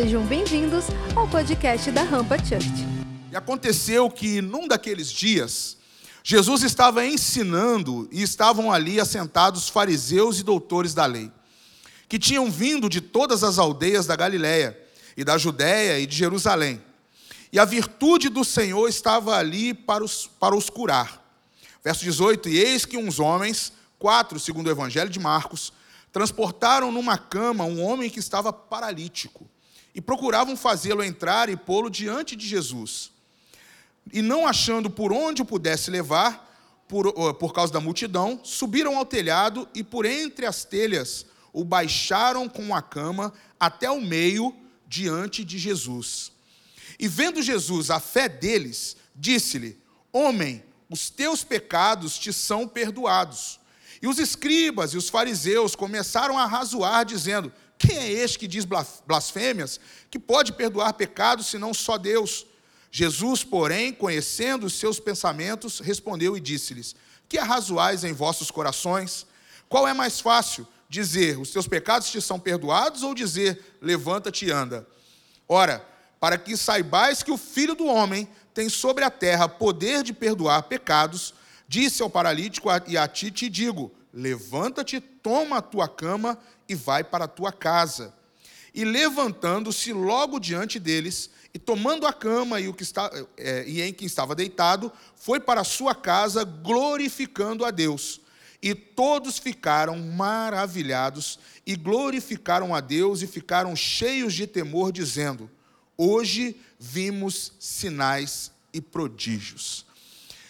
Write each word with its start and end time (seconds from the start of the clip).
Sejam 0.00 0.24
bem-vindos 0.24 0.84
ao 1.16 1.26
podcast 1.26 1.90
da 1.90 2.04
Rampa 2.04 2.38
Church. 2.38 2.86
E 3.32 3.36
aconteceu 3.36 4.08
que 4.08 4.40
num 4.40 4.68
daqueles 4.68 5.10
dias, 5.10 5.76
Jesus 6.22 6.62
estava 6.62 7.04
ensinando 7.04 8.08
e 8.12 8.22
estavam 8.22 8.70
ali 8.70 9.00
assentados 9.00 9.68
fariseus 9.68 10.38
e 10.38 10.44
doutores 10.44 10.94
da 10.94 11.04
lei, 11.04 11.32
que 12.08 12.16
tinham 12.16 12.48
vindo 12.48 12.88
de 12.88 13.00
todas 13.00 13.42
as 13.42 13.58
aldeias 13.58 14.06
da 14.06 14.14
Galiléia 14.14 14.78
e 15.16 15.24
da 15.24 15.36
Judéia 15.36 15.98
e 15.98 16.06
de 16.06 16.14
Jerusalém. 16.14 16.80
E 17.52 17.58
a 17.58 17.64
virtude 17.64 18.28
do 18.28 18.44
Senhor 18.44 18.88
estava 18.88 19.36
ali 19.36 19.74
para 19.74 20.04
os, 20.04 20.30
para 20.38 20.54
os 20.54 20.70
curar. 20.70 21.20
Verso 21.82 22.04
18: 22.04 22.48
E 22.48 22.56
eis 22.56 22.84
que 22.84 22.96
uns 22.96 23.18
homens, 23.18 23.72
quatro, 23.98 24.38
segundo 24.38 24.68
o 24.68 24.70
Evangelho 24.70 25.10
de 25.10 25.18
Marcos, 25.18 25.72
transportaram 26.12 26.92
numa 26.92 27.18
cama 27.18 27.64
um 27.64 27.82
homem 27.82 28.08
que 28.08 28.20
estava 28.20 28.52
paralítico 28.52 29.44
e 29.94 30.00
procuravam 30.00 30.56
fazê-lo 30.56 31.02
entrar 31.02 31.48
e 31.48 31.56
pô-lo 31.56 31.90
diante 31.90 32.36
de 32.36 32.46
Jesus. 32.46 33.10
E 34.12 34.22
não 34.22 34.46
achando 34.46 34.88
por 34.88 35.12
onde 35.12 35.42
o 35.42 35.44
pudesse 35.44 35.90
levar, 35.90 36.46
por, 36.86 37.34
por 37.34 37.52
causa 37.52 37.72
da 37.72 37.80
multidão, 37.80 38.40
subiram 38.42 38.96
ao 38.96 39.04
telhado 39.04 39.68
e 39.74 39.84
por 39.84 40.06
entre 40.06 40.46
as 40.46 40.64
telhas 40.64 41.26
o 41.52 41.64
baixaram 41.64 42.48
com 42.48 42.74
a 42.74 42.80
cama 42.80 43.32
até 43.58 43.90
o 43.90 44.00
meio 44.00 44.54
diante 44.86 45.44
de 45.44 45.58
Jesus. 45.58 46.32
E 46.98 47.06
vendo 47.06 47.42
Jesus 47.42 47.90
a 47.90 48.00
fé 48.00 48.28
deles, 48.28 48.96
disse-lhe: 49.14 49.78
Homem, 50.12 50.64
os 50.88 51.10
teus 51.10 51.44
pecados 51.44 52.18
te 52.18 52.32
são 52.32 52.66
perdoados. 52.66 53.60
E 54.00 54.06
os 54.06 54.18
escribas 54.18 54.94
e 54.94 54.96
os 54.96 55.08
fariseus 55.08 55.74
começaram 55.74 56.38
a 56.38 56.46
razoar, 56.46 57.04
dizendo: 57.04 57.52
Quem 57.78 57.96
é 57.96 58.10
este 58.10 58.38
que 58.38 58.48
diz 58.48 58.66
blasfêmias, 59.06 59.78
que 60.10 60.18
pode 60.18 60.52
perdoar 60.52 60.92
pecados 60.94 61.46
senão 61.46 61.72
só 61.72 61.96
Deus? 61.96 62.46
Jesus, 62.90 63.44
porém, 63.44 63.92
conhecendo 63.92 64.66
os 64.66 64.74
seus 64.74 64.98
pensamentos, 64.98 65.78
respondeu 65.78 66.36
e 66.36 66.40
disse-lhes: 66.40 66.96
Que 67.28 67.38
arrazoais 67.38 68.04
em 68.04 68.12
vossos 68.12 68.50
corações? 68.50 69.26
Qual 69.68 69.86
é 69.86 69.94
mais 69.94 70.20
fácil, 70.20 70.66
dizer: 70.88 71.38
Os 71.38 71.50
teus 71.50 71.68
pecados 71.68 72.10
te 72.10 72.20
são 72.20 72.40
perdoados, 72.40 73.02
ou 73.02 73.14
dizer: 73.14 73.76
Levanta-te 73.80 74.46
e 74.46 74.50
anda? 74.50 74.86
Ora, 75.48 75.86
para 76.18 76.36
que 76.36 76.56
saibais 76.56 77.22
que 77.22 77.30
o 77.30 77.38
Filho 77.38 77.74
do 77.74 77.86
Homem 77.86 78.28
tem 78.52 78.68
sobre 78.68 79.04
a 79.04 79.10
terra 79.10 79.48
poder 79.48 80.02
de 80.02 80.12
perdoar 80.12 80.64
pecados, 80.64 81.32
Disse 81.68 82.02
ao 82.02 82.08
paralítico, 82.08 82.70
e 82.86 82.96
a 82.96 83.06
ti 83.06 83.30
te 83.30 83.50
digo: 83.50 83.92
levanta-te, 84.18 85.00
toma 85.00 85.58
a 85.58 85.62
tua 85.62 85.88
cama 85.88 86.36
e 86.68 86.74
vai 86.74 87.04
para 87.04 87.26
a 87.26 87.28
tua 87.28 87.52
casa. 87.52 88.12
E 88.74 88.84
levantando-se 88.84 89.92
logo 89.92 90.40
diante 90.40 90.78
deles, 90.80 91.30
e 91.54 91.58
tomando 91.58 92.04
a 92.04 92.12
cama 92.12 92.60
e, 92.60 92.68
o 92.68 92.74
que 92.74 92.82
está, 92.82 93.10
é, 93.36 93.64
e 93.66 93.80
em 93.80 93.92
que 93.92 94.04
estava 94.04 94.34
deitado, 94.34 94.92
foi 95.14 95.38
para 95.38 95.60
a 95.60 95.64
sua 95.64 95.94
casa, 95.94 96.42
glorificando 96.44 97.64
a 97.64 97.70
Deus. 97.70 98.20
E 98.60 98.74
todos 98.74 99.38
ficaram 99.38 99.96
maravilhados 99.98 101.38
e 101.64 101.76
glorificaram 101.76 102.74
a 102.74 102.80
Deus 102.80 103.22
e 103.22 103.26
ficaram 103.26 103.74
cheios 103.76 104.34
de 104.34 104.48
temor, 104.48 104.90
dizendo: 104.90 105.48
Hoje 105.96 106.60
vimos 106.78 107.52
sinais 107.60 108.50
e 108.72 108.80
prodígios. 108.80 109.86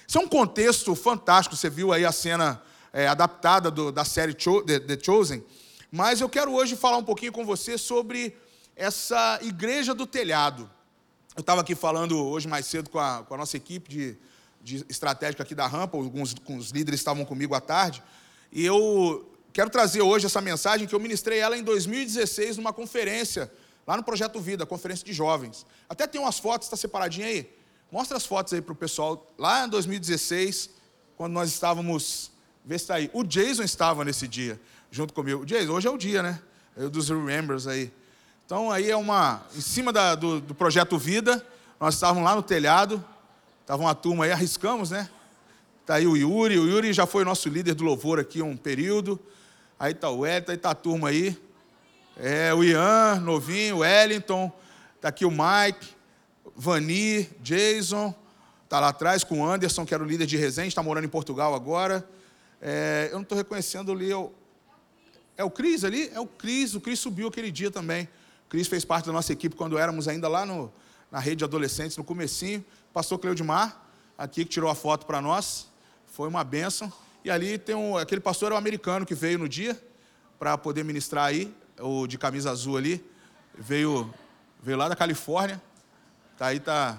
Isso 0.07 0.17
é 0.17 0.21
um 0.23 0.29
contexto 0.29 0.95
fantástico. 0.95 1.55
Você 1.55 1.69
viu 1.69 1.93
aí 1.93 2.07
a 2.07 2.13
cena 2.13 2.63
é, 2.93 3.07
adaptada 3.07 3.71
do, 3.71 3.91
da 3.93 4.05
série 4.05 4.35
Cho, 4.39 4.63
The 4.63 4.99
Chosen. 5.03 5.45
Mas 5.91 6.21
eu 6.21 6.29
quero 6.29 6.53
hoje 6.53 6.77
falar 6.77 6.99
um 6.99 7.05
pouquinho 7.05 7.33
com 7.33 7.45
você 7.45 7.79
sobre 7.79 8.37
essa 8.77 9.39
igreja 9.43 9.95
do 9.95 10.07
telhado. 10.07 10.71
Eu 11.35 11.41
estava 11.41 11.61
aqui 11.61 11.75
falando 11.75 12.19
hoje 12.25 12.47
mais 12.49 12.67
cedo 12.67 12.91
com 12.91 12.99
a, 12.99 13.23
com 13.23 13.35
a 13.35 13.39
nossa 13.39 13.57
equipe 13.57 13.89
de, 13.89 14.19
de 14.61 14.85
estratégica 14.89 15.43
aqui 15.43 15.55
da 15.55 15.67
rampa, 15.67 15.97
alguns, 15.97 16.35
alguns 16.35 16.71
líderes 16.71 17.01
estavam 17.01 17.25
comigo 17.25 17.55
à 17.55 17.61
tarde, 17.61 18.03
e 18.51 18.65
eu 18.65 19.31
quero 19.53 19.71
trazer 19.71 20.03
hoje 20.03 20.27
essa 20.27 20.41
mensagem 20.41 20.87
que 20.87 20.95
eu 20.95 21.01
ministrei 21.01 21.39
ela 21.39 21.57
em 21.57 21.63
2016 21.63 22.57
numa 22.57 22.73
conferência, 22.73 23.51
lá 23.87 23.97
no 23.97 24.03
Projeto 24.03 24.41
Vida, 24.41 24.67
conferência 24.67 25.05
de 25.05 25.13
jovens. 25.13 25.67
Até 25.89 26.07
tem 26.07 26.21
umas 26.21 26.39
fotos, 26.39 26.67
está 26.67 26.77
separadinha 26.77 27.27
aí? 27.27 27.51
Mostra 27.91 28.17
as 28.17 28.27
fotos 28.27 28.53
aí 28.53 28.61
para 28.61 28.73
o 28.73 28.77
pessoal. 28.77 29.33
Lá 29.39 29.65
em 29.65 29.69
2016, 29.69 30.71
quando 31.17 31.33
nós 31.33 31.49
estávamos. 31.49 32.31
Vê 32.69 32.77
se 32.77 32.85
está 32.85 32.97
aí. 32.97 33.09
O 33.15 33.25
Jason 33.25 33.63
estava 33.63 34.05
nesse 34.05 34.29
dia, 34.29 34.61
junto 34.91 35.15
comigo. 35.15 35.47
Jason, 35.47 35.73
hoje 35.73 35.89
é 35.89 35.91
o 35.91 35.97
dia, 35.97 36.23
né? 36.23 36.39
É 36.77 36.87
dos 36.87 37.09
Remembers 37.09 37.67
aí. 37.67 37.91
Então 38.45 38.71
aí 38.71 38.91
é 38.91 38.97
uma. 38.97 39.41
Em 39.57 39.61
cima 39.63 39.91
da, 39.91 40.15
do, 40.15 40.39
do 40.39 40.55
projeto 40.55 40.99
Vida, 40.99 41.43
nós 41.81 41.95
estávamos 41.95 42.23
lá 42.23 42.37
no 42.37 42.43
telhado. 42.43 43.03
Estava 43.63 43.81
uma 43.81 43.95
turma 43.95 44.27
aí, 44.27 44.33
arriscamos, 44.33 44.91
né? 44.91 45.09
Está 45.81 45.95
aí 45.95 46.07
o 46.07 46.15
Yuri. 46.15 46.59
O 46.59 46.69
Yuri 46.69 46.93
já 46.93 47.07
foi 47.07 47.25
nosso 47.25 47.49
líder 47.49 47.73
do 47.73 47.85
louvor 47.85 48.21
aqui 48.21 48.43
um 48.43 48.55
período. 48.55 49.19
Aí 49.81 49.93
está 49.93 50.11
o 50.11 50.19
Wellington, 50.19 50.51
aí 50.51 50.57
está 50.59 50.73
a 50.73 50.75
turma 50.75 51.09
aí. 51.09 51.39
É, 52.19 52.53
o 52.53 52.63
Ian, 52.63 53.19
novinho, 53.21 53.77
o 53.77 53.79
Wellington. 53.79 54.53
Está 54.95 55.09
aqui 55.09 55.25
o 55.25 55.31
Mike. 55.31 55.97
Vani, 56.55 57.31
Jason, 57.41 58.15
está 58.65 58.79
lá 58.79 58.89
atrás 58.89 59.25
com 59.25 59.41
o 59.41 59.47
Anderson, 59.47 59.87
que 59.87 59.95
era 59.95 60.03
o 60.03 60.07
líder 60.07 60.27
de 60.27 60.37
resenha, 60.37 60.69
está 60.69 60.83
morando 60.83 61.07
em 61.07 61.09
Portugal 61.09 61.55
agora. 61.55 62.07
É, 62.61 63.09
eu 63.11 63.15
não 63.15 63.23
estou 63.23 63.39
reconhecendo 63.39 63.93
ali. 63.93 64.11
Eu, 64.11 64.35
é 65.37 65.45
o 65.45 65.51
Cris 65.51 65.85
ali? 65.85 66.11
É 66.13 66.21
o 66.21 66.27
Cris. 66.27 66.75
O 66.75 66.81
Cris 66.81 66.99
subiu 66.99 67.29
aquele 67.29 67.51
dia 67.51 67.71
também. 67.71 68.09
O 68.47 68.49
Cris 68.49 68.67
fez 68.67 68.85
parte 68.85 69.07
da 69.07 69.13
nossa 69.13 69.33
equipe 69.33 69.55
quando 69.55 69.79
éramos 69.79 70.09
ainda 70.09 70.29
lá 70.29 70.45
no, 70.45 70.73
na 71.11 71.19
rede 71.19 71.37
de 71.37 71.45
adolescentes, 71.45 71.97
no 71.97 72.05
comecinho. 72.05 72.65
Pastor 72.93 73.19
Cleudimar, 73.19 73.81
aqui 74.17 74.45
que 74.45 74.51
tirou 74.51 74.71
a 74.71 74.75
foto 74.75 75.07
para 75.07 75.21
nós. 75.21 75.69
Foi 76.07 76.29
uma 76.29 76.43
benção. 76.43 76.93
E 77.25 77.31
ali 77.31 77.59
tem 77.59 77.75
um, 77.75 77.97
aquele 77.97 78.21
pastor 78.21 78.53
um 78.53 78.57
americano 78.57 79.07
que 79.07 79.15
veio 79.15 79.39
no 79.39 79.49
dia 79.49 79.81
para 80.39 80.57
poder 80.57 80.85
ministrar 80.85 81.27
aí, 81.27 81.55
o 81.79 82.07
de 82.07 82.19
camisa 82.19 82.51
azul 82.51 82.77
ali. 82.77 83.05
Veio, 83.57 84.13
veio 84.63 84.79
lá 84.79 84.89
da 84.89 84.97
Califórnia. 84.97 85.63
Tá 86.37 86.47
aí 86.47 86.59
tá 86.59 86.99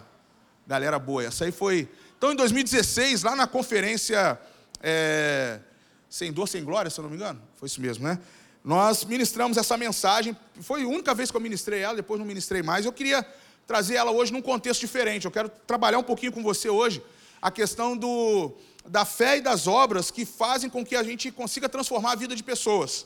galera 0.68 1.00
boa. 1.00 1.24
Essa 1.24 1.46
aí 1.46 1.52
foi. 1.52 1.90
Então, 2.18 2.32
em 2.32 2.36
2016, 2.36 3.24
lá 3.24 3.36
na 3.36 3.48
conferência 3.48 4.40
é... 4.82 5.60
Sem 6.10 6.32
Dor, 6.32 6.48
Sem 6.48 6.64
Glória, 6.64 6.90
se 6.90 7.00
eu 7.00 7.04
não 7.04 7.10
me 7.10 7.16
engano, 7.16 7.40
foi 7.56 7.68
isso 7.68 7.80
mesmo, 7.80 8.08
né? 8.08 8.20
Nós 8.64 9.06
ministramos 9.06 9.58
essa 9.58 9.78
mensagem. 9.78 10.36
Foi 10.60 10.84
a 10.84 10.88
única 10.88 11.14
vez 11.14 11.30
que 11.30 11.38
eu 11.38 11.42
ministrei 11.42 11.82
ela, 11.82 11.96
depois 11.96 12.20
não 12.20 12.26
ministrei 12.26 12.64
mais. 12.64 12.86
Eu 12.86 12.92
queria 12.92 13.26
trazer 13.68 13.96
ela 13.96 14.12
hoje 14.12 14.34
num 14.34 14.42
contexto 14.42 14.82
diferente. 14.82 15.26
Eu 15.26 15.32
quero 15.32 15.50
trabalhar 15.68 16.00
um 16.00 16.04
pouquinho 16.04 16.32
com 16.32 16.42
você 16.42 16.70
hoje 16.70 17.02
a 17.42 17.50
questão 17.52 17.96
do, 17.96 18.54
da 18.88 19.06
fé 19.06 19.38
e 19.38 19.42
das 19.42 19.68
obras 19.68 20.12
que 20.12 20.26
fazem 20.26 20.70
com 20.70 20.84
que 20.84 20.96
a 20.96 21.04
gente 21.04 21.32
consiga 21.32 21.70
transformar 21.70 22.14
a 22.14 22.16
vida 22.16 22.36
de 22.36 22.44
pessoas. 22.44 23.06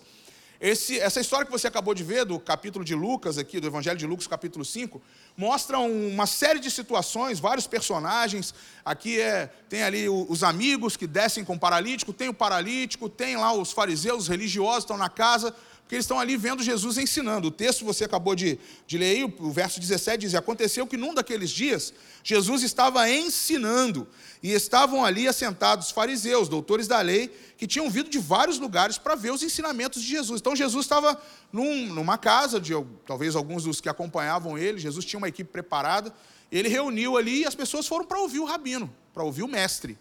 Esse, 0.60 0.98
essa 1.00 1.20
história 1.20 1.46
que 1.46 1.52
você 1.52 1.68
acabou 1.68 1.94
de 1.94 2.04
ver, 2.04 2.24
do 2.24 2.40
capítulo 2.40 2.86
de 2.86 2.96
Lucas, 2.96 3.38
aqui, 3.38 3.60
do 3.60 3.68
Evangelho 3.68 3.98
de 3.98 4.08
Lucas, 4.08 4.28
capítulo 4.28 4.64
5, 4.64 5.02
mostra 5.36 5.80
uma 5.80 6.28
série 6.28 6.60
de 6.60 6.70
situações, 6.70 7.40
vários 7.40 7.68
personagens. 7.68 8.54
Aqui 8.86 9.20
é, 9.20 9.48
tem 9.68 9.84
ali 9.84 10.08
os 10.08 10.44
amigos 10.44 10.96
que 10.96 11.08
descem 11.08 11.44
com 11.44 11.56
o 11.56 11.60
paralítico, 11.60 12.14
tem 12.14 12.30
o 12.30 12.34
paralítico, 12.34 13.10
tem 13.10 13.36
lá 13.36 13.54
os 13.54 13.72
fariseus, 13.72 14.24
os 14.24 14.28
religiosos 14.28 14.84
estão 14.84 14.98
na 14.98 15.10
casa, 15.10 15.56
porque 15.84 15.96
eles 15.96 16.06
estão 16.06 16.20
ali 16.20 16.38
vendo 16.38 16.64
Jesus 16.64 16.98
ensinando. 16.98 17.50
O 17.50 17.52
texto 17.52 17.84
você 17.84 18.06
acabou 18.06 18.34
de, 18.36 18.58
de 18.88 18.98
ler 18.98 19.18
aí, 19.18 19.24
o 19.24 19.52
verso 19.52 19.80
17 19.80 20.22
diz: 20.22 20.34
Aconteceu 20.34 20.88
que 20.88 20.96
num 20.96 21.14
daqueles 21.14 21.52
dias, 21.52 21.94
Jesus 22.24 22.64
estava 22.64 23.10
ensinando, 23.10 24.08
e 24.42 24.52
estavam 24.52 25.04
ali 25.04 25.28
assentados 25.28 25.92
fariseus, 25.92 26.48
doutores 26.48 26.88
da 26.88 27.02
lei, 27.02 27.30
que 27.58 27.68
tinham 27.68 27.90
vindo 27.90 28.10
de 28.10 28.18
vários 28.18 28.60
lugares 28.60 28.98
para 28.98 29.14
ver 29.14 29.32
os 29.32 29.44
ensinamentos 29.44 30.02
de 30.02 30.08
Jesus. 30.08 30.40
Então 30.40 30.56
Jesus 30.56 30.86
estava 30.86 31.22
num, 31.52 31.88
numa 31.88 32.18
casa, 32.18 32.62
de 32.62 32.74
talvez 33.06 33.36
alguns 33.36 33.66
dos 33.66 33.82
que 33.82 33.90
acompanhavam 33.90 34.58
ele, 34.58 34.80
Jesus 34.80 35.04
tinha 35.04 35.18
uma 35.18 35.28
equipe 35.28 35.52
preparada, 35.52 36.14
ele 36.50 36.70
reuniu 36.70 37.18
ali 37.18 37.42
e 37.42 37.46
as 37.46 37.56
pessoas 37.56 37.86
foram 37.86 38.06
para 38.06 38.20
ouvir 38.20 38.40
o 38.40 38.46
rabino, 38.46 38.94
para 39.14 39.24
ouvir 39.24 39.44
o 39.44 39.48
mestre. 39.48 39.98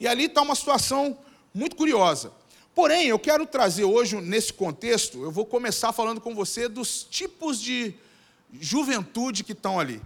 E 0.00 0.08
ali 0.08 0.24
está 0.24 0.42
uma 0.42 0.54
situação 0.54 1.16
muito 1.54 1.76
curiosa. 1.76 2.32
Porém, 2.80 3.08
eu 3.08 3.18
quero 3.18 3.44
trazer 3.44 3.84
hoje, 3.84 4.18
nesse 4.22 4.54
contexto, 4.54 5.22
eu 5.22 5.30
vou 5.30 5.44
começar 5.44 5.92
falando 5.92 6.18
com 6.18 6.34
você 6.34 6.66
dos 6.66 7.02
tipos 7.04 7.60
de 7.60 7.94
juventude 8.50 9.44
que 9.44 9.52
estão 9.52 9.78
ali. 9.78 10.00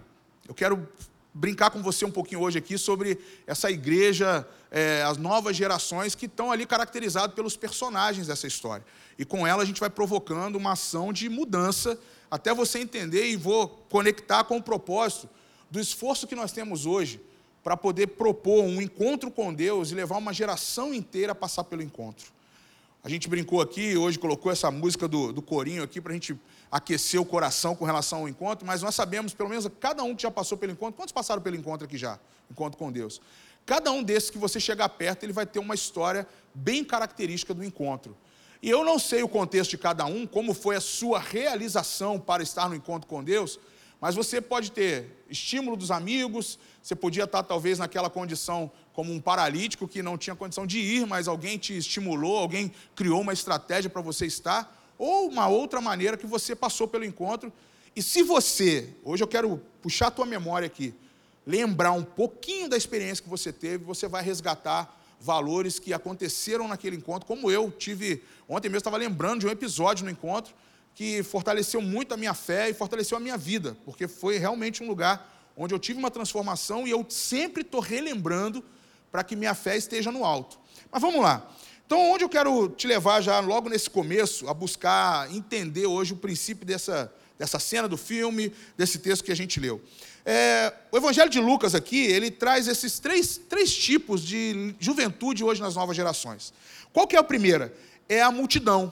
Eu 0.45 0.53
quero 0.53 0.85
brincar 1.33 1.71
com 1.71 1.81
você 1.81 2.03
um 2.03 2.11
pouquinho 2.11 2.41
hoje 2.41 2.57
aqui 2.57 2.77
sobre 2.77 3.17
essa 3.47 3.71
igreja, 3.71 4.45
é, 4.69 5.03
as 5.03 5.15
novas 5.15 5.55
gerações 5.55 6.15
que 6.15 6.25
estão 6.25 6.51
ali 6.51 6.65
caracterizadas 6.65 7.33
pelos 7.33 7.55
personagens 7.55 8.27
dessa 8.27 8.45
história. 8.45 8.85
E 9.17 9.23
com 9.23 9.47
ela 9.47 9.63
a 9.63 9.65
gente 9.65 9.79
vai 9.79 9.89
provocando 9.89 10.57
uma 10.57 10.73
ação 10.73 11.13
de 11.13 11.29
mudança, 11.29 11.97
até 12.29 12.53
você 12.53 12.79
entender 12.79 13.25
e 13.27 13.37
vou 13.37 13.69
conectar 13.89 14.43
com 14.43 14.57
o 14.57 14.61
propósito 14.61 15.29
do 15.71 15.79
esforço 15.79 16.27
que 16.27 16.35
nós 16.35 16.51
temos 16.51 16.85
hoje 16.85 17.21
para 17.63 17.77
poder 17.77 18.07
propor 18.07 18.65
um 18.65 18.81
encontro 18.81 19.31
com 19.31 19.53
Deus 19.53 19.91
e 19.91 19.95
levar 19.95 20.17
uma 20.17 20.33
geração 20.33 20.93
inteira 20.93 21.31
a 21.31 21.35
passar 21.35 21.63
pelo 21.63 21.81
encontro. 21.81 22.34
A 23.05 23.07
gente 23.07 23.29
brincou 23.29 23.61
aqui, 23.61 23.95
hoje 23.95 24.17
colocou 24.17 24.51
essa 24.51 24.71
música 24.71 25.07
do, 25.07 25.31
do 25.31 25.39
corinho 25.39 25.83
aqui 25.83 26.01
para 26.01 26.11
a 26.11 26.15
gente 26.15 26.35
aquecer 26.71 27.21
o 27.21 27.23
coração 27.23 27.75
com 27.75 27.85
relação 27.85 28.21
ao 28.21 28.27
encontro, 28.27 28.65
mas 28.65 28.81
nós 28.81 28.95
sabemos, 28.95 29.31
pelo 29.31 29.47
menos 29.47 29.69
cada 29.79 30.01
um 30.01 30.15
que 30.15 30.23
já 30.23 30.31
passou 30.31 30.57
pelo 30.57 30.71
encontro, 30.71 30.95
quantos 30.95 31.11
passaram 31.11 31.39
pelo 31.39 31.55
encontro 31.55 31.85
aqui 31.85 31.99
já? 31.99 32.19
Encontro 32.49 32.79
com 32.79 32.91
Deus. 32.91 33.21
Cada 33.63 33.91
um 33.91 34.01
desses 34.01 34.31
que 34.31 34.39
você 34.39 34.59
chegar 34.59 34.89
perto, 34.89 35.21
ele 35.21 35.33
vai 35.33 35.45
ter 35.45 35.59
uma 35.59 35.75
história 35.75 36.27
bem 36.51 36.83
característica 36.83 37.53
do 37.53 37.63
encontro. 37.63 38.17
E 38.59 38.71
eu 38.71 38.83
não 38.83 38.97
sei 38.97 39.21
o 39.21 39.27
contexto 39.27 39.69
de 39.69 39.77
cada 39.77 40.03
um, 40.07 40.25
como 40.25 40.55
foi 40.55 40.75
a 40.75 40.81
sua 40.81 41.19
realização 41.19 42.19
para 42.19 42.41
estar 42.41 42.67
no 42.67 42.73
encontro 42.73 43.07
com 43.07 43.23
Deus, 43.23 43.59
mas 44.05 44.13
você 44.13 44.39
pode 44.39 44.71
ter 44.71 45.07
estímulo 45.27 45.75
dos 45.75 45.89
amigos, 45.89 46.59
você 46.79 46.93
podia 46.95 47.23
estar 47.23 47.41
talvez 47.41 47.79
naquela 47.79 48.07
condição 48.07 48.71
como 48.93 49.11
um 49.11 49.19
paralítico 49.19 49.87
que 49.87 50.03
não 50.03 50.15
tinha 50.15 50.35
condição 50.35 50.67
de 50.67 50.77
ir, 50.77 51.07
mas 51.07 51.27
alguém 51.27 51.57
te 51.57 51.75
estimulou, 51.75 52.37
alguém 52.37 52.71
criou 52.95 53.19
uma 53.19 53.33
estratégia 53.33 53.89
para 53.89 54.03
você 54.03 54.27
estar, 54.27 54.93
ou 54.95 55.27
uma 55.27 55.47
outra 55.47 55.81
maneira 55.81 56.17
que 56.17 56.27
você 56.27 56.55
passou 56.55 56.87
pelo 56.87 57.03
encontro. 57.03 57.51
E 57.95 58.03
se 58.03 58.21
você, 58.21 58.93
hoje 59.03 59.23
eu 59.23 59.27
quero 59.27 59.59
puxar 59.81 60.09
a 60.09 60.11
tua 60.11 60.27
memória 60.27 60.67
aqui, 60.67 60.93
lembrar 61.43 61.93
um 61.93 62.03
pouquinho 62.03 62.69
da 62.69 62.77
experiência 62.77 63.23
que 63.23 63.29
você 63.29 63.51
teve, 63.51 63.83
você 63.85 64.07
vai 64.07 64.21
resgatar 64.21 65.01
valores 65.19 65.79
que 65.79 65.93
aconteceram 65.95 66.67
naquele 66.67 66.95
encontro, 66.95 67.25
como 67.25 67.49
eu 67.49 67.71
tive, 67.71 68.21
ontem 68.47 68.69
mesmo 68.69 68.77
estava 68.77 68.97
lembrando 68.97 69.39
de 69.39 69.47
um 69.47 69.49
episódio 69.49 70.05
no 70.05 70.11
encontro 70.11 70.53
que 70.95 71.21
fortaleceu 71.23 71.81
muito 71.81 72.13
a 72.13 72.17
minha 72.17 72.33
fé 72.33 72.69
e 72.69 72.73
fortaleceu 72.73 73.17
a 73.17 73.19
minha 73.19 73.37
vida, 73.37 73.77
porque 73.83 74.07
foi 74.07 74.37
realmente 74.37 74.81
um 74.81 74.87
lugar 74.87 75.53
onde 75.55 75.73
eu 75.73 75.79
tive 75.79 75.99
uma 75.99 76.09
transformação 76.09 76.87
e 76.87 76.91
eu 76.91 77.05
sempre 77.09 77.61
estou 77.61 77.81
relembrando 77.81 78.63
para 79.11 79.23
que 79.23 79.35
minha 79.35 79.53
fé 79.53 79.75
esteja 79.75 80.11
no 80.11 80.23
alto. 80.23 80.57
Mas 80.89 81.01
vamos 81.01 81.21
lá. 81.21 81.49
Então, 81.85 81.99
onde 82.11 82.23
eu 82.23 82.29
quero 82.29 82.69
te 82.69 82.87
levar 82.87 83.21
já 83.21 83.39
logo 83.39 83.69
nesse 83.69 83.89
começo, 83.89 84.49
a 84.49 84.53
buscar 84.53 85.31
entender 85.31 85.85
hoje 85.85 86.13
o 86.13 86.17
princípio 86.17 86.65
dessa, 86.65 87.13
dessa 87.37 87.59
cena 87.59 87.87
do 87.87 87.97
filme, 87.97 88.51
desse 88.77 88.97
texto 88.97 89.23
que 89.23 89.31
a 89.31 89.35
gente 89.35 89.59
leu. 89.59 89.81
É, 90.25 90.73
o 90.91 90.97
Evangelho 90.97 91.29
de 91.29 91.39
Lucas 91.39 91.75
aqui, 91.75 92.03
ele 92.05 92.31
traz 92.31 92.67
esses 92.67 92.97
três, 92.99 93.37
três 93.37 93.75
tipos 93.75 94.23
de 94.23 94.73
juventude 94.79 95.43
hoje 95.43 95.61
nas 95.61 95.75
novas 95.75 95.95
gerações. 95.95 96.53
Qual 96.91 97.05
que 97.05 97.15
é 97.15 97.19
a 97.19 97.23
primeira? 97.23 97.71
É 98.09 98.21
a 98.21 98.31
multidão. 98.31 98.91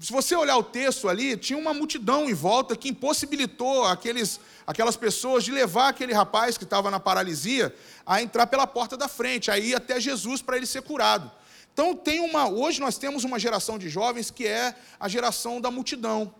Se 0.00 0.10
você 0.10 0.34
olhar 0.34 0.56
o 0.56 0.62
texto 0.62 1.10
ali, 1.10 1.36
tinha 1.36 1.58
uma 1.58 1.74
multidão 1.74 2.28
em 2.28 2.32
volta 2.32 2.74
que 2.74 2.88
impossibilitou 2.88 3.84
aqueles, 3.84 4.40
aquelas 4.66 4.96
pessoas 4.96 5.44
de 5.44 5.52
levar 5.52 5.88
aquele 5.88 6.14
rapaz 6.14 6.56
que 6.56 6.64
estava 6.64 6.90
na 6.90 6.98
paralisia 6.98 7.74
a 8.06 8.22
entrar 8.22 8.46
pela 8.46 8.66
porta 8.66 8.96
da 8.96 9.08
frente, 9.08 9.50
a 9.50 9.58
ir 9.58 9.74
até 9.74 10.00
Jesus 10.00 10.40
para 10.40 10.56
ele 10.56 10.64
ser 10.64 10.80
curado. 10.80 11.30
Então 11.70 11.94
tem 11.94 12.20
uma, 12.20 12.48
hoje 12.48 12.80
nós 12.80 12.96
temos 12.96 13.24
uma 13.24 13.38
geração 13.38 13.78
de 13.78 13.90
jovens 13.90 14.30
que 14.30 14.46
é 14.46 14.74
a 14.98 15.06
geração 15.06 15.60
da 15.60 15.70
multidão. 15.70 16.34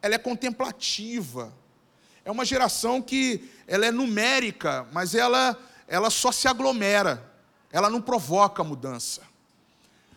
Ela 0.00 0.14
é 0.14 0.18
contemplativa. 0.18 1.52
É 2.24 2.30
uma 2.30 2.44
geração 2.44 3.02
que 3.02 3.50
ela 3.66 3.84
é 3.86 3.90
numérica, 3.90 4.86
mas 4.92 5.16
ela 5.16 5.58
ela 5.88 6.08
só 6.08 6.30
se 6.30 6.46
aglomera. 6.46 7.28
Ela 7.72 7.90
não 7.90 8.00
provoca 8.00 8.62
mudança. 8.62 9.22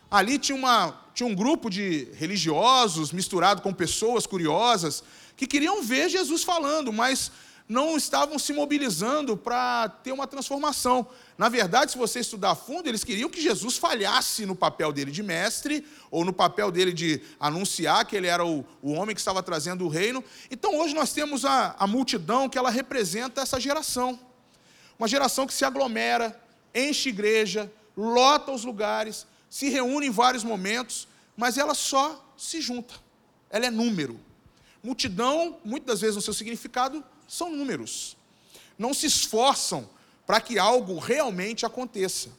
Ali 0.10 0.38
tinha, 0.38 0.56
uma, 0.56 1.03
tinha 1.14 1.28
um 1.28 1.36
grupo 1.36 1.70
de 1.70 2.08
religiosos 2.16 3.12
misturado 3.12 3.62
com 3.62 3.74
pessoas 3.74 4.26
curiosas 4.26 5.04
que 5.36 5.48
queriam 5.48 5.84
ver 5.84 6.10
Jesus 6.10 6.44
falando, 6.44 6.92
mas 6.92 7.32
não 7.68 7.96
estavam 7.96 8.38
se 8.38 8.52
mobilizando 8.54 9.38
para 9.38 9.90
ter 9.90 10.12
uma 10.12 10.28
transformação. 10.28 11.08
Na 11.38 11.50
verdade, 11.50 11.92
se 11.92 11.98
você 11.98 12.20
estudar 12.20 12.52
a 12.52 12.56
fundo, 12.56 12.88
eles 12.88 13.04
queriam 13.04 13.30
que 13.30 13.42
Jesus 13.42 13.78
falhasse 13.78 14.46
no 14.46 14.56
papel 14.56 14.92
dele 14.92 15.12
de 15.12 15.24
mestre, 15.24 15.86
ou 16.12 16.26
no 16.26 16.34
papel 16.34 16.72
dele 16.72 16.92
de 16.92 17.22
anunciar 17.40 18.06
que 18.06 18.16
ele 18.16 18.28
era 18.28 18.46
o, 18.46 18.66
o 18.82 18.92
homem 18.92 19.16
que 19.16 19.22
estava 19.22 19.42
trazendo 19.42 19.86
o 19.86 19.90
reino. 19.90 20.24
Então, 20.52 20.78
hoje 20.78 20.94
nós 20.94 21.14
temos 21.14 21.46
a, 21.46 21.76
a 21.80 21.88
multidão 21.88 22.50
que 22.50 22.58
ela 22.58 22.70
representa 22.70 23.42
essa 23.42 23.60
geração. 23.60 24.20
Uma 25.00 25.08
geração 25.08 25.48
que 25.48 25.54
se 25.54 25.66
aglomera, 25.66 26.40
enche 26.76 27.10
igreja, 27.10 27.72
lota 27.96 28.52
os 28.52 28.64
lugares, 28.64 29.26
se 29.54 29.70
reúne 29.70 30.08
em 30.08 30.10
vários 30.10 30.44
momentos, 30.44 31.08
mas 31.38 31.60
ela 31.60 31.76
só 31.76 32.28
se 32.36 32.60
junta. 32.60 32.96
Ela 33.52 33.68
é 33.68 33.70
número. 33.70 34.20
Multidão, 34.82 35.60
muitas 35.64 35.86
das 35.86 36.02
vezes, 36.02 36.16
no 36.16 36.24
seu 36.24 36.34
significado, 36.34 37.04
são 37.28 37.52
números. 37.52 38.18
Não 38.80 38.96
se 38.96 39.06
esforçam 39.06 39.88
para 40.26 40.42
que 40.42 40.58
algo 40.58 40.98
realmente 40.98 41.68
aconteça. 41.68 42.30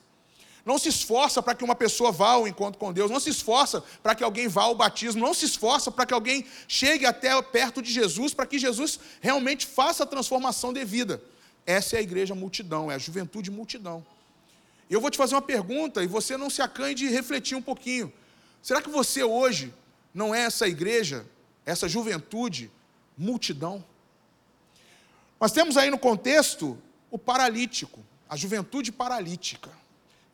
Não 0.67 0.77
se 0.77 0.89
esforça 0.89 1.41
para 1.41 1.55
que 1.55 1.63
uma 1.63 1.77
pessoa 1.77 2.11
vá 2.11 2.31
ao 2.31 2.49
encontro 2.49 2.81
com 2.81 2.93
Deus, 2.93 3.09
não 3.09 3.21
se 3.21 3.31
esforça 3.31 3.81
para 4.03 4.17
que 4.17 4.25
alguém 4.25 4.49
vá 4.49 4.65
ao 4.65 4.75
batismo, 4.75 5.25
não 5.25 5.35
se 5.35 5.45
esforça 5.45 5.93
para 5.93 6.07
que 6.07 6.15
alguém 6.15 6.45
chegue 6.67 7.07
até 7.07 7.41
perto 7.43 7.81
de 7.81 7.93
Jesus, 7.93 8.35
para 8.35 8.45
que 8.45 8.59
Jesus 8.59 8.99
realmente 9.21 9.69
faça 9.69 10.03
a 10.03 10.07
transformação 10.07 10.73
devida. 10.73 11.23
Essa 11.65 11.95
é 11.95 12.01
a 12.01 12.03
igreja 12.03 12.35
multidão, 12.35 12.91
é 12.91 12.97
a 12.97 12.99
juventude 12.99 13.53
multidão. 13.53 14.05
E 14.89 14.95
eu 14.95 15.01
vou 15.01 15.11
te 15.11 15.17
fazer 15.17 15.35
uma 15.35 15.43
pergunta 15.43 16.03
e 16.03 16.07
você 16.07 16.37
não 16.37 16.51
se 16.51 16.61
acanhe 16.61 16.95
de 16.95 17.09
refletir 17.09 17.57
um 17.57 17.63
pouquinho. 17.63 18.13
Será 18.63 18.81
que 18.81 18.89
você 18.89 19.23
hoje 19.23 19.73
não 20.13 20.35
é 20.35 20.43
essa 20.43 20.67
igreja, 20.67 21.27
essa 21.65 21.89
juventude 21.89 22.71
multidão? 23.17 23.85
Nós 25.41 25.53
temos 25.53 25.77
aí 25.77 25.91
no 25.91 25.99
contexto 25.99 26.79
o 27.11 27.19
paralítico, 27.19 28.05
a 28.29 28.37
juventude 28.37 28.91
paralítica, 28.91 29.71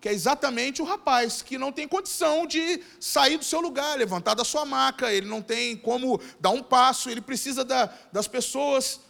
que 0.01 0.09
é 0.09 0.13
exatamente 0.13 0.81
o 0.81 0.85
rapaz 0.85 1.43
que 1.43 1.59
não 1.59 1.71
tem 1.71 1.87
condição 1.87 2.47
de 2.47 2.83
sair 2.99 3.37
do 3.37 3.45
seu 3.45 3.61
lugar, 3.61 3.99
levantar 3.99 4.35
da 4.35 4.45
sua 4.45 4.65
maca, 4.65 5.13
ele 5.13 5.27
não 5.27 5.43
tem 5.43 5.77
como 5.77 6.21
dar 6.41 6.51
um 6.51 6.63
passo, 6.63 7.11
ele 7.11 7.21
precisa 7.21 7.65
da, 7.65 7.93
das 8.11 8.27
pessoas. 8.27 9.01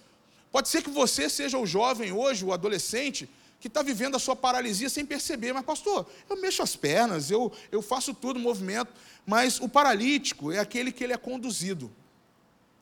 Pode 0.51 0.69
ser 0.69 0.83
que 0.83 0.91
você 0.91 1.31
seja 1.31 1.59
o 1.59 1.67
jovem 1.67 2.13
hoje, 2.13 2.45
o 2.45 2.53
adolescente, 2.53 3.29
que 3.61 3.69
está 3.69 3.83
vivendo 3.83 4.17
a 4.17 4.19
sua 4.19 4.35
paralisia 4.35 4.89
sem 4.89 5.05
perceber, 5.05 5.53
mas 5.53 5.65
pastor, 5.65 6.07
eu 6.29 6.41
mexo 6.41 6.63
as 6.63 6.75
pernas, 6.75 7.31
eu, 7.31 7.53
eu 7.71 7.83
faço 7.83 8.15
tudo, 8.15 8.41
movimento, 8.41 8.91
mas 9.27 9.61
o 9.61 9.69
paralítico 9.69 10.51
é 10.51 10.59
aquele 10.59 10.91
que 10.91 11.05
ele 11.05 11.13
é 11.13 11.19
conduzido. 11.19 11.93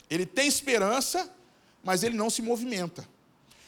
Ele 0.08 0.24
tem 0.24 0.46
esperança, 0.46 1.30
mas 1.82 2.04
ele 2.04 2.16
não 2.16 2.30
se 2.30 2.40
movimenta. 2.40 3.06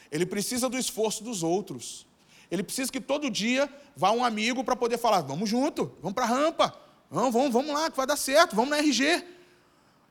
Ele 0.09 0.25
precisa 0.25 0.69
do 0.69 0.77
esforço 0.77 1.23
dos 1.23 1.43
outros. 1.43 2.07
Ele 2.49 2.63
precisa 2.63 2.91
que 2.91 2.99
todo 2.99 3.29
dia 3.29 3.69
vá 3.95 4.11
um 4.11 4.23
amigo 4.23 4.63
para 4.63 4.75
poder 4.75 4.97
falar: 4.97 5.21
vamos 5.21 5.49
junto, 5.49 5.91
vamos 6.01 6.13
para 6.13 6.23
a 6.23 6.27
rampa, 6.27 6.75
vamos, 7.09 7.33
vamos, 7.33 7.51
vamos 7.51 7.73
lá, 7.73 7.91
que 7.91 7.97
vai 7.97 8.07
dar 8.07 8.17
certo, 8.17 8.55
vamos 8.55 8.71
na 8.71 8.77
RG. 8.79 9.23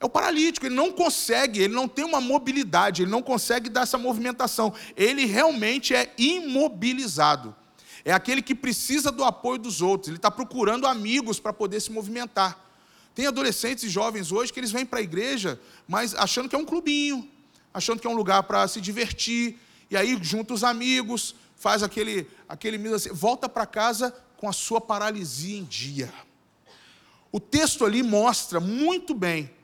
É 0.01 0.07
o 0.07 0.09
paralítico, 0.09 0.65
ele 0.65 0.75
não 0.75 0.91
consegue, 0.91 1.61
ele 1.61 1.75
não 1.75 1.87
tem 1.87 2.07
uma 2.07 2.23
mobilidade, 2.23 3.03
ele 3.03 3.11
não 3.11 3.21
consegue 3.21 3.69
dar 3.69 3.83
essa 3.83 3.99
movimentação. 3.99 4.73
Ele 4.97 5.27
realmente 5.27 5.95
é 5.95 6.11
imobilizado. 6.17 7.55
É 8.03 8.11
aquele 8.11 8.41
que 8.41 8.55
precisa 8.55 9.13
do 9.13 9.23
apoio 9.23 9.59
dos 9.59 9.83
outros, 9.83 10.09
ele 10.09 10.17
está 10.17 10.31
procurando 10.31 10.87
amigos 10.87 11.39
para 11.39 11.53
poder 11.53 11.81
se 11.81 11.93
movimentar. 11.93 12.59
Tem 13.15 13.27
adolescentes 13.27 13.85
e 13.85 13.91
jovens 13.91 14.33
hoje 14.33 14.51
que 14.51 14.59
eles 14.59 14.73
vêm 14.73 14.87
para 14.87 15.01
a 15.01 15.03
igreja, 15.03 15.61
mas 15.87 16.15
achando 16.15 16.49
que 16.49 16.57
é 16.57 16.59
um 16.59 16.65
clubinho, 16.65 17.29
achando 17.75 18.01
que 18.01 18.07
é 18.07 18.11
um 18.11 18.17
lugar 18.17 18.45
para 18.45 18.67
se 18.69 18.81
divertir, 18.81 19.59
e 19.91 19.99
aí 19.99 20.19
junta 20.23 20.55
os 20.55 20.65
amigos, 20.65 21.35
faz 21.57 21.83
aquele, 21.83 22.27
aquele 22.49 22.95
assim, 22.95 23.11
volta 23.11 23.51
para 23.51 23.67
casa 23.67 24.17
com 24.39 24.49
a 24.49 24.53
sua 24.53 24.81
paralisia 24.81 25.59
em 25.59 25.65
dia. 25.65 26.11
O 27.31 27.39
texto 27.39 27.85
ali 27.85 28.03
mostra 28.03 28.59
muito 28.59 29.15
bem 29.15 29.60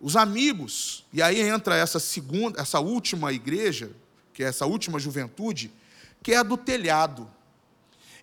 os 0.00 0.16
amigos, 0.16 1.04
e 1.12 1.20
aí 1.20 1.40
entra 1.40 1.76
essa 1.76 2.00
segunda, 2.00 2.58
essa 2.58 2.80
última 2.80 3.32
igreja, 3.32 3.90
que 4.32 4.42
é 4.42 4.46
essa 4.46 4.64
última 4.64 4.98
juventude, 4.98 5.70
que 6.22 6.32
é 6.32 6.38
a 6.38 6.42
do 6.42 6.56
telhado. 6.56 7.30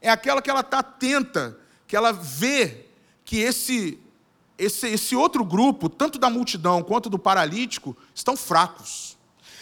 É 0.01 0.09
aquela 0.09 0.41
que 0.41 0.49
ela 0.49 0.61
está 0.61 0.79
atenta, 0.79 1.57
que 1.85 1.95
ela 1.95 2.11
vê 2.11 2.85
que 3.23 3.37
esse, 3.37 3.99
esse, 4.57 4.87
esse 4.87 5.15
outro 5.15 5.45
grupo, 5.45 5.87
tanto 5.87 6.17
da 6.17 6.29
multidão 6.29 6.81
quanto 6.81 7.11
do 7.11 7.19
paralítico, 7.19 7.95
estão 8.15 8.35
fracos. 8.35 9.15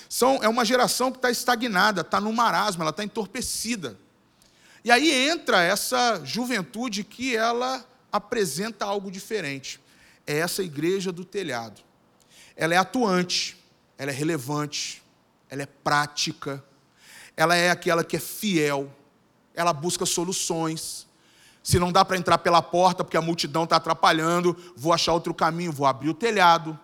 São, 0.07 0.39
é 0.41 0.47
uma 0.47 0.63
geração 0.63 1.11
que 1.11 1.17
está 1.17 1.29
estagnada, 1.29 1.99
está 1.99 2.21
no 2.21 2.31
marasmo, 2.31 2.81
ela 2.81 2.91
está 2.91 3.03
entorpecida. 3.03 3.99
E 4.85 4.91
aí 4.91 5.11
entra 5.11 5.61
essa 5.61 6.23
juventude 6.23 7.03
que 7.03 7.35
ela 7.35 7.85
apresenta 8.09 8.85
algo 8.85 9.11
diferente. 9.11 9.81
É 10.25 10.37
essa 10.37 10.63
igreja 10.63 11.11
do 11.11 11.25
telhado. 11.25 11.81
Ela 12.55 12.73
é 12.73 12.77
atuante, 12.77 13.57
ela 13.97 14.11
é 14.11 14.13
relevante, 14.13 15.03
ela 15.49 15.63
é 15.63 15.65
prática, 15.65 16.63
ela 17.35 17.55
é 17.55 17.69
aquela 17.69 18.03
que 18.03 18.15
é 18.15 18.19
fiel, 18.19 18.91
ela 19.53 19.73
busca 19.73 20.05
soluções. 20.05 21.07
Se 21.63 21.79
não 21.79 21.91
dá 21.91 22.05
para 22.05 22.17
entrar 22.17 22.37
pela 22.37 22.61
porta 22.61 23.03
porque 23.03 23.17
a 23.17 23.21
multidão 23.21 23.63
está 23.63 23.77
atrapalhando, 23.77 24.55
vou 24.75 24.93
achar 24.93 25.13
outro 25.13 25.33
caminho, 25.33 25.71
vou 25.71 25.87
abrir 25.87 26.09
o 26.09 26.13
telhado 26.13 26.79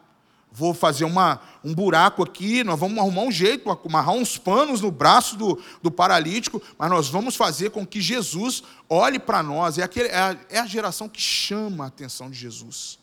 vou 0.51 0.73
fazer 0.73 1.05
uma, 1.05 1.39
um 1.63 1.73
buraco 1.73 2.21
aqui, 2.21 2.63
nós 2.63 2.77
vamos 2.77 2.97
arrumar 2.97 3.21
um 3.21 3.31
jeito, 3.31 3.69
amarrar 3.69 4.13
uns 4.13 4.37
panos 4.37 4.81
no 4.81 4.91
braço 4.91 5.37
do, 5.37 5.57
do 5.81 5.89
paralítico, 5.89 6.61
mas 6.77 6.89
nós 6.89 7.07
vamos 7.07 7.35
fazer 7.35 7.69
com 7.69 7.87
que 7.87 8.01
Jesus 8.01 8.61
olhe 8.89 9.17
para 9.17 9.41
nós. 9.41 9.77
É, 9.77 9.83
aquele, 9.83 10.09
é, 10.09 10.17
a, 10.17 10.37
é 10.49 10.59
a 10.59 10.65
geração 10.65 11.07
que 11.07 11.21
chama 11.21 11.85
a 11.85 11.87
atenção 11.87 12.29
de 12.29 12.37
Jesus. 12.37 12.99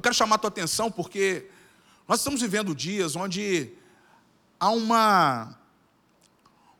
Eu 0.00 0.02
quero 0.02 0.14
chamar 0.14 0.36
a 0.36 0.38
tua 0.38 0.48
atenção 0.48 0.90
porque 0.90 1.50
nós 2.08 2.20
estamos 2.20 2.40
vivendo 2.40 2.74
dias 2.74 3.16
onde 3.16 3.70
há 4.58 4.70
uma, 4.70 5.54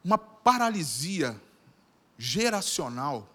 uma 0.03 0.17
paralisia 0.17 1.39
geracional 2.17 3.29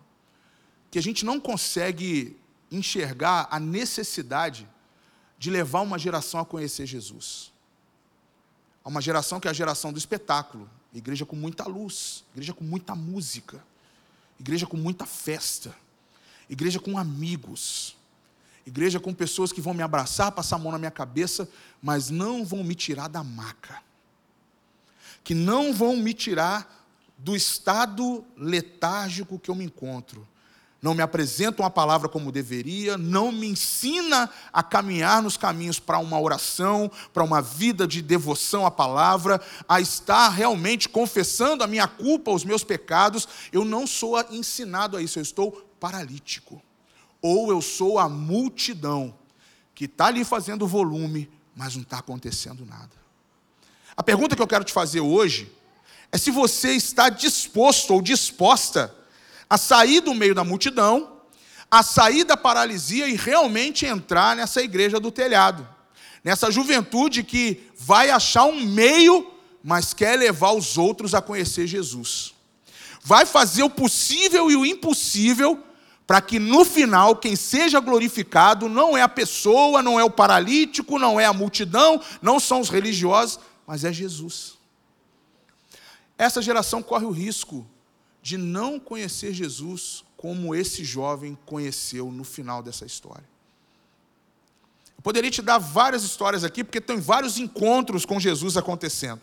que 0.90 0.98
a 0.98 1.02
gente 1.04 1.24
não 1.24 1.40
consegue 1.40 2.36
enxergar 2.72 3.48
a 3.52 3.60
necessidade 3.60 4.68
de 5.38 5.52
levar 5.52 5.82
uma 5.82 6.00
geração 6.00 6.40
a 6.40 6.46
conhecer 6.46 6.88
Jesus. 6.88 7.54
Há 8.84 8.90
uma 8.90 9.04
geração 9.04 9.40
que 9.40 9.48
é 9.48 9.52
a 9.52 9.54
geração 9.54 9.94
do 9.94 10.00
espetáculo, 10.00 10.68
igreja 10.92 11.28
com 11.28 11.36
muita 11.36 11.66
luz, 11.68 12.26
igreja 12.34 12.56
com 12.56 12.64
muita 12.64 12.96
música, 12.96 13.64
igreja 14.40 14.66
com 14.66 14.78
muita 14.78 15.06
festa, 15.06 15.76
igreja 16.50 16.80
com 16.80 16.98
amigos, 16.98 17.96
igreja 18.66 19.00
com 19.00 19.14
pessoas 19.14 19.52
que 19.52 19.62
vão 19.62 19.74
me 19.74 19.84
abraçar, 19.84 20.32
passar 20.32 20.56
a 20.56 20.60
mão 20.60 20.72
na 20.72 20.80
minha 20.80 20.92
cabeça, 20.92 21.48
mas 21.82 22.10
não 22.10 22.44
vão 22.44 22.64
me 22.64 22.74
tirar 22.74 23.08
da 23.08 23.24
maca, 23.24 23.82
que 25.24 25.36
não 25.36 25.74
vão 25.74 25.96
me 25.96 26.14
tirar 26.14 26.84
do 27.18 27.36
estado 27.36 28.24
letárgico 28.38 29.40
que 29.40 29.50
eu 29.50 29.56
me 29.56 29.66
encontro, 29.66 30.28
não 30.82 30.94
me 30.94 31.02
apresenta 31.02 31.64
uma 31.64 31.70
palavra 31.70 32.08
como 32.08 32.32
deveria, 32.32 32.98
não 32.98 33.32
me 33.32 33.48
ensina 33.48 34.30
a 34.54 34.62
caminhar 34.62 35.22
nos 35.22 35.36
caminhos 35.36 35.80
para 35.80 35.98
uma 35.98 36.20
oração, 36.20 36.92
para 37.12 37.24
uma 37.24 37.42
vida 37.42 37.88
de 37.88 38.02
devoção 38.02 38.66
à 38.66 38.72
palavra, 38.72 39.42
a 39.68 39.82
estar 39.82 40.30
realmente 40.30 40.88
confessando 40.88 41.64
a 41.64 41.68
minha 41.68 41.88
culpa, 41.88 42.32
os 42.32 42.46
meus 42.46 42.64
pecados, 42.64 43.28
eu 43.52 43.66
não 43.66 43.88
sou 43.88 44.20
ensinado 44.30 44.98
a 44.98 45.02
isso, 45.02 45.18
eu 45.18 45.24
estou 45.24 45.52
paralítico. 45.80 46.62
Ou 47.28 47.50
eu 47.50 47.60
sou 47.60 47.98
a 47.98 48.08
multidão 48.08 49.18
que 49.74 49.86
está 49.86 50.06
ali 50.06 50.24
fazendo 50.24 50.68
volume, 50.68 51.28
mas 51.56 51.76
não 51.76 51.82
está 51.82 51.98
acontecendo 51.98 52.64
nada. 52.68 52.92
A 53.98 54.04
pergunta 54.04 54.36
que 54.36 54.42
eu 54.44 54.48
quero 54.48 54.64
te 54.64 54.72
fazer 54.72 55.00
hoje 55.00 55.52
é 56.12 56.20
se 56.20 56.30
você 56.30 56.74
está 56.74 57.10
disposto 57.10 57.96
ou 57.96 58.00
disposta 58.00 58.96
a 59.50 59.58
sair 59.58 60.02
do 60.02 60.14
meio 60.14 60.36
da 60.36 60.44
multidão, 60.44 61.20
a 61.72 61.82
sair 61.82 62.26
da 62.26 62.38
paralisia 62.38 63.08
e 63.08 63.16
realmente 63.16 63.88
entrar 63.88 64.36
nessa 64.36 64.62
igreja 64.62 65.00
do 65.00 65.10
telhado, 65.10 65.68
nessa 66.24 66.52
juventude 66.52 67.24
que 67.24 67.72
vai 67.76 68.12
achar 68.12 68.46
um 68.46 68.64
meio, 68.68 69.34
mas 69.64 69.96
quer 69.96 70.16
levar 70.16 70.52
os 70.52 70.78
outros 70.78 71.16
a 71.16 71.24
conhecer 71.24 71.66
Jesus. 71.66 72.36
Vai 73.02 73.26
fazer 73.26 73.64
o 73.64 73.70
possível 73.72 74.52
e 74.52 74.56
o 74.56 74.64
impossível 74.64 75.66
para 76.08 76.22
que 76.22 76.38
no 76.38 76.64
final 76.64 77.16
quem 77.16 77.36
seja 77.36 77.80
glorificado 77.80 78.70
não 78.70 78.96
é 78.96 79.02
a 79.02 79.10
pessoa, 79.10 79.82
não 79.82 80.00
é 80.00 80.04
o 80.04 80.10
paralítico, 80.10 81.00
não 81.00 81.20
é 81.20 81.26
a 81.26 81.34
multidão, 81.34 82.02
não 82.22 82.40
são 82.40 82.60
os 82.60 82.70
religiosos, 82.70 83.40
mas 83.66 83.84
é 83.84 83.92
Jesus. 83.92 84.54
Essa 86.18 86.42
geração 86.42 86.84
corre 86.84 87.06
o 87.06 87.12
risco 87.12 87.66
de 88.22 88.38
não 88.38 88.80
conhecer 88.80 89.34
Jesus 89.34 90.04
como 90.16 90.56
esse 90.56 90.84
jovem 90.84 91.38
conheceu 91.46 92.12
no 92.12 92.24
final 92.24 92.64
dessa 92.64 92.86
história. 92.86 93.26
Eu 94.98 95.04
poderia 95.04 95.30
te 95.30 95.42
dar 95.42 95.58
várias 95.58 96.04
histórias 96.04 96.44
aqui, 96.44 96.64
porque 96.64 96.82
tem 96.82 97.00
vários 97.00 97.38
encontros 97.38 98.06
com 98.06 98.20
Jesus 98.20 98.58
acontecendo. 98.58 99.22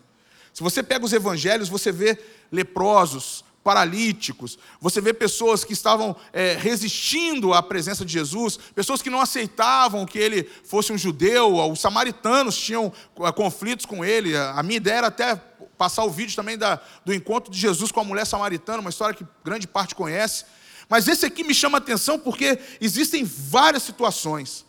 Se 0.52 0.62
você 0.62 0.82
pega 0.82 1.04
os 1.04 1.12
evangelhos, 1.12 1.68
você 1.68 1.90
vê 1.90 2.22
leprosos, 2.50 3.44
paralíticos, 3.62 4.58
você 4.80 5.00
vê 5.00 5.12
pessoas 5.14 5.64
que 5.64 5.72
estavam 5.72 6.16
é, 6.32 6.56
resistindo 6.58 7.54
à 7.54 7.62
presença 7.62 8.04
de 8.04 8.12
Jesus, 8.12 8.58
pessoas 8.74 9.00
que 9.00 9.10
não 9.10 9.20
aceitavam 9.20 10.04
que 10.04 10.18
ele 10.18 10.48
fosse 10.64 10.92
um 10.92 10.98
judeu, 10.98 11.54
os 11.70 11.80
samaritanos 11.80 12.56
tinham 12.56 12.92
é, 13.20 13.32
conflitos 13.32 13.86
com 13.86 14.04
ele. 14.04 14.36
A 14.36 14.62
minha 14.62 14.78
ideia 14.78 14.96
era 14.96 15.06
até 15.06 15.36
passar 15.78 16.04
o 16.04 16.10
vídeo 16.10 16.36
também 16.36 16.58
da, 16.58 16.80
do 17.04 17.14
encontro 17.14 17.52
de 17.52 17.58
Jesus 17.58 17.90
com 17.90 18.00
a 18.00 18.04
mulher 18.04 18.26
samaritana, 18.26 18.80
uma 18.80 18.90
história 18.90 19.14
que 19.14 19.26
grande 19.44 19.66
parte 19.66 19.94
conhece. 19.94 20.44
Mas 20.88 21.08
esse 21.08 21.24
aqui 21.24 21.42
me 21.42 21.54
chama 21.54 21.78
a 21.78 21.80
atenção 21.80 22.18
porque 22.18 22.58
existem 22.80 23.24
várias 23.24 23.82
situações. 23.82 24.64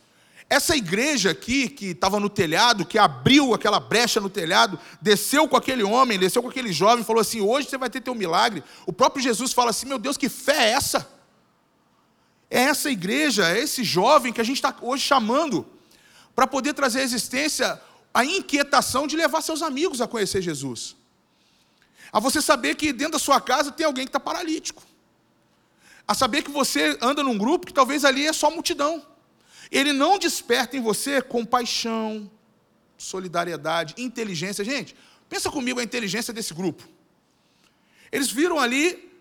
Essa 0.54 0.76
igreja 0.76 1.32
aqui, 1.32 1.68
que 1.68 1.88
estava 1.88 2.20
no 2.20 2.30
telhado, 2.30 2.86
que 2.86 3.00
abriu 3.00 3.56
aquela 3.56 3.80
brecha 3.80 4.22
no 4.22 4.30
telhado, 4.30 4.80
desceu 5.02 5.48
com 5.48 5.58
aquele 5.58 5.82
homem, 5.82 6.20
desceu 6.20 6.44
com 6.44 6.50
aquele 6.50 6.72
jovem, 6.72 7.04
falou 7.04 7.22
assim: 7.22 7.42
hoje 7.42 7.68
você 7.68 7.78
vai 7.78 7.90
ter 7.90 8.02
teu 8.02 8.14
milagre. 8.14 8.64
O 8.86 8.94
próprio 8.94 9.24
Jesus 9.24 9.52
fala 9.52 9.72
assim: 9.72 9.88
meu 9.88 9.98
Deus, 9.98 10.16
que 10.16 10.30
fé 10.30 10.70
é 10.70 10.72
essa? 10.74 11.10
É 12.52 12.60
essa 12.60 12.92
igreja, 12.92 13.50
é 13.50 13.60
esse 13.60 13.84
jovem 13.84 14.32
que 14.32 14.42
a 14.42 14.44
gente 14.44 14.58
está 14.58 14.76
hoje 14.80 15.04
chamando 15.04 15.66
para 16.36 16.46
poder 16.46 16.74
trazer 16.74 17.00
à 17.00 17.04
existência 17.04 17.82
a 18.14 18.24
inquietação 18.24 19.08
de 19.08 19.16
levar 19.16 19.42
seus 19.42 19.64
amigos 19.64 20.02
a 20.02 20.08
conhecer 20.08 20.40
Jesus 20.40 20.96
a 22.12 22.20
você 22.20 22.40
saber 22.40 22.76
que 22.76 22.94
dentro 22.94 23.14
da 23.14 23.20
sua 23.20 23.42
casa 23.42 23.72
tem 23.72 23.88
alguém 23.88 24.06
que 24.06 24.10
está 24.10 24.20
paralítico, 24.20 24.84
a 26.08 26.14
saber 26.14 26.44
que 26.44 26.52
você 26.52 26.96
anda 27.02 27.24
num 27.24 27.40
grupo 27.40 27.66
que 27.66 27.74
talvez 27.74 28.06
ali 28.06 28.28
é 28.28 28.32
só 28.32 28.52
multidão. 28.52 29.04
Ele 29.74 29.92
não 29.92 30.20
desperta 30.20 30.78
em 30.78 30.82
você 30.82 31.20
compaixão, 31.20 32.30
solidariedade, 32.96 33.96
inteligência. 33.98 34.64
Gente, 34.64 34.96
pensa 35.28 35.50
comigo 35.50 35.80
a 35.80 35.84
inteligência 35.84 36.32
desse 36.32 36.54
grupo. 36.54 36.88
Eles 38.12 38.30
viram 38.30 38.60
ali, 38.60 39.12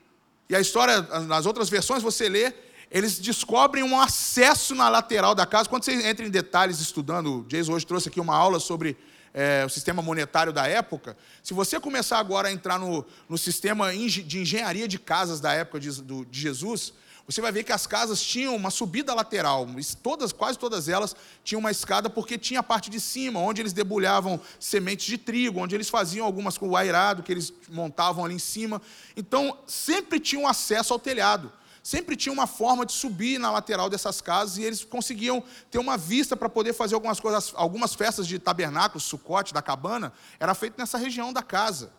e 0.50 0.54
a 0.54 0.60
história, 0.60 1.00
nas 1.26 1.46
outras 1.46 1.70
versões 1.70 2.02
você 2.02 2.28
lê, 2.28 2.52
eles 2.90 3.18
descobrem 3.18 3.82
um 3.82 3.98
acesso 3.98 4.74
na 4.74 4.90
lateral 4.90 5.34
da 5.34 5.46
casa. 5.46 5.70
Quando 5.70 5.84
você 5.84 5.92
entra 6.06 6.26
em 6.26 6.30
detalhes 6.30 6.80
estudando, 6.80 7.40
o 7.40 7.44
Jason 7.44 7.72
hoje 7.72 7.86
trouxe 7.86 8.10
aqui 8.10 8.20
uma 8.20 8.36
aula 8.36 8.60
sobre 8.60 8.98
é, 9.32 9.64
o 9.64 9.70
sistema 9.70 10.02
monetário 10.02 10.52
da 10.52 10.66
época, 10.66 11.16
se 11.42 11.54
você 11.54 11.80
começar 11.80 12.18
agora 12.18 12.48
a 12.48 12.52
entrar 12.52 12.78
no, 12.78 13.06
no 13.26 13.38
sistema 13.38 13.90
de 13.90 14.38
engenharia 14.38 14.86
de 14.86 14.98
casas 14.98 15.40
da 15.40 15.54
época 15.54 15.80
de, 15.80 16.02
do, 16.02 16.26
de 16.26 16.38
Jesus, 16.38 16.92
você 17.26 17.40
vai 17.40 17.52
ver 17.52 17.64
que 17.64 17.72
as 17.72 17.86
casas 17.86 18.22
tinham 18.22 18.54
uma 18.56 18.70
subida 18.70 19.14
lateral, 19.14 19.66
todas, 20.02 20.32
quase 20.32 20.58
todas 20.58 20.88
elas 20.88 21.14
tinham 21.44 21.60
uma 21.60 21.70
escada 21.70 22.10
porque 22.10 22.36
tinha 22.36 22.60
a 22.60 22.62
parte 22.62 22.90
de 22.90 23.00
cima, 23.00 23.40
onde 23.40 23.62
eles 23.62 23.72
debulhavam 23.72 24.40
sementes 24.58 25.06
de 25.06 25.18
trigo, 25.18 25.60
onde 25.60 25.74
eles 25.74 25.88
faziam 25.88 26.26
algumas 26.26 26.58
com 26.58 26.68
o 26.68 26.76
airado 26.76 27.22
que 27.22 27.32
eles 27.32 27.52
montavam 27.68 28.24
ali 28.24 28.34
em 28.34 28.40
cima. 28.40 28.82
Então, 29.16 29.56
sempre 29.66 30.18
tinham 30.18 30.46
acesso 30.46 30.92
ao 30.92 30.98
telhado 30.98 31.52
sempre 31.82 32.14
tinha 32.14 32.32
uma 32.32 32.46
forma 32.46 32.86
de 32.86 32.92
subir 32.92 33.38
na 33.38 33.50
lateral 33.50 33.90
dessas 33.90 34.20
casas 34.20 34.56
e 34.56 34.62
eles 34.62 34.84
conseguiam 34.84 35.42
ter 35.70 35.78
uma 35.78 35.96
vista 35.96 36.36
para 36.36 36.48
poder 36.48 36.72
fazer 36.72 36.94
algumas 36.94 37.18
coisas, 37.18 37.52
algumas 37.56 37.94
festas 37.94 38.26
de 38.26 38.38
tabernáculo, 38.38 39.00
sucote, 39.00 39.52
da 39.52 39.60
cabana, 39.60 40.12
era 40.38 40.54
feito 40.54 40.78
nessa 40.78 40.96
região 40.96 41.32
da 41.32 41.42
casa. 41.42 41.90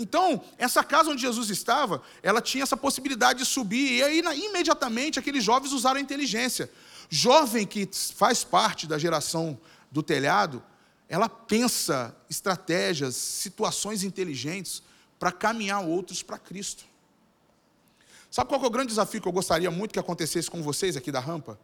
Então, 0.00 0.42
essa 0.56 0.82
casa 0.82 1.10
onde 1.10 1.20
Jesus 1.20 1.50
estava, 1.50 2.02
ela 2.22 2.40
tinha 2.40 2.62
essa 2.62 2.76
possibilidade 2.76 3.40
de 3.40 3.44
subir, 3.44 3.98
e 3.98 4.02
aí 4.02 4.46
imediatamente 4.46 5.18
aqueles 5.18 5.44
jovens 5.44 5.72
usaram 5.72 5.98
a 5.98 6.00
inteligência. 6.00 6.70
Jovem 7.10 7.66
que 7.66 7.86
faz 8.14 8.42
parte 8.42 8.86
da 8.86 8.96
geração 8.96 9.60
do 9.90 10.02
telhado, 10.02 10.62
ela 11.06 11.28
pensa 11.28 12.16
estratégias, 12.30 13.14
situações 13.14 14.02
inteligentes 14.02 14.82
para 15.18 15.30
caminhar 15.30 15.84
outros 15.84 16.22
para 16.22 16.38
Cristo. 16.38 16.84
Sabe 18.30 18.48
qual 18.48 18.62
é 18.62 18.66
o 18.66 18.70
grande 18.70 18.88
desafio 18.88 19.20
que 19.20 19.28
eu 19.28 19.32
gostaria 19.32 19.70
muito 19.70 19.92
que 19.92 19.98
acontecesse 19.98 20.50
com 20.50 20.62
vocês 20.62 20.96
aqui 20.96 21.12
da 21.12 21.20
rampa? 21.20 21.60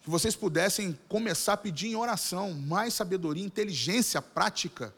Que 0.00 0.08
vocês 0.08 0.34
pudessem 0.34 0.98
começar 1.10 1.54
a 1.54 1.56
pedir 1.58 1.88
em 1.88 1.96
oração 1.96 2.54
mais 2.54 2.94
sabedoria, 2.94 3.44
inteligência 3.44 4.22
prática 4.22 4.94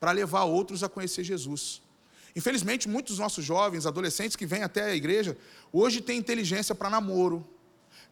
para 0.00 0.12
levar 0.12 0.44
outros 0.44 0.82
a 0.82 0.88
conhecer 0.88 1.22
Jesus. 1.22 1.83
Infelizmente, 2.36 2.88
muitos 2.88 3.12
dos 3.12 3.18
nossos 3.20 3.44
jovens, 3.44 3.86
adolescentes 3.86 4.36
que 4.36 4.44
vêm 4.44 4.62
até 4.62 4.84
a 4.84 4.94
igreja, 4.94 5.36
hoje 5.72 6.00
têm 6.00 6.18
inteligência 6.18 6.74
para 6.74 6.90
namoro, 6.90 7.46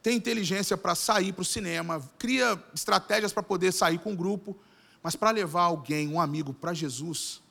têm 0.02 0.16
inteligência 0.16 0.76
para 0.76 0.94
sair 0.94 1.32
para 1.32 1.42
o 1.42 1.44
cinema, 1.44 2.00
cria 2.18 2.62
estratégias 2.74 3.32
para 3.32 3.42
poder 3.42 3.72
sair 3.72 3.98
com 3.98 4.12
um 4.12 4.16
grupo, 4.16 4.56
mas 5.02 5.16
para 5.16 5.30
levar 5.30 5.62
alguém, 5.62 6.08
um 6.08 6.20
amigo, 6.20 6.54
para 6.54 6.72
Jesus. 6.72 7.42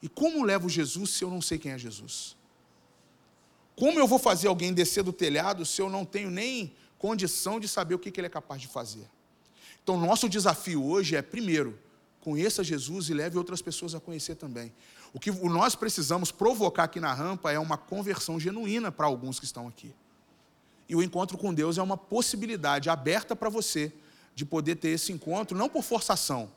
E 0.00 0.08
como 0.08 0.44
levo 0.44 0.68
Jesus 0.68 1.10
se 1.10 1.24
eu 1.24 1.30
não 1.30 1.42
sei 1.42 1.58
quem 1.58 1.72
é 1.72 1.78
Jesus? 1.78 2.36
Como 3.76 3.98
eu 3.98 4.06
vou 4.06 4.18
fazer 4.18 4.48
alguém 4.48 4.72
descer 4.72 5.04
do 5.04 5.12
telhado 5.12 5.64
se 5.64 5.80
eu 5.80 5.90
não 5.90 6.04
tenho 6.04 6.30
nem 6.30 6.74
condição 6.98 7.60
de 7.60 7.68
saber 7.68 7.94
o 7.94 7.98
que 7.98 8.18
ele 8.18 8.26
é 8.26 8.30
capaz 8.30 8.60
de 8.60 8.68
fazer? 8.68 9.06
Então, 9.82 10.00
nosso 10.00 10.28
desafio 10.28 10.84
hoje 10.84 11.16
é, 11.16 11.22
primeiro, 11.22 11.78
conheça 12.20 12.64
Jesus 12.64 13.08
e 13.08 13.14
leve 13.14 13.38
outras 13.38 13.62
pessoas 13.62 13.94
a 13.94 14.00
conhecer 14.00 14.34
também. 14.34 14.72
O 15.12 15.20
que 15.20 15.30
nós 15.30 15.74
precisamos 15.74 16.30
provocar 16.30 16.84
aqui 16.84 17.00
na 17.00 17.12
rampa 17.12 17.50
é 17.50 17.58
uma 17.58 17.76
conversão 17.76 18.38
genuína 18.38 18.92
para 18.92 19.06
alguns 19.06 19.38
que 19.38 19.44
estão 19.44 19.66
aqui. 19.66 19.94
E 20.88 20.96
o 20.96 21.02
encontro 21.02 21.36
com 21.36 21.52
Deus 21.52 21.78
é 21.78 21.82
uma 21.82 21.96
possibilidade 21.96 22.88
aberta 22.88 23.36
para 23.36 23.48
você 23.48 23.92
de 24.34 24.44
poder 24.44 24.76
ter 24.76 24.90
esse 24.90 25.12
encontro, 25.12 25.56
não 25.56 25.68
por 25.68 25.82
forçação, 25.82 26.50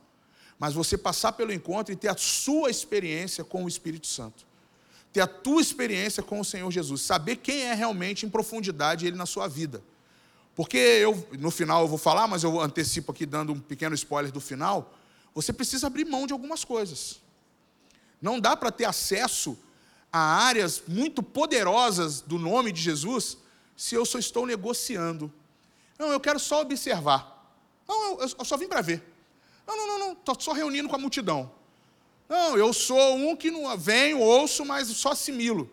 mas 0.60 0.74
você 0.74 0.98
passar 0.98 1.32
pelo 1.34 1.52
encontro 1.52 1.92
e 1.92 1.96
ter 1.96 2.08
a 2.08 2.16
sua 2.16 2.70
experiência 2.70 3.44
com 3.44 3.66
o 3.66 3.68
Espírito 3.68 4.08
Santo. 4.08 4.46
Ter 5.12 5.22
a 5.22 5.28
tua 5.28 5.62
experiência 5.62 6.24
com 6.24 6.40
o 6.40 6.46
Senhor 6.46 6.70
Jesus. 6.72 7.02
Saber 7.02 7.38
quem 7.38 7.64
é 7.64 7.74
realmente 7.74 8.26
em 8.26 8.30
profundidade 8.30 9.06
Ele 9.06 9.18
na 9.18 9.26
sua 9.26 9.48
vida. 9.48 9.82
Porque 10.56 10.78
eu, 10.78 11.28
no 11.40 11.52
final 11.52 11.82
eu 11.82 11.88
vou 11.88 11.98
falar, 11.98 12.28
mas 12.28 12.44
eu 12.44 12.62
antecipo 12.62 13.12
aqui 13.12 13.26
dando 13.26 13.52
um 13.52 13.60
pequeno 13.60 13.96
spoiler 13.96 14.32
do 14.32 14.40
final. 14.40 14.94
Você 15.34 15.52
precisa 15.52 15.88
abrir 15.88 16.06
mão 16.06 16.28
de 16.28 16.34
algumas 16.34 16.64
coisas. 16.64 17.20
Não 18.22 18.40
dá 18.40 18.56
para 18.56 18.72
ter 18.72 18.86
acesso 18.86 19.58
a 20.12 20.20
áreas 20.20 20.84
muito 20.88 21.24
poderosas 21.24 22.22
do 22.22 22.38
nome 22.38 22.72
de 22.72 22.82
Jesus 22.82 23.38
se 23.76 23.96
eu 23.96 24.06
só 24.06 24.20
estou 24.20 24.46
negociando. 24.46 25.34
Não, 25.98 26.12
eu 26.12 26.20
quero 26.20 26.40
só 26.40 26.62
observar. 26.62 27.56
Não, 27.88 28.20
eu, 28.20 28.30
eu 28.38 28.46
só 28.46 28.58
vim 28.58 28.68
para 28.68 28.82
ver. 28.82 29.04
Não, 29.66 29.76
não, 29.76 29.88
não, 29.88 30.00
não, 30.00 30.12
estou 30.14 30.40
só 30.40 30.52
reunindo 30.52 30.88
com 30.88 30.96
a 30.96 31.00
multidão. 31.00 31.52
Não, 32.30 32.58
eu 32.58 32.72
sou 32.74 33.16
um 33.16 33.36
que 33.36 33.52
não 33.52 33.76
venho, 33.78 34.20
ouço, 34.20 34.64
mas 34.64 34.88
só 34.88 35.12
assimilo. 35.12 35.70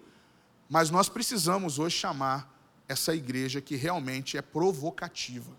Mas 0.69 0.90
nós 0.90 1.09
precisamos 1.09 1.78
hoje 1.78 1.97
chamar 1.97 2.52
essa 2.88 3.14
igreja 3.14 3.61
que 3.61 3.76
realmente 3.76 4.37
é 4.37 4.43
provocativa. 4.43 5.52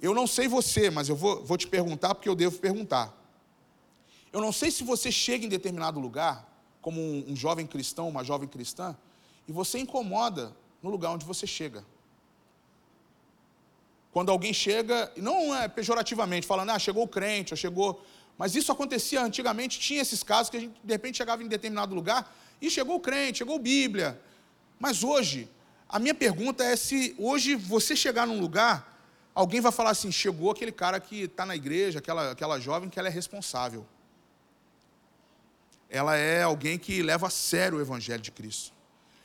Eu 0.00 0.14
não 0.14 0.26
sei 0.26 0.46
você, 0.46 0.90
mas 0.90 1.08
eu 1.08 1.16
vou, 1.16 1.44
vou 1.44 1.56
te 1.56 1.66
perguntar 1.66 2.14
porque 2.14 2.28
eu 2.28 2.34
devo 2.34 2.58
perguntar. 2.58 3.12
Eu 4.32 4.40
não 4.40 4.52
sei 4.52 4.70
se 4.70 4.84
você 4.84 5.10
chega 5.10 5.46
em 5.46 5.48
determinado 5.48 5.98
lugar, 5.98 6.46
como 6.80 7.00
um, 7.00 7.24
um 7.28 7.36
jovem 7.36 7.66
cristão, 7.66 8.08
uma 8.08 8.22
jovem 8.22 8.48
cristã, 8.48 8.96
e 9.46 9.52
você 9.52 9.78
incomoda 9.78 10.54
no 10.82 10.90
lugar 10.90 11.10
onde 11.10 11.24
você 11.24 11.46
chega. 11.46 11.84
Quando 14.12 14.30
alguém 14.30 14.52
chega, 14.52 15.12
não 15.16 15.54
é 15.54 15.68
pejorativamente, 15.68 16.46
falando, 16.46 16.70
ah, 16.70 16.78
chegou 16.78 17.04
o 17.04 17.08
crente, 17.08 17.52
ou 17.52 17.56
chegou. 17.56 18.02
Mas 18.36 18.54
isso 18.54 18.70
acontecia 18.70 19.22
antigamente, 19.22 19.78
tinha 19.78 20.00
esses 20.00 20.22
casos 20.22 20.50
que 20.50 20.56
a 20.56 20.60
gente, 20.60 20.80
de 20.82 20.92
repente, 20.92 21.16
chegava 21.16 21.42
em 21.42 21.48
determinado 21.48 21.94
lugar 21.94 22.34
e 22.60 22.70
chegou 22.70 22.96
o 22.96 23.00
crente, 23.00 23.38
chegou 23.38 23.58
Bíblia. 23.58 24.20
Mas 24.78 25.02
hoje, 25.02 25.48
a 25.88 25.98
minha 25.98 26.14
pergunta 26.14 26.64
é 26.64 26.76
se 26.76 27.14
hoje 27.18 27.54
você 27.54 27.96
chegar 27.96 28.26
num 28.26 28.40
lugar, 28.40 28.98
alguém 29.34 29.60
vai 29.60 29.72
falar 29.72 29.90
assim: 29.90 30.12
chegou 30.12 30.50
aquele 30.50 30.72
cara 30.72 31.00
que 31.00 31.22
está 31.22 31.44
na 31.44 31.56
igreja, 31.56 31.98
aquela, 31.98 32.30
aquela 32.30 32.60
jovem 32.60 32.88
que 32.88 32.98
ela 32.98 33.08
é 33.08 33.10
responsável. 33.10 33.86
Ela 35.88 36.16
é 36.16 36.42
alguém 36.42 36.78
que 36.78 37.02
leva 37.02 37.28
a 37.28 37.30
sério 37.30 37.78
o 37.78 37.80
evangelho 37.80 38.22
de 38.22 38.30
Cristo. 38.30 38.72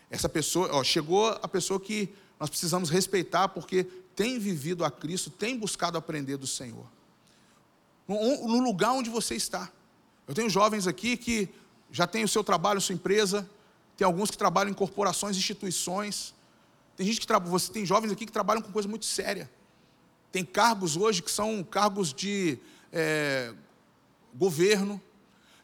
Essa 0.09 0.29
pessoa, 0.29 0.69
ó, 0.71 0.83
chegou 0.83 1.27
a 1.29 1.47
pessoa 1.47 1.79
que 1.79 2.13
nós 2.39 2.49
precisamos 2.49 2.89
respeitar 2.89 3.47
porque 3.49 3.83
tem 4.15 4.39
vivido 4.39 4.85
a 4.85 4.91
Cristo, 4.91 5.29
tem 5.29 5.57
buscado 5.57 5.97
aprender 5.97 6.37
do 6.37 6.47
Senhor. 6.47 6.85
No 8.07 8.61
lugar 8.61 8.91
onde 8.91 9.09
você 9.09 9.35
está. 9.35 9.71
Eu 10.27 10.33
tenho 10.33 10.49
jovens 10.49 10.87
aqui 10.87 11.17
que 11.17 11.49
já 11.91 12.07
têm 12.07 12.23
o 12.23 12.27
seu 12.27 12.43
trabalho, 12.43 12.79
sua 12.81 12.95
empresa, 12.95 13.49
tem 13.95 14.05
alguns 14.05 14.31
que 14.31 14.37
trabalham 14.37 14.71
em 14.71 14.73
corporações, 14.73 15.37
instituições. 15.37 16.33
Tem 16.95 17.05
gente 17.05 17.19
que 17.19 17.27
trabalha, 17.27 17.51
você 17.51 17.71
tem 17.71 17.85
jovens 17.85 18.11
aqui 18.11 18.25
que 18.25 18.31
trabalham 18.31 18.61
com 18.61 18.71
coisa 18.71 18.87
muito 18.87 19.05
séria. 19.05 19.49
Tem 20.31 20.43
cargos 20.43 20.97
hoje 20.97 21.21
que 21.21 21.29
são 21.29 21.63
cargos 21.63 22.13
de 22.13 22.57
é, 22.91 23.53
governo. 24.33 25.01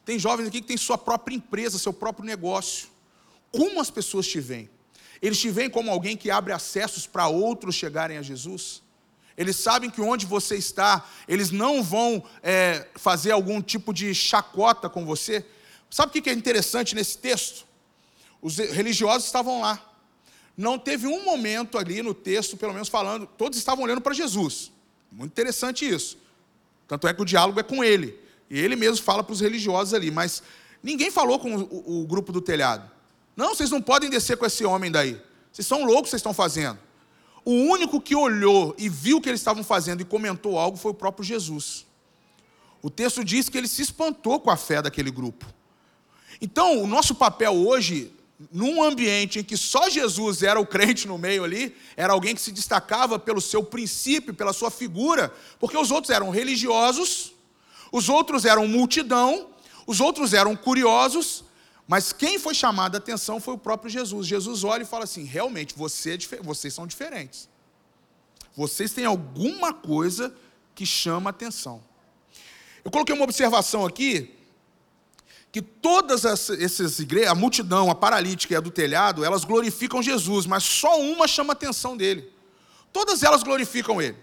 Tem 0.10 0.18
jovens 0.18 0.48
aqui 0.48 0.60
que 0.60 0.68
têm 0.70 0.76
sua 0.76 0.98
própria 0.98 1.36
empresa, 1.36 1.78
seu 1.78 1.94
próprio 1.94 2.26
negócio. 2.26 2.88
Como 3.52 3.80
as 3.80 3.92
pessoas 3.92 4.26
te 4.26 4.40
veem? 4.40 4.68
Eles 5.22 5.38
te 5.38 5.52
veem 5.52 5.70
como 5.70 5.92
alguém 5.92 6.18
que 6.18 6.32
abre 6.32 6.52
acessos 6.52 7.06
para 7.06 7.28
outros 7.28 7.76
chegarem 7.76 8.18
a 8.18 8.24
Jesus? 8.24 8.82
Eles 9.38 9.56
sabem 9.56 9.88
que 9.88 10.02
onde 10.02 10.26
você 10.26 10.56
está, 10.56 11.08
eles 11.28 11.52
não 11.52 11.84
vão 11.84 12.24
é, 12.42 12.88
fazer 12.96 13.30
algum 13.30 13.62
tipo 13.62 13.94
de 13.94 14.16
chacota 14.16 14.90
com 14.90 15.06
você. 15.06 15.46
Sabe 15.92 16.18
o 16.18 16.24
que 16.24 16.28
é 16.28 16.34
interessante 16.34 16.96
nesse 16.96 17.20
texto? 17.20 17.64
Os 18.42 18.58
religiosos 18.58 19.28
estavam 19.28 19.62
lá. 19.62 19.80
Não 20.58 20.80
teve 20.80 21.06
um 21.06 21.24
momento 21.24 21.78
ali 21.78 22.02
no 22.02 22.16
texto, 22.16 22.58
pelo 22.58 22.74
menos 22.74 22.90
falando, 22.90 23.28
todos 23.28 23.60
estavam 23.60 23.84
olhando 23.84 24.02
para 24.02 24.16
Jesus. 24.16 24.72
Muito 25.12 25.34
interessante 25.34 25.88
isso. 25.88 26.18
Tanto 26.88 27.08
é 27.08 27.14
que 27.14 27.22
o 27.22 27.26
diálogo 27.26 27.60
é 27.60 27.64
com 27.64 27.84
ele. 27.84 28.28
E 28.50 28.60
ele 28.60 28.76
mesmo 28.76 29.04
fala 29.04 29.24
para 29.24 29.34
os 29.34 29.42
religiosos 29.42 29.94
ali. 29.94 30.10
Mas 30.12 30.42
ninguém 30.82 31.12
falou 31.12 31.40
com 31.40 31.56
o, 31.56 32.02
o 32.02 32.08
grupo 32.08 32.32
do 32.32 32.42
telhado. 32.42 32.90
Não, 33.36 33.56
vocês 33.56 33.70
não 33.70 33.82
podem 33.82 34.10
descer 34.10 34.38
com 34.38 34.46
esse 34.46 34.66
homem 34.66 34.92
daí. 34.92 35.20
Vocês 35.52 35.68
são 35.68 35.84
loucos, 35.86 36.10
vocês 36.10 36.20
estão 36.20 36.34
fazendo. 36.34 36.80
O 37.46 37.52
único 37.52 38.02
que 38.02 38.16
olhou 38.16 38.76
e 38.78 38.90
viu 38.90 39.18
o 39.18 39.22
que 39.22 39.30
eles 39.30 39.40
estavam 39.40 39.64
fazendo 39.64 40.02
e 40.02 40.06
comentou 40.06 40.58
algo 40.58 40.78
foi 40.78 40.92
o 40.92 40.96
próprio 40.96 41.24
Jesus. 41.24 41.86
O 42.82 42.90
texto 42.90 43.24
diz 43.24 43.50
que 43.50 43.58
ele 43.58 43.68
se 43.68 43.82
espantou 43.82 44.40
com 44.40 44.50
a 44.50 44.58
fé 44.58 44.82
daquele 44.82 45.12
grupo. 45.12 45.46
Então, 46.42 46.82
o 46.82 46.88
nosso 46.88 47.14
papel 47.16 47.54
hoje, 47.54 48.14
num 48.52 48.82
ambiente 48.84 49.40
em 49.40 49.44
que 49.44 49.58
só 49.58 49.90
Jesus 49.90 50.44
era 50.44 50.60
o 50.60 50.66
crente 50.66 51.08
no 51.08 51.18
meio 51.18 51.44
ali, 51.44 51.76
era 51.98 52.14
alguém 52.14 52.34
que 52.34 52.42
se 52.42 52.52
destacava 52.52 53.20
pelo 53.20 53.42
seu 53.42 53.64
princípio, 53.64 54.34
pela 54.34 54.54
sua 54.54 54.72
figura, 54.72 55.34
porque 55.60 55.78
os 55.78 55.92
outros 55.92 56.12
eram 56.12 56.30
religiosos, 56.30 57.34
os 57.92 58.10
outros 58.10 58.46
eram 58.46 58.68
multidão, 58.68 59.50
os 59.88 60.00
outros 60.00 60.34
eram 60.34 60.56
curiosos, 60.56 61.44
mas 61.88 62.14
quem 62.14 62.38
foi 62.38 62.54
chamado 62.54 62.96
a 62.96 63.00
atenção 63.00 63.40
foi 63.40 63.56
o 63.56 63.58
próprio 63.58 63.90
Jesus. 63.90 64.28
Jesus 64.28 64.64
olha 64.64 64.84
e 64.84 64.86
fala 64.86 65.06
assim: 65.06 65.24
realmente, 65.24 65.74
você 65.76 66.14
é 66.14 66.44
vocês 66.44 66.74
são 66.74 66.86
diferentes. 66.86 67.50
Vocês 68.56 68.92
têm 68.92 69.06
alguma 69.06 69.74
coisa 69.74 70.34
que 70.76 70.86
chama 70.86 71.30
atenção. 71.30 71.82
Eu 72.84 72.92
coloquei 72.92 73.16
uma 73.16 73.24
observação 73.24 73.86
aqui 73.86 74.36
que 75.52 75.62
todas 75.62 76.26
essas 76.26 77.00
igrejas, 77.00 77.32
a 77.32 77.36
multidão, 77.36 77.90
a 77.90 77.96
paralítica 77.96 78.54
e 78.54 78.58
a 78.58 78.60
do 78.60 78.70
telhado, 78.70 79.26
elas 79.26 79.44
glorificam 79.44 80.02
Jesus, 80.02 80.46
mas 80.46 80.64
só 80.64 81.02
uma 81.02 81.28
chama 81.28 81.54
a 81.54 81.56
atenção 81.56 81.98
dele. 81.98 82.32
Todas 82.94 83.24
elas 83.24 83.42
glorificam 83.42 84.02
ele. 84.02 84.18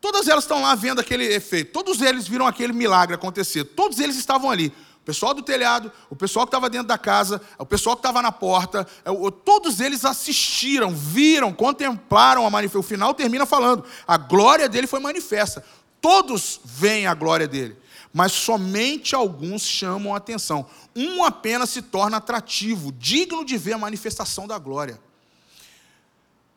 Todas 0.00 0.28
elas 0.28 0.44
estão 0.44 0.62
lá 0.62 0.74
vendo 0.74 1.00
aquele 1.00 1.24
efeito. 1.24 1.72
Todos 1.72 2.00
eles 2.00 2.28
viram 2.28 2.46
aquele 2.46 2.72
milagre 2.72 3.14
acontecer. 3.14 3.64
Todos 3.64 3.98
eles 3.98 4.16
estavam 4.16 4.50
ali 4.50 4.72
pessoal 5.08 5.32
do 5.32 5.40
telhado, 5.40 5.90
o 6.10 6.14
pessoal 6.14 6.44
que 6.44 6.50
estava 6.50 6.68
dentro 6.68 6.86
da 6.86 6.98
casa, 6.98 7.40
o 7.56 7.64
pessoal 7.64 7.96
que 7.96 8.00
estava 8.00 8.20
na 8.20 8.30
porta, 8.30 8.86
é, 9.06 9.10
todos 9.42 9.80
eles 9.80 10.04
assistiram, 10.04 10.94
viram, 10.94 11.50
contemplaram 11.50 12.46
a 12.46 12.50
manifestação. 12.50 12.80
O 12.80 12.82
final 12.82 13.14
termina 13.14 13.46
falando: 13.46 13.86
a 14.06 14.18
glória 14.18 14.68
dele 14.68 14.86
foi 14.86 15.00
manifesta. 15.00 15.64
Todos 15.98 16.60
veem 16.62 17.06
a 17.06 17.14
glória 17.14 17.48
dele, 17.48 17.74
mas 18.12 18.32
somente 18.32 19.14
alguns 19.14 19.62
chamam 19.62 20.12
a 20.12 20.18
atenção. 20.18 20.66
Um 20.94 21.24
apenas 21.24 21.70
se 21.70 21.80
torna 21.80 22.18
atrativo, 22.18 22.92
digno 22.92 23.46
de 23.46 23.56
ver 23.56 23.72
a 23.72 23.78
manifestação 23.78 24.46
da 24.46 24.58
glória. 24.58 25.00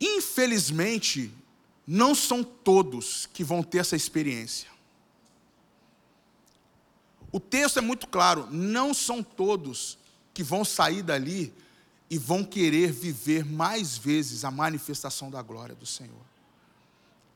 Infelizmente, 0.02 1.32
não 1.86 2.14
são 2.14 2.44
todos 2.44 3.28
que 3.34 3.44
vão 3.44 3.64
ter 3.64 3.80
essa 3.80 3.96
experiência. 3.96 4.70
O 7.32 7.40
texto 7.40 7.80
é 7.80 7.82
muito 7.82 8.08
claro: 8.08 8.48
não 8.52 8.94
são 8.94 9.24
todos 9.24 9.98
que 10.34 10.44
vão 10.44 10.64
sair 10.64 11.02
dali 11.02 11.54
e 12.10 12.18
vão 12.18 12.44
querer 12.44 12.92
viver 12.92 13.46
mais 13.46 13.98
vezes 13.98 14.44
a 14.44 14.52
manifestação 14.52 15.32
da 15.32 15.42
glória 15.42 15.76
do 15.76 15.86
Senhor. 15.86 16.22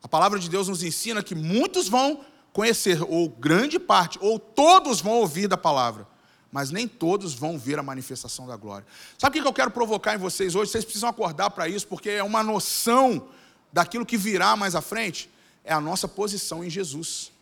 A 0.03 0.07
palavra 0.07 0.37
de 0.37 0.49
Deus 0.49 0.67
nos 0.67 0.83
ensina 0.83 1.23
que 1.23 1.33
muitos 1.33 1.87
vão 1.87 2.25
conhecer, 2.53 3.01
ou 3.01 3.27
grande 3.27 3.79
parte, 3.79 4.19
ou 4.21 4.37
todos 4.37 5.01
vão 5.01 5.13
ouvir 5.13 5.47
da 5.47 5.57
palavra, 5.57 6.07
mas 6.51 6.71
nem 6.71 6.87
todos 6.87 7.33
vão 7.33 7.57
ver 7.57 7.79
a 7.79 7.83
manifestação 7.83 8.47
da 8.47 8.55
glória. 8.55 8.85
Sabe 9.17 9.39
o 9.39 9.41
que 9.41 9.47
eu 9.47 9.53
quero 9.53 9.71
provocar 9.71 10.13
em 10.13 10.17
vocês 10.17 10.55
hoje? 10.55 10.71
Vocês 10.71 10.85
precisam 10.85 11.09
acordar 11.09 11.49
para 11.49 11.67
isso, 11.67 11.87
porque 11.87 12.09
é 12.09 12.23
uma 12.23 12.43
noção 12.43 13.27
daquilo 13.75 14.05
que 14.05 14.17
virá 14.17 14.55
mais 14.55 14.73
à 14.73 14.81
frente, 14.81 15.29
é 15.63 15.73
a 15.73 15.81
nossa 15.81 16.07
posição 16.07 16.63
em 16.63 16.69
Jesus 16.69 17.35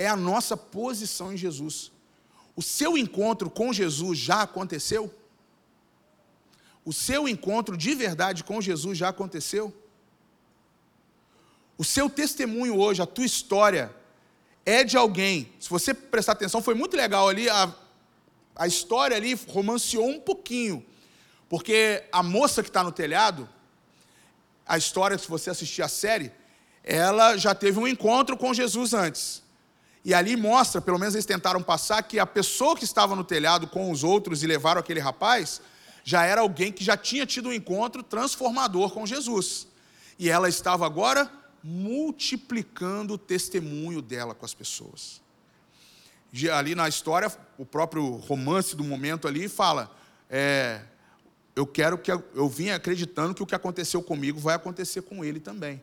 é 0.00 0.08
a 0.08 0.16
nossa 0.16 0.56
posição 0.56 1.30
em 1.30 1.36
Jesus. 1.36 1.92
O 2.56 2.62
seu 2.62 2.96
encontro 2.96 3.50
com 3.50 3.70
Jesus 3.70 4.18
já 4.18 4.40
aconteceu? 4.40 5.14
O 6.86 6.90
seu 6.90 7.28
encontro 7.28 7.76
de 7.76 7.94
verdade 7.94 8.42
com 8.42 8.62
Jesus 8.62 8.96
já 8.96 9.10
aconteceu? 9.10 9.70
O 11.76 11.84
seu 11.84 12.08
testemunho 12.08 12.78
hoje, 12.78 13.02
a 13.02 13.06
tua 13.06 13.26
história, 13.26 13.94
é 14.64 14.84
de 14.84 14.96
alguém. 14.96 15.52
Se 15.60 15.68
você 15.68 15.92
prestar 15.92 16.32
atenção, 16.32 16.62
foi 16.62 16.74
muito 16.74 16.96
legal 16.96 17.28
ali, 17.28 17.50
a, 17.50 17.70
a 18.56 18.66
história 18.66 19.14
ali 19.14 19.34
romanceou 19.48 20.08
um 20.08 20.20
pouquinho. 20.20 20.82
Porque 21.46 22.04
a 22.10 22.22
moça 22.22 22.62
que 22.62 22.70
está 22.70 22.82
no 22.82 22.90
telhado, 22.90 23.46
a 24.70 24.78
história, 24.78 25.18
se 25.18 25.28
você 25.28 25.50
assistir 25.50 25.82
a 25.82 25.88
série, 25.88 26.30
ela 26.84 27.36
já 27.36 27.52
teve 27.56 27.80
um 27.80 27.88
encontro 27.88 28.36
com 28.36 28.54
Jesus 28.54 28.94
antes. 28.94 29.42
E 30.04 30.14
ali 30.14 30.36
mostra, 30.36 30.80
pelo 30.80 30.96
menos 30.96 31.16
eles 31.16 31.26
tentaram 31.26 31.60
passar, 31.60 32.00
que 32.04 32.20
a 32.20 32.24
pessoa 32.24 32.76
que 32.76 32.84
estava 32.84 33.16
no 33.16 33.24
telhado 33.24 33.66
com 33.66 33.90
os 33.90 34.04
outros 34.04 34.44
e 34.44 34.46
levaram 34.46 34.78
aquele 34.78 35.00
rapaz, 35.00 35.60
já 36.04 36.24
era 36.24 36.40
alguém 36.40 36.70
que 36.70 36.84
já 36.84 36.96
tinha 36.96 37.26
tido 37.26 37.48
um 37.48 37.52
encontro 37.52 38.00
transformador 38.00 38.92
com 38.92 39.04
Jesus. 39.04 39.66
E 40.16 40.30
ela 40.30 40.48
estava 40.48 40.86
agora 40.86 41.28
multiplicando 41.64 43.14
o 43.14 43.18
testemunho 43.18 44.00
dela 44.00 44.36
com 44.36 44.46
as 44.46 44.54
pessoas. 44.54 45.20
Ali 46.56 46.76
na 46.76 46.88
história, 46.88 47.28
o 47.58 47.66
próprio 47.66 48.06
romance 48.18 48.76
do 48.76 48.84
momento 48.84 49.26
ali 49.26 49.48
fala: 49.48 49.90
é, 50.30 50.80
eu 51.54 51.66
quero 51.66 51.98
que 51.98 52.10
eu 52.10 52.48
vim 52.48 52.70
acreditando 52.70 53.34
que 53.34 53.42
o 53.42 53.46
que 53.46 53.54
aconteceu 53.54 54.02
comigo 54.02 54.38
vai 54.38 54.54
acontecer 54.54 55.02
com 55.02 55.24
ele 55.24 55.40
também. 55.40 55.82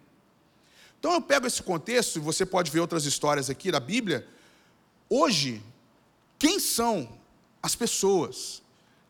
Então 1.00 1.14
eu 1.14 1.22
pego 1.22 1.46
esse 1.46 1.62
contexto, 1.62 2.18
e 2.18 2.20
você 2.20 2.46
pode 2.46 2.72
ver 2.72 2.80
outras 2.80 3.06
histórias 3.06 3.50
aqui 3.50 3.72
da 3.72 3.80
Bíblia. 3.80 4.28
Hoje, 5.10 5.62
quem 6.40 6.60
são 6.60 7.10
as 7.62 7.76
pessoas 7.76 8.62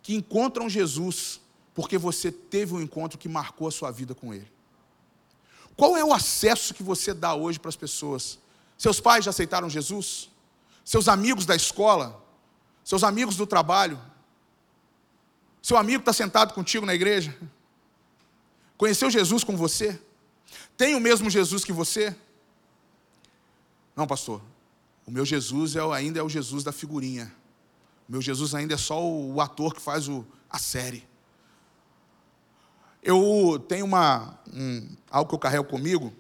que 0.02 0.16
encontram 0.16 0.70
Jesus 0.70 1.40
porque 1.74 1.98
você 1.98 2.32
teve 2.32 2.74
um 2.74 2.82
encontro 2.82 3.20
que 3.20 3.30
marcou 3.30 3.68
a 3.68 3.72
sua 3.72 3.92
vida 3.92 4.16
com 4.16 4.34
ele? 4.34 4.52
Qual 5.76 5.96
é 5.96 6.04
o 6.04 6.12
acesso 6.12 6.74
que 6.74 6.82
você 6.82 7.14
dá 7.14 7.36
hoje 7.36 7.60
para 7.60 7.70
as 7.70 7.76
pessoas? 7.76 8.40
Seus 8.78 9.00
pais 9.00 9.24
já 9.24 9.30
aceitaram 9.30 9.70
Jesus? 9.70 10.30
Seus 10.84 11.08
amigos 11.08 11.46
da 11.46 11.56
escola? 11.56 12.20
Seus 12.84 13.04
amigos 13.04 13.36
do 13.36 13.46
trabalho? 13.46 14.00
Seu 15.68 15.76
amigo 15.76 16.00
está 16.00 16.14
sentado 16.14 16.54
contigo 16.54 16.86
na 16.86 16.96
igreja? 16.96 17.38
Conheceu 18.78 19.12
Jesus 19.12 19.44
com 19.44 19.58
você? 19.58 20.00
Tem 20.78 20.96
o 20.96 21.00
mesmo 21.02 21.30
Jesus 21.30 21.66
que 21.66 21.74
você? 21.74 22.16
Não, 23.94 24.08
pastor. 24.08 24.42
O 25.06 25.12
meu 25.12 25.26
Jesus 25.26 25.76
é, 25.76 25.82
ainda 25.94 26.22
é 26.22 26.24
o 26.24 26.30
Jesus 26.30 26.64
da 26.64 26.72
figurinha. 26.72 27.36
O 28.08 28.14
meu 28.14 28.22
Jesus 28.22 28.56
ainda 28.56 28.76
é 28.76 28.78
só 28.78 29.04
o, 29.04 29.34
o 29.34 29.42
ator 29.42 29.74
que 29.74 29.82
faz 29.82 30.08
o, 30.08 30.26
a 30.50 30.58
série. 30.58 31.06
Eu 33.04 33.62
tenho 33.68 33.84
uma, 33.84 34.40
um, 34.54 34.96
algo 35.12 35.28
que 35.28 35.36
eu 35.36 35.40
carrego 35.40 35.66
comigo, 35.66 36.14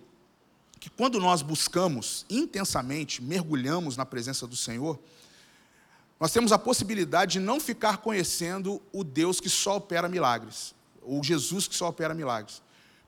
que 0.78 0.90
quando 0.90 1.22
nós 1.22 1.42
buscamos 1.42 2.26
intensamente, 2.30 3.24
mergulhamos 3.24 3.96
na 3.96 4.06
presença 4.06 4.46
do 4.46 4.58
Senhor, 4.58 5.00
nós 6.20 6.32
temos 6.32 6.52
a 6.52 6.58
possibilidade 6.58 7.34
de 7.34 7.40
não 7.40 7.60
ficar 7.60 7.98
conhecendo 7.98 8.82
o 8.92 9.04
Deus 9.04 9.40
que 9.40 9.50
só 9.50 9.78
opera 9.78 10.10
milagres, 10.10 10.74
ou 11.02 11.24
Jesus 11.24 11.68
que 11.68 11.76
só 11.76 11.90
opera 11.90 12.14
milagres. 12.14 12.62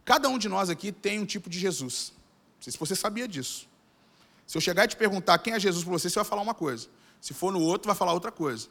Cada 0.06 0.30
um 0.30 0.38
de 0.38 0.48
nós 0.48 0.70
aqui 0.70 0.92
tem 0.92 1.20
um 1.20 1.26
tipo 1.26 1.50
de 1.50 1.60
Jesus. 1.60 2.14
Não 2.58 2.64
sei 2.64 2.72
se 2.74 2.80
você 2.80 2.96
sabia 2.96 3.28
disso. 3.28 3.68
Se 4.46 4.58
eu 4.58 4.62
chegar 4.62 4.86
e 4.86 4.88
te 4.88 4.96
perguntar 4.96 5.38
quem 5.40 5.54
é 5.54 5.60
Jesus 5.60 5.84
para 5.84 5.94
você, 5.94 6.10
você 6.10 6.16
vai 6.16 6.26
falar 6.26 6.42
uma 6.42 6.54
coisa. 6.54 6.88
Se 7.22 7.34
for 7.34 7.52
no 7.52 7.62
outro, 7.62 7.88
vai 7.88 7.96
falar 7.96 8.14
outra 8.14 8.32
coisa. 8.32 8.68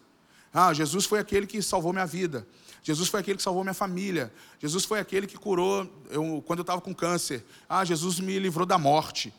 Ah, 0.52 0.72
Jesus 0.72 1.04
foi 1.04 1.18
aquele 1.18 1.46
que 1.46 1.60
salvou 1.62 1.92
minha 1.92 2.06
vida. 2.06 2.46
Jesus 2.82 3.08
foi 3.08 3.20
aquele 3.20 3.36
que 3.36 3.42
salvou 3.42 3.62
minha 3.62 3.74
família. 3.74 4.32
Jesus 4.58 4.84
foi 4.84 4.98
aquele 4.98 5.26
que 5.26 5.36
curou 5.36 5.88
eu, 6.10 6.42
quando 6.46 6.60
eu 6.60 6.62
estava 6.62 6.80
com 6.80 6.94
câncer. 6.94 7.44
Ah, 7.68 7.84
Jesus 7.84 8.18
me 8.18 8.38
livrou 8.38 8.66
da 8.66 8.78
morte. 8.78 9.32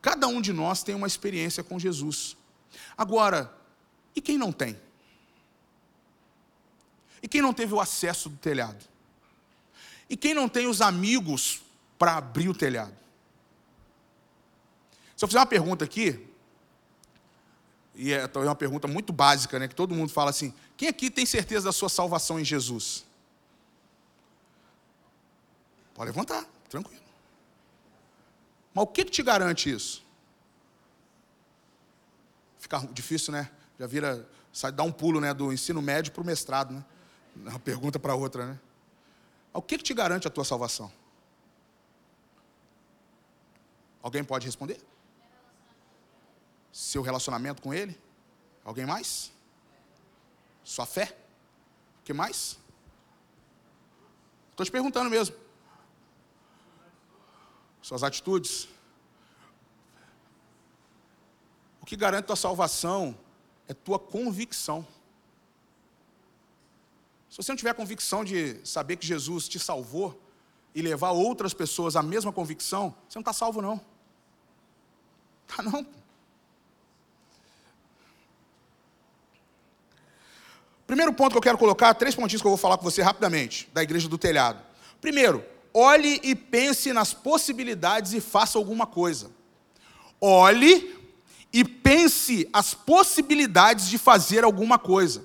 Cada 0.00 0.26
um 0.26 0.40
de 0.40 0.52
nós 0.52 0.82
tem 0.82 0.94
uma 0.94 1.06
experiência 1.06 1.62
com 1.62 1.78
Jesus. 1.78 2.36
Agora, 2.96 3.52
e 4.14 4.20
quem 4.20 4.38
não 4.38 4.52
tem? 4.52 4.78
E 7.22 7.28
quem 7.28 7.40
não 7.40 7.54
teve 7.54 7.72
o 7.72 7.80
acesso 7.80 8.28
do 8.28 8.36
telhado? 8.36 8.84
E 10.08 10.16
quem 10.16 10.34
não 10.34 10.48
tem 10.48 10.66
os 10.66 10.80
amigos 10.80 11.62
para 11.98 12.16
abrir 12.16 12.48
o 12.48 12.54
telhado? 12.54 12.94
Se 15.16 15.24
eu 15.24 15.28
fizer 15.28 15.38
uma 15.38 15.46
pergunta 15.46 15.84
aqui, 15.84 16.28
e 17.94 18.12
é 18.12 18.28
uma 18.34 18.54
pergunta 18.54 18.88
muito 18.88 19.12
básica, 19.12 19.58
né? 19.58 19.68
Que 19.68 19.74
todo 19.74 19.94
mundo 19.94 20.12
fala 20.12 20.30
assim: 20.30 20.52
quem 20.76 20.88
aqui 20.88 21.10
tem 21.10 21.24
certeza 21.24 21.66
da 21.66 21.72
sua 21.72 21.88
salvação 21.88 22.38
em 22.38 22.44
Jesus? 22.44 23.04
Pode 25.94 26.10
levantar, 26.10 26.44
tranquilo. 26.68 27.02
Mas 28.74 28.84
o 28.84 28.86
que, 28.88 29.04
que 29.04 29.12
te 29.12 29.22
garante 29.22 29.70
isso? 29.70 30.04
Fica 32.58 32.80
difícil, 32.92 33.32
né? 33.32 33.48
Já 33.78 33.86
vira, 33.86 34.28
sai, 34.52 34.70
dá 34.70 34.82
um 34.82 34.92
pulo 34.92 35.20
né, 35.20 35.34
do 35.34 35.52
ensino 35.52 35.82
médio 35.82 36.12
para 36.12 36.22
o 36.22 36.26
mestrado, 36.26 36.72
né? 36.72 36.84
Uma 37.36 37.58
pergunta 37.58 37.98
para 37.98 38.14
outra, 38.14 38.46
né? 38.46 38.60
O 39.52 39.60
que, 39.60 39.78
que 39.78 39.84
te 39.84 39.94
garante 39.94 40.26
a 40.26 40.30
tua 40.30 40.44
salvação? 40.44 40.92
Alguém 44.02 44.22
pode 44.22 44.46
responder? 44.46 44.80
Seu 46.72 47.02
relacionamento 47.02 47.62
com 47.62 47.72
Ele? 47.72 47.98
Alguém 48.64 48.84
mais? 48.84 49.32
Sua 50.62 50.86
fé? 50.86 51.16
O 52.00 52.04
que 52.04 52.12
mais? 52.12 52.58
Estou 54.50 54.64
te 54.64 54.70
perguntando 54.70 55.10
mesmo. 55.10 55.34
Suas 57.82 58.02
atitudes. 58.02 58.68
O 61.80 61.86
que 61.86 61.96
garante 61.96 62.26
tua 62.26 62.36
salvação 62.36 63.18
é 63.68 63.74
tua 63.74 63.98
convicção. 63.98 64.86
Se 67.30 67.36
você 67.36 67.50
não 67.50 67.56
tiver 67.56 67.74
convicção 67.74 68.24
de 68.24 68.60
saber 68.64 68.96
que 68.96 69.06
Jesus 69.06 69.48
te 69.48 69.58
salvou 69.58 70.20
e 70.74 70.82
levar 70.82 71.10
outras 71.10 71.52
pessoas 71.52 71.96
à 71.96 72.02
mesma 72.02 72.32
convicção, 72.32 72.94
você 73.08 73.18
não 73.18 73.22
está 73.22 73.32
salvo, 73.32 73.60
não. 73.60 73.80
Tá 75.46 75.62
não. 75.62 75.86
Primeiro 80.86 81.12
ponto 81.14 81.32
que 81.32 81.38
eu 81.38 81.42
quero 81.42 81.58
colocar, 81.58 81.94
três 81.94 82.14
pontinhos 82.14 82.42
que 82.42 82.46
eu 82.46 82.50
vou 82.50 82.58
falar 82.58 82.76
com 82.76 82.84
você 82.84 83.02
rapidamente, 83.02 83.68
da 83.72 83.82
igreja 83.82 84.08
do 84.08 84.18
telhado. 84.18 84.62
Primeiro, 85.00 85.44
olhe 85.72 86.20
e 86.22 86.34
pense 86.34 86.92
nas 86.92 87.14
possibilidades 87.14 88.12
e 88.12 88.20
faça 88.20 88.58
alguma 88.58 88.86
coisa. 88.86 89.30
Olhe 90.20 90.94
e 91.54 91.64
pense 91.64 92.48
as 92.52 92.74
possibilidades 92.74 93.88
de 93.88 93.96
fazer 93.96 94.42
alguma 94.42 94.76
coisa. 94.76 95.22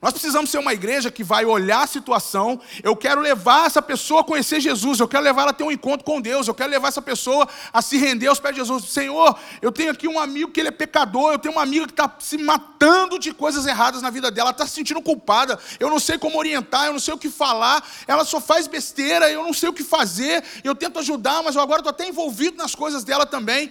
Nós 0.00 0.12
precisamos 0.12 0.50
ser 0.50 0.58
uma 0.58 0.72
igreja 0.72 1.10
que 1.10 1.22
vai 1.22 1.44
olhar 1.44 1.82
a 1.82 1.86
situação. 1.86 2.60
Eu 2.82 2.96
quero 2.96 3.20
levar 3.20 3.66
essa 3.66 3.80
pessoa 3.80 4.22
a 4.22 4.24
conhecer 4.24 4.60
Jesus. 4.60 5.00
Eu 5.00 5.08
quero 5.08 5.22
levar 5.22 5.42
ela 5.42 5.50
a 5.50 5.54
ter 5.54 5.64
um 5.64 5.70
encontro 5.70 6.04
com 6.04 6.20
Deus. 6.20 6.48
Eu 6.48 6.54
quero 6.54 6.70
levar 6.70 6.88
essa 6.88 7.02
pessoa 7.02 7.46
a 7.72 7.82
se 7.82 7.98
render 7.98 8.26
aos 8.26 8.40
pés 8.40 8.54
de 8.54 8.60
Jesus. 8.62 8.84
Senhor, 8.84 9.38
eu 9.60 9.70
tenho 9.72 9.90
aqui 9.90 10.08
um 10.08 10.18
amigo 10.18 10.50
que 10.50 10.60
ele 10.60 10.68
é 10.68 10.72
pecador. 10.72 11.32
Eu 11.32 11.38
tenho 11.38 11.54
uma 11.54 11.62
amiga 11.62 11.86
que 11.86 11.92
está 11.92 12.14
se 12.18 12.38
matando 12.38 13.18
de 13.18 13.32
coisas 13.32 13.66
erradas 13.66 14.00
na 14.00 14.10
vida 14.10 14.30
dela. 14.30 14.48
Ela 14.48 14.52
está 14.52 14.66
se 14.66 14.74
sentindo 14.74 15.00
culpada. 15.02 15.58
Eu 15.78 15.90
não 15.90 15.98
sei 15.98 16.18
como 16.18 16.38
orientar. 16.38 16.86
Eu 16.86 16.92
não 16.92 17.00
sei 17.00 17.12
o 17.12 17.18
que 17.18 17.30
falar. 17.30 17.86
Ela 18.06 18.24
só 18.24 18.40
faz 18.40 18.66
besteira. 18.66 19.30
Eu 19.30 19.42
não 19.42 19.52
sei 19.52 19.68
o 19.68 19.72
que 19.72 19.84
fazer. 19.84 20.44
Eu 20.62 20.74
tento 20.74 20.98
ajudar, 20.98 21.42
mas 21.42 21.56
eu 21.56 21.62
agora 21.62 21.80
estou 21.80 21.90
até 21.90 22.06
envolvido 22.06 22.56
nas 22.56 22.74
coisas 22.74 23.04
dela 23.04 23.26
também 23.26 23.70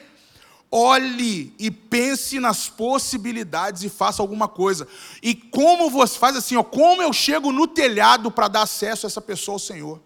olhe 0.75 1.53
e 1.59 1.69
pense 1.69 2.39
nas 2.39 2.67
possibilidades 2.67 3.83
e 3.83 3.89
faça 3.89 4.23
alguma 4.23 4.47
coisa. 4.47 4.87
E 5.21 5.35
como 5.35 5.87
você 5.87 6.17
faz 6.17 6.35
assim, 6.35 6.55
ó, 6.55 6.63
como 6.63 6.99
eu 6.99 7.13
chego 7.13 7.51
no 7.51 7.67
telhado 7.67 8.31
para 8.31 8.47
dar 8.47 8.63
acesso 8.63 9.05
a 9.05 9.07
essa 9.07 9.21
pessoa 9.21 9.55
ao 9.55 9.59
Senhor? 9.59 10.01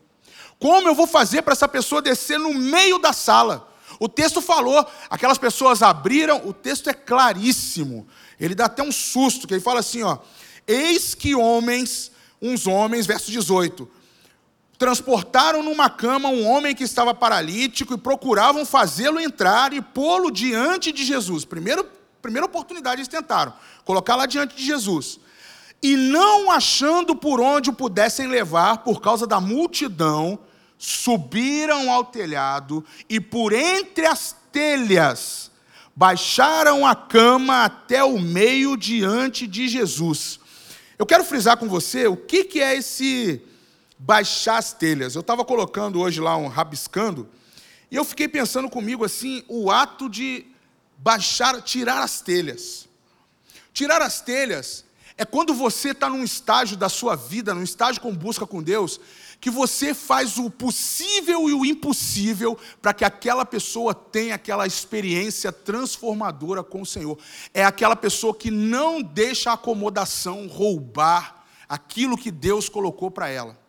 Como 0.59 0.89
eu 0.89 0.93
vou 0.93 1.07
fazer 1.07 1.41
para 1.41 1.53
essa 1.53 1.69
pessoa 1.69 2.01
descer 2.01 2.37
no 2.37 2.53
meio 2.53 2.99
da 2.99 3.13
sala? 3.13 3.71
O 3.97 4.09
texto 4.09 4.41
falou, 4.41 4.85
aquelas 5.09 5.37
pessoas 5.37 5.81
abriram, 5.81 6.45
o 6.45 6.51
texto 6.51 6.89
é 6.89 6.93
claríssimo. 6.93 8.05
Ele 8.37 8.53
dá 8.53 8.65
até 8.65 8.83
um 8.83 8.91
susto, 8.91 9.47
que 9.47 9.53
ele 9.53 9.61
fala 9.61 9.79
assim, 9.79 10.03
ó: 10.03 10.17
Eis 10.67 11.15
que 11.15 11.33
homens, 11.33 12.11
uns 12.41 12.67
homens, 12.67 13.05
verso 13.05 13.31
18, 13.31 13.89
transportaram 14.77 15.63
numa 15.63 15.89
cama 15.89 16.29
um 16.29 16.45
homem 16.47 16.75
que 16.75 16.83
estava 16.83 17.13
paralítico 17.13 17.93
e 17.93 17.97
procuravam 17.97 18.65
fazê-lo 18.65 19.19
entrar 19.19 19.73
e 19.73 19.81
pô-lo 19.81 20.29
diante 20.29 20.91
de 20.91 21.03
Jesus. 21.03 21.43
Primeiro, 21.45 21.85
primeira 22.21 22.45
oportunidade 22.45 23.01
eles 23.01 23.07
tentaram, 23.07 23.53
colocar 23.83 24.15
lá 24.15 24.25
diante 24.25 24.55
de 24.55 24.63
Jesus. 24.63 25.19
E 25.81 25.95
não 25.95 26.51
achando 26.51 27.15
por 27.15 27.39
onde 27.39 27.69
o 27.69 27.73
pudessem 27.73 28.27
levar, 28.27 28.79
por 28.79 29.01
causa 29.01 29.25
da 29.25 29.39
multidão, 29.39 30.39
subiram 30.77 31.91
ao 31.91 32.05
telhado 32.05 32.85
e 33.09 33.19
por 33.19 33.53
entre 33.53 34.05
as 34.05 34.35
telhas 34.51 35.51
baixaram 35.95 36.85
a 36.85 36.93
cama 36.95 37.63
até 37.63 38.03
o 38.03 38.19
meio 38.19 38.77
diante 38.77 39.47
de 39.47 39.67
Jesus. 39.67 40.39
Eu 40.99 41.05
quero 41.07 41.23
frisar 41.23 41.57
com 41.57 41.67
você 41.67 42.07
o 42.07 42.15
que, 42.15 42.43
que 42.43 42.61
é 42.61 42.75
esse 42.75 43.41
baixar 43.97 44.57
as 44.57 44.73
telhas. 44.73 45.15
Eu 45.15 45.21
estava 45.21 45.43
colocando 45.43 45.99
hoje 45.99 46.19
lá 46.19 46.37
um 46.37 46.47
rabiscando, 46.47 47.27
e 47.89 47.95
eu 47.95 48.03
fiquei 48.03 48.27
pensando 48.27 48.69
comigo 48.69 49.05
assim, 49.05 49.43
o 49.47 49.71
ato 49.71 50.09
de 50.09 50.45
baixar, 50.97 51.61
tirar 51.61 52.03
as 52.03 52.21
telhas. 52.21 52.87
Tirar 53.71 54.01
as 54.01 54.19
telhas 54.19 54.83
é 55.17 55.23
quando 55.23 55.53
você 55.53 55.91
está 55.91 56.09
num 56.09 56.23
estágio 56.23 56.75
da 56.75 56.89
sua 56.89 57.15
vida, 57.15 57.53
num 57.53 57.63
estágio 57.63 58.01
com 58.01 58.13
busca 58.13 58.45
com 58.45 58.61
Deus, 58.61 58.99
que 59.39 59.49
você 59.49 59.93
faz 59.93 60.37
o 60.37 60.49
possível 60.49 61.47
e 61.47 61.53
o 61.53 61.65
impossível 61.65 62.57
para 62.81 62.93
que 62.93 63.05
aquela 63.05 63.45
pessoa 63.45 63.93
tenha 63.93 64.35
aquela 64.35 64.67
experiência 64.67 65.51
transformadora 65.51 66.63
com 66.63 66.81
o 66.81 66.85
Senhor. 66.85 67.17
É 67.53 67.63
aquela 67.63 67.95
pessoa 67.95 68.35
que 68.35 68.51
não 68.51 69.01
deixa 69.01 69.51
a 69.51 69.53
acomodação 69.53 70.47
roubar 70.47 71.45
aquilo 71.69 72.17
que 72.17 72.31
Deus 72.31 72.67
colocou 72.67 73.09
para 73.09 73.29
ela 73.29 73.66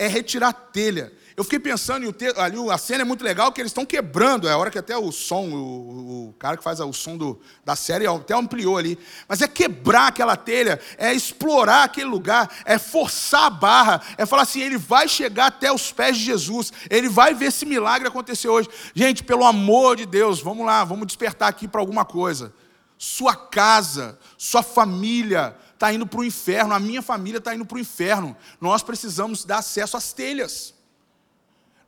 é 0.00 0.08
retirar 0.08 0.54
telha. 0.54 1.12
Eu 1.36 1.44
fiquei 1.44 1.58
pensando, 1.58 2.14
ali 2.38 2.70
a 2.70 2.78
cena 2.78 3.02
é 3.02 3.04
muito 3.04 3.22
legal, 3.22 3.52
que 3.52 3.60
eles 3.60 3.70
estão 3.70 3.84
quebrando, 3.84 4.48
é 4.48 4.52
a 4.52 4.56
hora 4.56 4.70
que 4.70 4.78
até 4.78 4.96
o 4.96 5.12
som, 5.12 5.44
o, 5.50 6.28
o 6.28 6.34
cara 6.38 6.56
que 6.56 6.64
faz 6.64 6.80
o 6.80 6.92
som 6.92 7.18
do, 7.18 7.38
da 7.62 7.76
série 7.76 8.06
até 8.06 8.34
ampliou 8.34 8.78
ali. 8.78 8.98
Mas 9.28 9.42
é 9.42 9.48
quebrar 9.48 10.08
aquela 10.08 10.36
telha, 10.36 10.80
é 10.96 11.12
explorar 11.12 11.84
aquele 11.84 12.08
lugar, 12.08 12.50
é 12.64 12.78
forçar 12.78 13.44
a 13.44 13.50
barra, 13.50 14.02
é 14.16 14.24
falar 14.24 14.42
assim: 14.42 14.62
ele 14.62 14.78
vai 14.78 15.06
chegar 15.06 15.46
até 15.46 15.70
os 15.70 15.92
pés 15.92 16.16
de 16.16 16.24
Jesus, 16.24 16.72
ele 16.88 17.10
vai 17.10 17.34
ver 17.34 17.46
esse 17.46 17.66
milagre 17.66 18.08
acontecer 18.08 18.48
hoje. 18.48 18.70
Gente, 18.94 19.22
pelo 19.22 19.44
amor 19.44 19.96
de 19.96 20.06
Deus, 20.06 20.40
vamos 20.40 20.64
lá, 20.64 20.82
vamos 20.82 21.06
despertar 21.06 21.48
aqui 21.48 21.68
para 21.68 21.80
alguma 21.80 22.06
coisa. 22.06 22.54
Sua 22.96 23.34
casa, 23.34 24.18
sua 24.36 24.62
família 24.62 25.54
está 25.80 25.94
indo 25.94 26.06
para 26.06 26.20
o 26.20 26.24
inferno, 26.24 26.74
a 26.74 26.78
minha 26.78 27.00
família 27.00 27.38
está 27.38 27.54
indo 27.54 27.64
para 27.64 27.76
o 27.76 27.80
inferno. 27.80 28.36
Nós 28.60 28.82
precisamos 28.82 29.46
dar 29.46 29.60
acesso 29.60 29.96
às 29.96 30.12
telhas. 30.12 30.74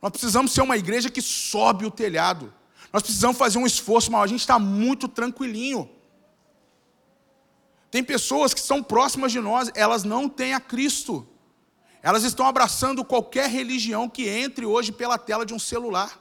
Nós 0.01 0.11
precisamos 0.11 0.51
ser 0.51 0.61
uma 0.61 0.75
igreja 0.75 1.11
que 1.11 1.21
sobe 1.21 1.85
o 1.85 1.91
telhado. 1.91 2.51
Nós 2.91 3.03
precisamos 3.03 3.37
fazer 3.37 3.59
um 3.59 3.67
esforço 3.67 4.11
maior. 4.11 4.23
A 4.23 4.27
gente 4.27 4.39
está 4.39 4.57
muito 4.57 5.07
tranquilinho. 5.07 5.87
Tem 7.91 8.03
pessoas 8.03 8.51
que 8.51 8.59
são 8.59 8.81
próximas 8.81 9.31
de 9.31 9.39
nós, 9.39 9.69
elas 9.75 10.03
não 10.03 10.27
têm 10.27 10.55
a 10.55 10.59
Cristo. 10.59 11.27
Elas 12.01 12.23
estão 12.23 12.47
abraçando 12.47 13.05
qualquer 13.05 13.47
religião 13.47 14.09
que 14.09 14.27
entre 14.27 14.65
hoje 14.65 14.91
pela 14.91 15.19
tela 15.19 15.45
de 15.45 15.53
um 15.53 15.59
celular. 15.59 16.19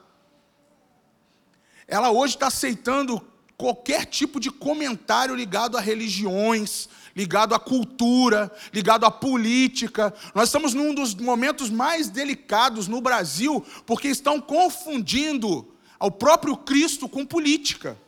Ela 1.89 2.11
hoje 2.11 2.35
está 2.35 2.49
aceitando 2.49 3.27
qualquer 3.57 4.07
tipo 4.07 4.41
de 4.41 4.51
comentário 4.51 5.35
ligado 5.35 5.79
a 5.79 5.81
religiões, 5.81 6.89
ligado 7.15 7.55
à 7.55 7.59
cultura, 7.59 8.51
ligado 8.73 9.05
à 9.05 9.11
política. 9.11 10.13
Nós 10.35 10.49
estamos 10.49 10.75
num 10.75 10.95
dos 10.95 11.15
momentos 11.15 11.71
mais 11.71 12.09
delicados 12.09 12.89
no 12.89 13.01
Brasil, 13.01 13.65
porque 13.87 14.09
estão 14.09 14.41
confundindo 14.41 15.69
ao 15.99 16.11
próprio 16.11 16.57
Cristo 16.57 17.09
com 17.09 17.25
política. 17.25 17.99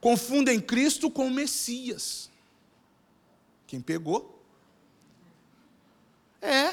Confundem 0.00 0.60
Cristo 0.60 1.10
com 1.10 1.26
o 1.26 1.30
Messias. 1.30 2.30
Quem 3.66 3.80
pegou? 3.80 4.42
É. 6.40 6.72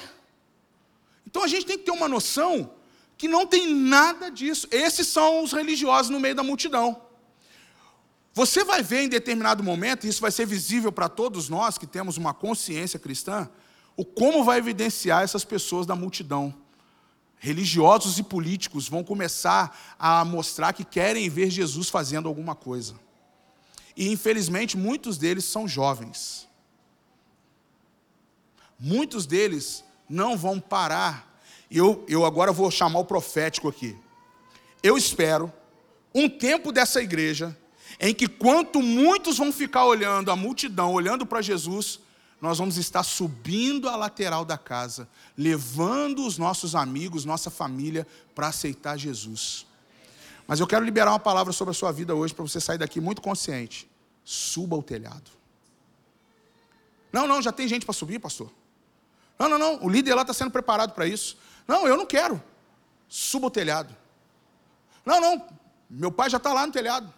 Então 1.26 1.44
a 1.44 1.48
gente 1.48 1.66
tem 1.66 1.78
que 1.78 1.84
ter 1.86 1.92
uma 1.92 2.08
noção 2.08 2.74
que 3.18 3.28
não 3.28 3.46
tem 3.46 3.74
nada 3.74 4.32
disso. 4.32 4.68
Esses 4.72 5.08
são 5.08 5.44
os 5.44 5.52
religiosos 5.52 6.10
no 6.10 6.20
meio 6.20 6.34
da 6.34 6.42
multidão. 6.42 7.09
Você 8.40 8.64
vai 8.64 8.82
ver 8.82 9.02
em 9.02 9.10
determinado 9.10 9.62
momento, 9.62 10.06
e 10.06 10.10
isso 10.10 10.22
vai 10.22 10.32
ser 10.32 10.46
visível 10.46 10.94
para 10.94 11.10
todos 11.10 11.50
nós 11.50 11.78
que 11.78 11.86
temos 11.86 12.16
uma 12.16 12.34
consciência 12.34 12.98
cristã, 12.98 13.50
o 13.98 14.06
como 14.06 14.46
vai 14.46 14.60
evidenciar 14.60 15.24
essas 15.24 15.44
pessoas 15.44 15.86
da 15.86 15.94
multidão. 15.94 16.56
Religiosos 17.38 18.18
e 18.18 18.24
políticos 18.24 18.88
vão 18.88 19.04
começar 19.04 19.78
a 20.00 20.24
mostrar 20.24 20.72
que 20.72 20.86
querem 20.86 21.30
ver 21.30 21.50
Jesus 21.50 21.90
fazendo 21.90 22.30
alguma 22.30 22.56
coisa. 22.56 22.96
E 23.94 24.10
infelizmente 24.10 24.78
muitos 24.78 25.18
deles 25.18 25.44
são 25.44 25.68
jovens. 25.68 26.48
Muitos 28.80 29.26
deles 29.26 29.84
não 30.08 30.38
vão 30.38 30.62
parar. 30.62 31.42
Eu, 31.70 32.06
eu 32.08 32.24
agora 32.24 32.54
vou 32.54 32.72
chamar 32.72 33.00
o 33.00 33.06
profético 33.06 33.68
aqui. 33.68 33.98
Eu 34.82 34.98
espero 34.98 35.52
um 36.16 36.30
tempo 36.30 36.72
dessa 36.72 37.02
igreja 37.02 37.54
em 38.00 38.14
que 38.14 38.28
quanto 38.28 38.82
muitos 38.82 39.38
vão 39.38 39.52
ficar 39.52 39.86
olhando 39.86 40.32
a 40.32 40.36
multidão, 40.36 40.94
olhando 40.94 41.26
para 41.26 41.42
Jesus, 41.42 42.00
nós 42.40 42.58
vamos 42.58 42.78
estar 42.78 43.04
subindo 43.04 43.90
a 43.90 43.96
lateral 43.96 44.46
da 44.46 44.58
casa, 44.58 45.10
levando 45.38 46.26
os 46.26 46.38
nossos 46.38 46.76
amigos, 46.76 47.26
nossa 47.26 47.50
família, 47.50 48.08
para 48.34 48.48
aceitar 48.48 48.98
Jesus. 48.98 49.66
Mas 50.48 50.62
eu 50.62 50.68
quero 50.68 50.86
liberar 50.86 51.12
uma 51.12 51.20
palavra 51.20 51.52
sobre 51.52 51.72
a 51.72 51.76
sua 51.76 51.92
vida 51.92 52.16
hoje, 52.16 52.34
para 52.34 52.44
você 52.44 52.62
sair 52.62 52.78
daqui 52.78 53.02
muito 53.02 53.22
consciente. 53.22 53.90
Suba 54.24 54.78
o 54.78 54.84
telhado. 54.84 55.30
Não, 57.12 57.28
não, 57.28 57.42
já 57.42 57.52
tem 57.52 57.68
gente 57.68 57.86
para 57.86 57.94
subir, 57.94 58.20
pastor. 58.20 58.50
Não, 59.38 59.50
não, 59.50 59.60
não, 59.60 59.84
o 59.84 59.90
líder 59.90 60.16
lá 60.16 60.22
está 60.22 60.34
sendo 60.34 60.52
preparado 60.52 60.94
para 60.94 61.06
isso. 61.06 61.38
Não, 61.68 61.86
eu 61.86 61.98
não 61.98 62.06
quero. 62.06 62.42
Suba 63.10 63.48
o 63.48 63.52
telhado. 63.52 63.96
Não, 65.06 65.20
não, 65.20 65.48
meu 65.90 66.12
pai 66.12 66.30
já 66.30 66.38
está 66.38 66.54
lá 66.54 66.66
no 66.66 66.72
telhado. 66.72 67.14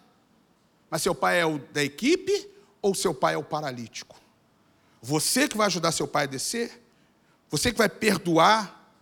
Mas 0.91 1.01
seu 1.01 1.15
pai 1.15 1.39
é 1.39 1.45
o 1.45 1.57
da 1.57 1.81
equipe 1.81 2.49
ou 2.81 2.93
seu 2.93 3.13
pai 3.13 3.35
é 3.35 3.37
o 3.37 3.43
paralítico? 3.43 4.19
Você 5.01 5.47
que 5.47 5.55
vai 5.55 5.67
ajudar 5.67 5.93
seu 5.93 6.05
pai 6.05 6.25
a 6.25 6.27
descer? 6.27 6.83
Você 7.49 7.71
que 7.71 7.77
vai 7.77 7.87
perdoar? 7.87 8.93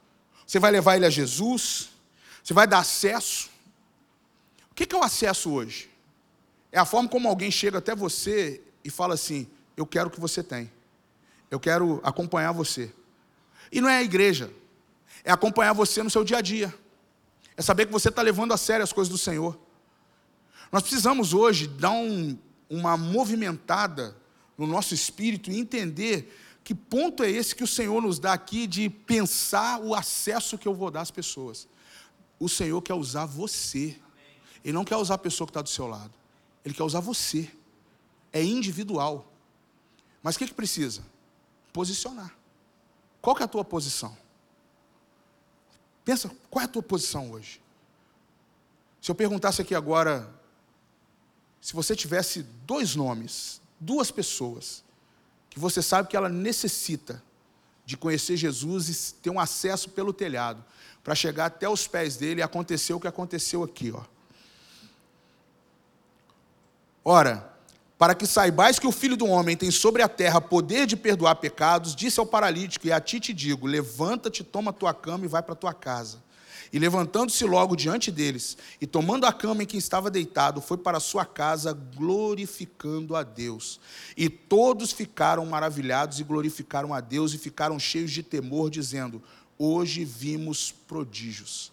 Você 0.45 0.59
vai 0.59 0.69
levar 0.69 0.95
ele 0.95 1.07
a 1.07 1.09
Jesus? 1.09 1.89
Você 2.43 2.53
vai 2.53 2.67
dar 2.67 2.79
acesso? 2.79 3.49
O 4.71 4.75
que 4.75 4.95
é 4.95 4.97
o 4.97 5.03
acesso 5.03 5.51
hoje? 5.51 5.89
É 6.71 6.77
a 6.79 6.85
forma 6.85 7.09
como 7.09 7.27
alguém 7.27 7.49
chega 7.49 7.79
até 7.79 7.95
você 7.95 8.61
e 8.83 8.89
fala 8.91 9.15
assim: 9.15 9.47
Eu 9.75 9.85
quero 9.85 10.09
o 10.09 10.11
que 10.11 10.19
você 10.19 10.43
tem. 10.43 10.71
Eu 11.49 11.59
quero 11.59 11.99
acompanhar 12.03 12.51
você. 12.51 12.93
E 13.71 13.81
não 13.81 13.89
é 13.89 13.97
a 13.97 14.03
igreja, 14.03 14.53
é 15.23 15.31
acompanhar 15.31 15.73
você 15.73 16.03
no 16.03 16.09
seu 16.09 16.23
dia 16.23 16.37
a 16.37 16.41
dia. 16.41 16.73
É 17.57 17.61
saber 17.63 17.87
que 17.87 17.91
você 17.91 18.09
está 18.09 18.21
levando 18.21 18.53
a 18.53 18.57
sério 18.57 18.83
as 18.83 18.93
coisas 18.93 19.11
do 19.11 19.17
Senhor. 19.17 19.59
Nós 20.71 20.83
precisamos 20.83 21.33
hoje 21.33 21.67
dar 21.67 21.91
um, 21.91 22.37
uma 22.69 22.95
movimentada 22.95 24.15
no 24.57 24.67
nosso 24.67 24.93
espírito 24.93 25.49
e 25.49 25.59
entender 25.59 26.35
que 26.63 26.75
ponto 26.75 27.23
é 27.23 27.31
esse 27.31 27.55
que 27.55 27.63
o 27.63 27.67
Senhor 27.67 28.01
nos 28.01 28.19
dá 28.19 28.33
aqui 28.33 28.67
de 28.67 28.89
pensar 28.89 29.79
o 29.79 29.95
acesso 29.95 30.57
que 30.57 30.67
eu 30.67 30.73
vou 30.73 30.91
dar 30.91 31.01
às 31.01 31.09
pessoas. 31.09 31.67
O 32.39 32.47
Senhor 32.47 32.79
quer 32.81 32.93
usar 32.93 33.25
você. 33.25 33.99
Ele 34.63 34.73
não 34.73 34.85
quer 34.85 34.97
usar 34.97 35.15
a 35.15 35.17
pessoa 35.17 35.47
que 35.47 35.51
está 35.51 35.61
do 35.61 35.69
seu 35.69 35.87
lado. 35.87 36.13
Ele 36.63 36.75
quer 36.75 36.83
usar 36.83 36.99
você. 36.99 37.49
É 38.31 38.43
individual. 38.43 39.31
Mas 40.21 40.35
o 40.35 40.39
que, 40.39 40.47
que 40.47 40.53
precisa? 40.53 41.01
Posicionar. 41.73 42.35
Qual 43.21 43.35
que 43.35 43.41
é 43.41 43.45
a 43.45 43.49
tua 43.49 43.65
posição? 43.65 44.15
Pensa, 46.05 46.31
qual 46.49 46.61
é 46.61 46.65
a 46.65 46.69
tua 46.69 46.83
posição 46.83 47.31
hoje? 47.31 47.61
Se 49.01 49.09
eu 49.09 49.15
perguntasse 49.15 49.61
aqui 49.61 49.73
agora, 49.73 50.38
se 51.61 51.73
você 51.73 51.95
tivesse 51.95 52.43
dois 52.65 52.95
nomes, 52.95 53.61
duas 53.79 54.11
pessoas, 54.11 54.83
que 55.49 55.59
você 55.59 55.81
sabe 55.81 56.07
que 56.07 56.15
ela 56.15 56.29
necessita 56.29 57.21
de 57.85 57.97
conhecer 57.97 58.37
Jesus 58.37 58.89
e 58.89 59.13
ter 59.15 59.29
um 59.29 59.39
acesso 59.39 59.89
pelo 59.89 60.13
telhado, 60.13 60.63
para 61.03 61.15
chegar 61.15 61.47
até 61.47 61.67
os 61.67 61.87
pés 61.87 62.17
dele 62.17 62.39
e 62.39 62.43
acontecer 62.43 62.93
o 62.93 62.99
que 62.99 63.07
aconteceu 63.07 63.63
aqui, 63.63 63.91
ó. 63.91 64.03
Ora, 67.03 67.51
para 67.97 68.13
que 68.13 68.27
saibais 68.27 68.77
que 68.77 68.87
o 68.87 68.91
Filho 68.91 69.17
do 69.17 69.25
Homem 69.25 69.57
tem 69.57 69.71
sobre 69.71 70.01
a 70.01 70.07
terra 70.07 70.39
poder 70.39 70.85
de 70.85 70.95
perdoar 70.95 71.35
pecados, 71.35 71.95
disse 71.95 72.19
ao 72.19 72.25
paralítico: 72.25 72.87
E 72.87 72.91
a 72.91 73.01
ti 73.01 73.19
te 73.19 73.33
digo: 73.33 73.65
levanta-te, 73.65 74.43
toma 74.43 74.71
tua 74.71 74.93
cama 74.93 75.25
e 75.25 75.27
vai 75.27 75.41
para 75.41 75.55
tua 75.55 75.73
casa. 75.73 76.21
E 76.71 76.77
levantando-se 76.77 77.43
logo 77.45 77.75
diante 77.75 78.11
deles, 78.11 78.55
e 78.79 78.85
tomando 78.85 79.25
a 79.25 79.33
cama 79.33 79.63
em 79.63 79.65
que 79.65 79.77
estava 79.77 80.11
deitado, 80.11 80.61
foi 80.61 80.77
para 80.77 80.99
sua 80.99 81.25
casa, 81.25 81.73
glorificando 81.73 83.15
a 83.15 83.23
Deus. 83.23 83.79
E 84.15 84.29
todos 84.29 84.91
ficaram 84.91 85.45
maravilhados 85.45 86.19
e 86.19 86.23
glorificaram 86.23 86.93
a 86.93 87.01
Deus, 87.01 87.33
e 87.33 87.39
ficaram 87.39 87.79
cheios 87.79 88.11
de 88.11 88.21
temor, 88.21 88.69
dizendo: 88.69 89.21
Hoje 89.57 90.05
vimos 90.05 90.71
prodígios. 90.87 91.71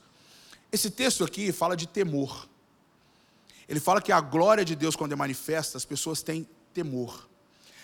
Esse 0.72 0.90
texto 0.90 1.24
aqui 1.24 1.52
fala 1.52 1.76
de 1.76 1.86
temor. 1.86 2.48
Ele 3.68 3.80
fala 3.80 4.00
que 4.00 4.12
a 4.12 4.20
glória 4.20 4.64
de 4.64 4.74
Deus, 4.74 4.96
quando 4.96 5.12
é 5.12 5.16
manifesta, 5.16 5.76
as 5.76 5.84
pessoas 5.84 6.22
têm 6.22 6.46
temor. 6.72 7.28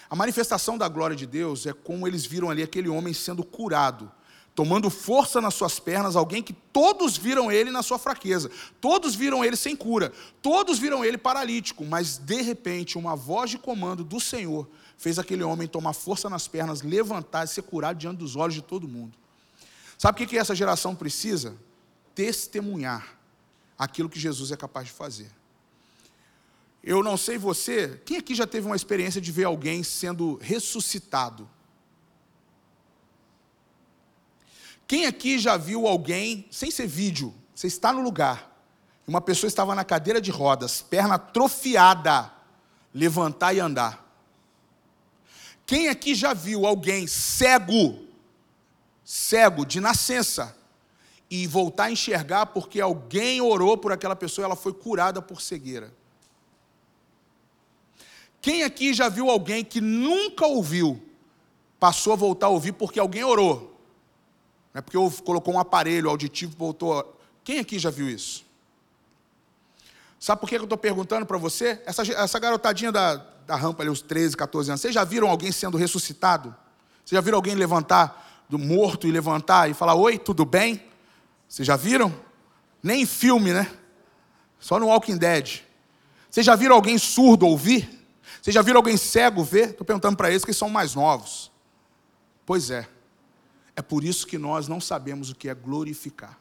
A 0.08 0.16
manifestação 0.16 0.78
da 0.78 0.88
glória 0.88 1.16
de 1.16 1.26
Deus 1.26 1.66
é 1.66 1.72
como 1.72 2.06
eles 2.06 2.24
viram 2.24 2.50
ali 2.50 2.62
aquele 2.62 2.88
homem 2.88 3.12
sendo 3.12 3.44
curado 3.44 4.10
tomando 4.54 4.90
força 4.90 5.40
nas 5.40 5.54
suas 5.54 5.78
pernas, 5.78 6.14
alguém 6.14 6.42
que 6.42 6.52
todos 6.52 7.16
viram 7.16 7.50
ele 7.50 7.70
na 7.70 7.82
sua 7.82 7.98
fraqueza, 7.98 8.50
todos 8.80 9.14
viram 9.14 9.44
ele 9.44 9.56
sem 9.56 9.74
cura, 9.74 10.12
todos 10.42 10.78
viram 10.78 11.04
ele 11.04 11.16
paralítico, 11.16 11.84
mas 11.84 12.18
de 12.18 12.42
repente 12.42 12.98
uma 12.98 13.16
voz 13.16 13.50
de 13.50 13.58
comando 13.58 14.04
do 14.04 14.20
Senhor 14.20 14.68
fez 14.98 15.18
aquele 15.18 15.42
homem 15.42 15.66
tomar 15.66 15.94
força 15.94 16.28
nas 16.28 16.46
pernas, 16.46 16.82
levantar 16.82 17.44
e 17.44 17.48
ser 17.48 17.62
curado 17.62 17.96
diante 17.96 18.18
dos 18.18 18.36
olhos 18.36 18.54
de 18.54 18.62
todo 18.62 18.86
mundo. 18.86 19.16
Sabe 19.96 20.22
o 20.22 20.26
que 20.26 20.38
essa 20.38 20.54
geração 20.54 20.94
precisa? 20.94 21.56
Testemunhar 22.14 23.18
aquilo 23.78 24.08
que 24.08 24.18
Jesus 24.18 24.52
é 24.52 24.56
capaz 24.56 24.86
de 24.86 24.92
fazer. 24.92 25.30
Eu 26.84 27.02
não 27.02 27.16
sei 27.16 27.38
você, 27.38 28.00
quem 28.04 28.16
aqui 28.16 28.34
já 28.34 28.46
teve 28.46 28.66
uma 28.66 28.76
experiência 28.76 29.20
de 29.20 29.30
ver 29.30 29.44
alguém 29.44 29.82
sendo 29.82 30.38
ressuscitado? 30.42 31.48
Quem 34.92 35.06
aqui 35.06 35.38
já 35.38 35.56
viu 35.56 35.86
alguém, 35.86 36.44
sem 36.50 36.70
ser 36.70 36.86
vídeo, 36.86 37.32
você 37.54 37.66
está 37.66 37.94
no 37.94 38.02
lugar, 38.02 38.54
uma 39.06 39.22
pessoa 39.22 39.48
estava 39.48 39.74
na 39.74 39.84
cadeira 39.84 40.20
de 40.20 40.30
rodas, 40.30 40.82
perna 40.82 41.14
atrofiada, 41.14 42.30
levantar 42.92 43.54
e 43.54 43.60
andar? 43.60 44.06
Quem 45.64 45.88
aqui 45.88 46.14
já 46.14 46.34
viu 46.34 46.66
alguém 46.66 47.06
cego, 47.06 48.06
cego 49.02 49.64
de 49.64 49.80
nascença, 49.80 50.54
e 51.30 51.46
voltar 51.46 51.84
a 51.84 51.90
enxergar 51.90 52.44
porque 52.44 52.78
alguém 52.78 53.40
orou 53.40 53.78
por 53.78 53.92
aquela 53.92 54.14
pessoa 54.14 54.42
e 54.42 54.44
ela 54.44 54.56
foi 54.56 54.74
curada 54.74 55.22
por 55.22 55.40
cegueira. 55.40 55.90
Quem 58.42 58.62
aqui 58.62 58.92
já 58.92 59.08
viu 59.08 59.30
alguém 59.30 59.64
que 59.64 59.80
nunca 59.80 60.46
ouviu, 60.46 61.02
passou 61.80 62.12
a 62.12 62.16
voltar 62.16 62.48
a 62.48 62.50
ouvir 62.50 62.72
porque 62.72 63.00
alguém 63.00 63.24
orou? 63.24 63.71
Não 64.72 64.78
é 64.78 64.82
porque 64.82 64.98
colocou 65.22 65.54
um 65.54 65.58
aparelho 65.58 66.08
auditivo, 66.08 66.54
voltou. 66.56 67.18
Quem 67.44 67.58
aqui 67.58 67.78
já 67.78 67.90
viu 67.90 68.08
isso? 68.08 68.44
Sabe 70.18 70.40
por 70.40 70.48
que 70.48 70.56
eu 70.56 70.62
estou 70.62 70.78
perguntando 70.78 71.26
para 71.26 71.36
você? 71.36 71.82
Essa, 71.84 72.02
essa 72.02 72.38
garotadinha 72.38 72.92
da, 72.92 73.16
da 73.46 73.56
rampa 73.56 73.82
ali, 73.82 73.90
os 73.90 74.00
13, 74.00 74.36
14 74.36 74.70
anos, 74.70 74.80
vocês 74.80 74.94
já 74.94 75.04
viram 75.04 75.28
alguém 75.28 75.50
sendo 75.50 75.76
ressuscitado? 75.76 76.54
Vocês 77.04 77.16
já 77.16 77.20
viram 77.20 77.36
alguém 77.36 77.54
levantar 77.54 78.44
do 78.48 78.58
morto 78.58 79.06
e 79.06 79.10
levantar 79.10 79.68
e 79.68 79.74
falar: 79.74 79.94
Oi, 79.94 80.18
tudo 80.18 80.44
bem? 80.44 80.82
Vocês 81.48 81.66
já 81.66 81.76
viram? 81.76 82.14
Nem 82.82 83.02
em 83.02 83.06
filme, 83.06 83.52
né? 83.52 83.70
Só 84.58 84.78
no 84.78 84.86
Walking 84.86 85.16
Dead. 85.16 85.60
Vocês 86.30 86.46
já 86.46 86.54
viram 86.54 86.76
alguém 86.76 86.96
surdo 86.98 87.46
ouvir? 87.46 88.06
Vocês 88.40 88.54
já 88.54 88.62
viram 88.62 88.78
alguém 88.78 88.96
cego 88.96 89.44
ver? 89.44 89.70
Estou 89.70 89.84
perguntando 89.84 90.16
para 90.16 90.30
eles 90.30 90.44
que 90.44 90.52
são 90.52 90.70
mais 90.70 90.94
novos. 90.94 91.50
Pois 92.46 92.70
é. 92.70 92.88
É 93.82 93.84
por 93.84 94.04
isso 94.04 94.28
que 94.28 94.38
nós 94.38 94.68
não 94.68 94.80
sabemos 94.80 95.28
o 95.28 95.34
que 95.34 95.48
é 95.48 95.54
glorificar. 95.56 96.38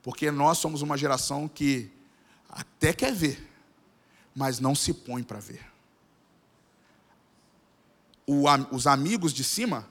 Porque 0.00 0.30
nós 0.30 0.58
somos 0.58 0.82
uma 0.82 0.96
geração 0.96 1.48
que 1.48 1.90
até 2.48 2.92
quer 2.92 3.12
ver, 3.12 3.52
mas 4.32 4.60
não 4.60 4.72
se 4.72 4.94
põe 4.94 5.24
para 5.24 5.40
ver. 5.40 5.66
O, 8.24 8.44
os 8.70 8.86
amigos 8.86 9.32
de 9.32 9.42
cima 9.42 9.90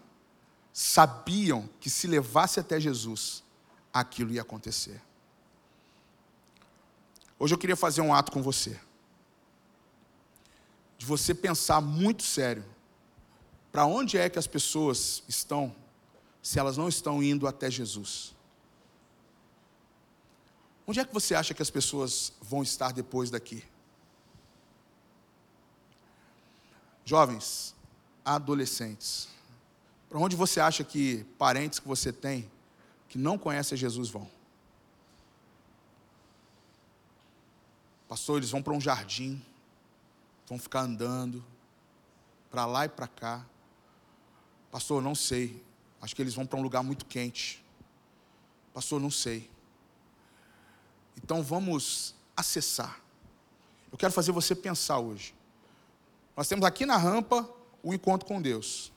sabiam 0.71 1.69
que 1.81 1.89
se 1.89 2.07
levasse 2.07 2.61
até 2.61 2.79
Jesus, 2.79 3.43
aquilo 3.93 4.31
ia 4.31 4.41
acontecer. 4.41 5.01
Hoje 7.37 7.53
eu 7.53 7.57
queria 7.57 7.75
fazer 7.75 7.99
um 7.99 8.13
ato 8.13 8.31
com 8.31 8.41
você 8.41 8.79
de 10.97 11.05
você 11.05 11.35
pensar 11.35 11.81
muito 11.81 12.23
sério 12.23 12.63
para 13.75 13.85
onde 13.85 14.17
é 14.17 14.29
que 14.29 14.39
as 14.39 14.47
pessoas 14.47 15.21
estão 15.27 15.75
se 16.41 16.57
elas 16.57 16.77
não 16.77 16.87
estão 16.87 17.21
indo 17.21 17.45
até 17.45 17.69
Jesus. 17.69 18.33
Onde 20.87 21.01
é 21.01 21.03
que 21.03 21.13
você 21.13 21.35
acha 21.35 21.53
que 21.53 21.61
as 21.61 21.69
pessoas 21.69 22.31
vão 22.39 22.63
estar 22.63 22.93
depois 22.93 23.29
daqui? 23.29 23.65
Jovens, 27.03 27.75
adolescentes, 28.23 29.27
para 30.07 30.19
onde 30.19 30.37
você 30.37 30.61
acha 30.61 30.81
que 30.81 31.25
parentes 31.37 31.77
que 31.77 31.87
você 31.89 32.13
tem 32.13 32.49
que 33.09 33.17
não 33.17 33.37
conhecem 33.37 33.77
Jesus 33.77 34.07
vão? 34.07 34.31
Pastor, 38.07 38.37
eles 38.37 38.51
vão 38.51 38.63
para 38.63 38.71
um 38.71 38.79
jardim 38.79 39.43
vão 40.47 40.57
ficar 40.57 40.79
andando 40.79 41.43
para 42.49 42.65
lá 42.65 42.85
e 42.85 42.89
para 42.89 43.05
cá. 43.05 43.45
Pastor, 44.75 45.01
não 45.01 45.15
sei. 45.15 45.63
Acho 46.01 46.13
que 46.13 46.21
eles 46.21 46.35
vão 46.35 46.45
para 46.45 46.59
um 46.59 46.61
lugar 46.61 46.83
muito 46.83 47.05
quente. 47.05 47.63
Pastor, 48.73 48.99
não 48.99 49.09
sei. 49.09 49.49
Então 51.15 51.41
vamos 51.41 52.13
acessar. 52.35 52.99
Eu 53.89 53.97
quero 53.97 54.11
fazer 54.11 54.33
você 54.33 54.53
pensar 54.53 54.99
hoje. 54.99 55.33
Nós 56.35 56.49
temos 56.49 56.65
aqui 56.65 56.85
na 56.85 56.97
rampa 56.97 57.49
o 57.81 57.93
encontro 57.93 58.27
com 58.27 58.41
Deus. 58.41 58.91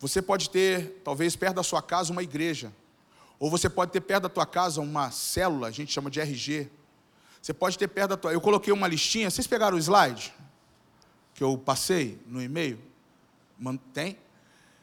Você 0.00 0.20
pode 0.20 0.50
ter, 0.50 1.00
talvez 1.04 1.36
perto 1.36 1.54
da 1.54 1.62
sua 1.62 1.80
casa, 1.80 2.10
uma 2.10 2.24
igreja. 2.24 2.72
Ou 3.38 3.48
você 3.48 3.70
pode 3.70 3.92
ter 3.92 4.00
perto 4.00 4.24
da 4.24 4.28
tua 4.28 4.46
casa 4.46 4.80
uma 4.80 5.12
célula, 5.12 5.68
a 5.68 5.70
gente 5.70 5.92
chama 5.92 6.10
de 6.10 6.18
RG. 6.18 6.68
Você 7.40 7.54
pode 7.54 7.78
ter 7.78 7.86
perto 7.86 8.08
da 8.08 8.16
tua. 8.16 8.32
Eu 8.32 8.40
coloquei 8.40 8.72
uma 8.72 8.88
listinha. 8.88 9.30
Vocês 9.30 9.46
pegaram 9.46 9.76
o 9.76 9.80
slide 9.80 10.34
que 11.34 11.44
eu 11.44 11.56
passei 11.56 12.20
no 12.26 12.42
e-mail? 12.42 12.80
Tem? 13.92 14.25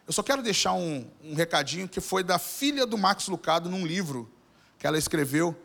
Eu 0.06 0.12
só 0.12 0.22
quero 0.22 0.44
deixar 0.44 0.74
um, 0.74 1.08
um 1.24 1.34
recadinho 1.34 1.88
que 1.88 2.02
foi 2.02 2.24
da 2.24 2.38
filha 2.38 2.86
do 2.86 2.98
Max 2.98 3.28
Lucado 3.30 3.70
num 3.70 3.86
livro 3.86 4.30
que 4.78 4.86
ela 4.86 4.98
escreveu. 4.98 5.56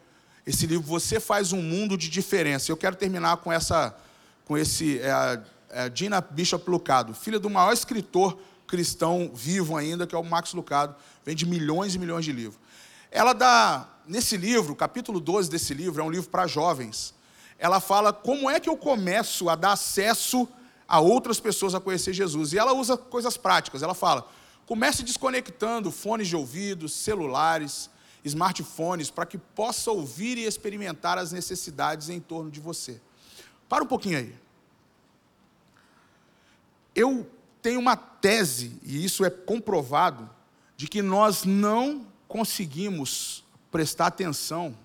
Esse 0.46 0.64
livro, 0.64 0.86
Você 0.86 1.18
Faz 1.18 1.52
um 1.52 1.60
Mundo 1.60 1.98
de 1.98 2.08
Diferença. 2.08 2.70
Eu 2.70 2.76
quero 2.76 2.94
terminar 2.94 3.38
com 3.38 3.52
essa, 3.52 3.96
com 4.44 4.56
esse, 4.56 5.00
é 5.00 5.10
a, 5.10 5.42
é 5.70 5.80
a 5.82 5.90
Gina 5.92 6.20
Bishop 6.20 6.70
Lucado, 6.70 7.14
filha 7.14 7.40
do 7.40 7.50
maior 7.50 7.72
escritor 7.72 8.38
cristão 8.68 9.32
vivo 9.34 9.76
ainda, 9.76 10.06
que 10.06 10.14
é 10.14 10.18
o 10.18 10.22
Max 10.22 10.52
Lucado, 10.52 10.94
vende 11.24 11.44
milhões 11.44 11.94
e 11.94 11.98
milhões 11.98 12.24
de 12.24 12.32
livros. 12.32 12.60
Ela 13.10 13.32
dá, 13.32 13.88
nesse 14.06 14.36
livro, 14.36 14.76
capítulo 14.76 15.18
12 15.18 15.50
desse 15.50 15.74
livro, 15.74 16.00
é 16.00 16.04
um 16.04 16.10
livro 16.10 16.30
para 16.30 16.46
jovens. 16.46 17.14
Ela 17.58 17.80
fala 17.80 18.12
como 18.12 18.48
é 18.48 18.60
que 18.60 18.68
eu 18.68 18.76
começo 18.76 19.48
a 19.48 19.56
dar 19.56 19.72
acesso 19.72 20.46
a 20.88 20.98
outras 21.00 21.38
pessoas 21.38 21.74
a 21.74 21.80
conhecer 21.80 22.14
Jesus. 22.14 22.52
E 22.52 22.58
ela 22.58 22.72
usa 22.72 22.96
coisas 22.96 23.36
práticas. 23.36 23.82
Ela 23.82 23.94
fala: 23.94 24.26
comece 24.64 25.02
desconectando 25.02 25.90
fones 25.90 26.26
de 26.26 26.34
ouvido, 26.34 26.88
celulares, 26.88 27.90
smartphones, 28.24 29.10
para 29.10 29.26
que 29.26 29.36
possa 29.36 29.90
ouvir 29.90 30.38
e 30.38 30.44
experimentar 30.44 31.18
as 31.18 31.30
necessidades 31.30 32.08
em 32.08 32.18
torno 32.18 32.50
de 32.50 32.58
você. 32.58 33.00
Para 33.68 33.84
um 33.84 33.86
pouquinho 33.86 34.18
aí. 34.18 34.34
Eu 36.94 37.30
tenho 37.60 37.78
uma 37.78 37.96
tese, 37.96 38.80
e 38.82 39.04
isso 39.04 39.24
é 39.24 39.30
comprovado, 39.30 40.28
de 40.76 40.88
que 40.88 41.02
nós 41.02 41.44
não 41.44 42.06
conseguimos 42.26 43.44
prestar 43.70 44.06
atenção 44.06 44.76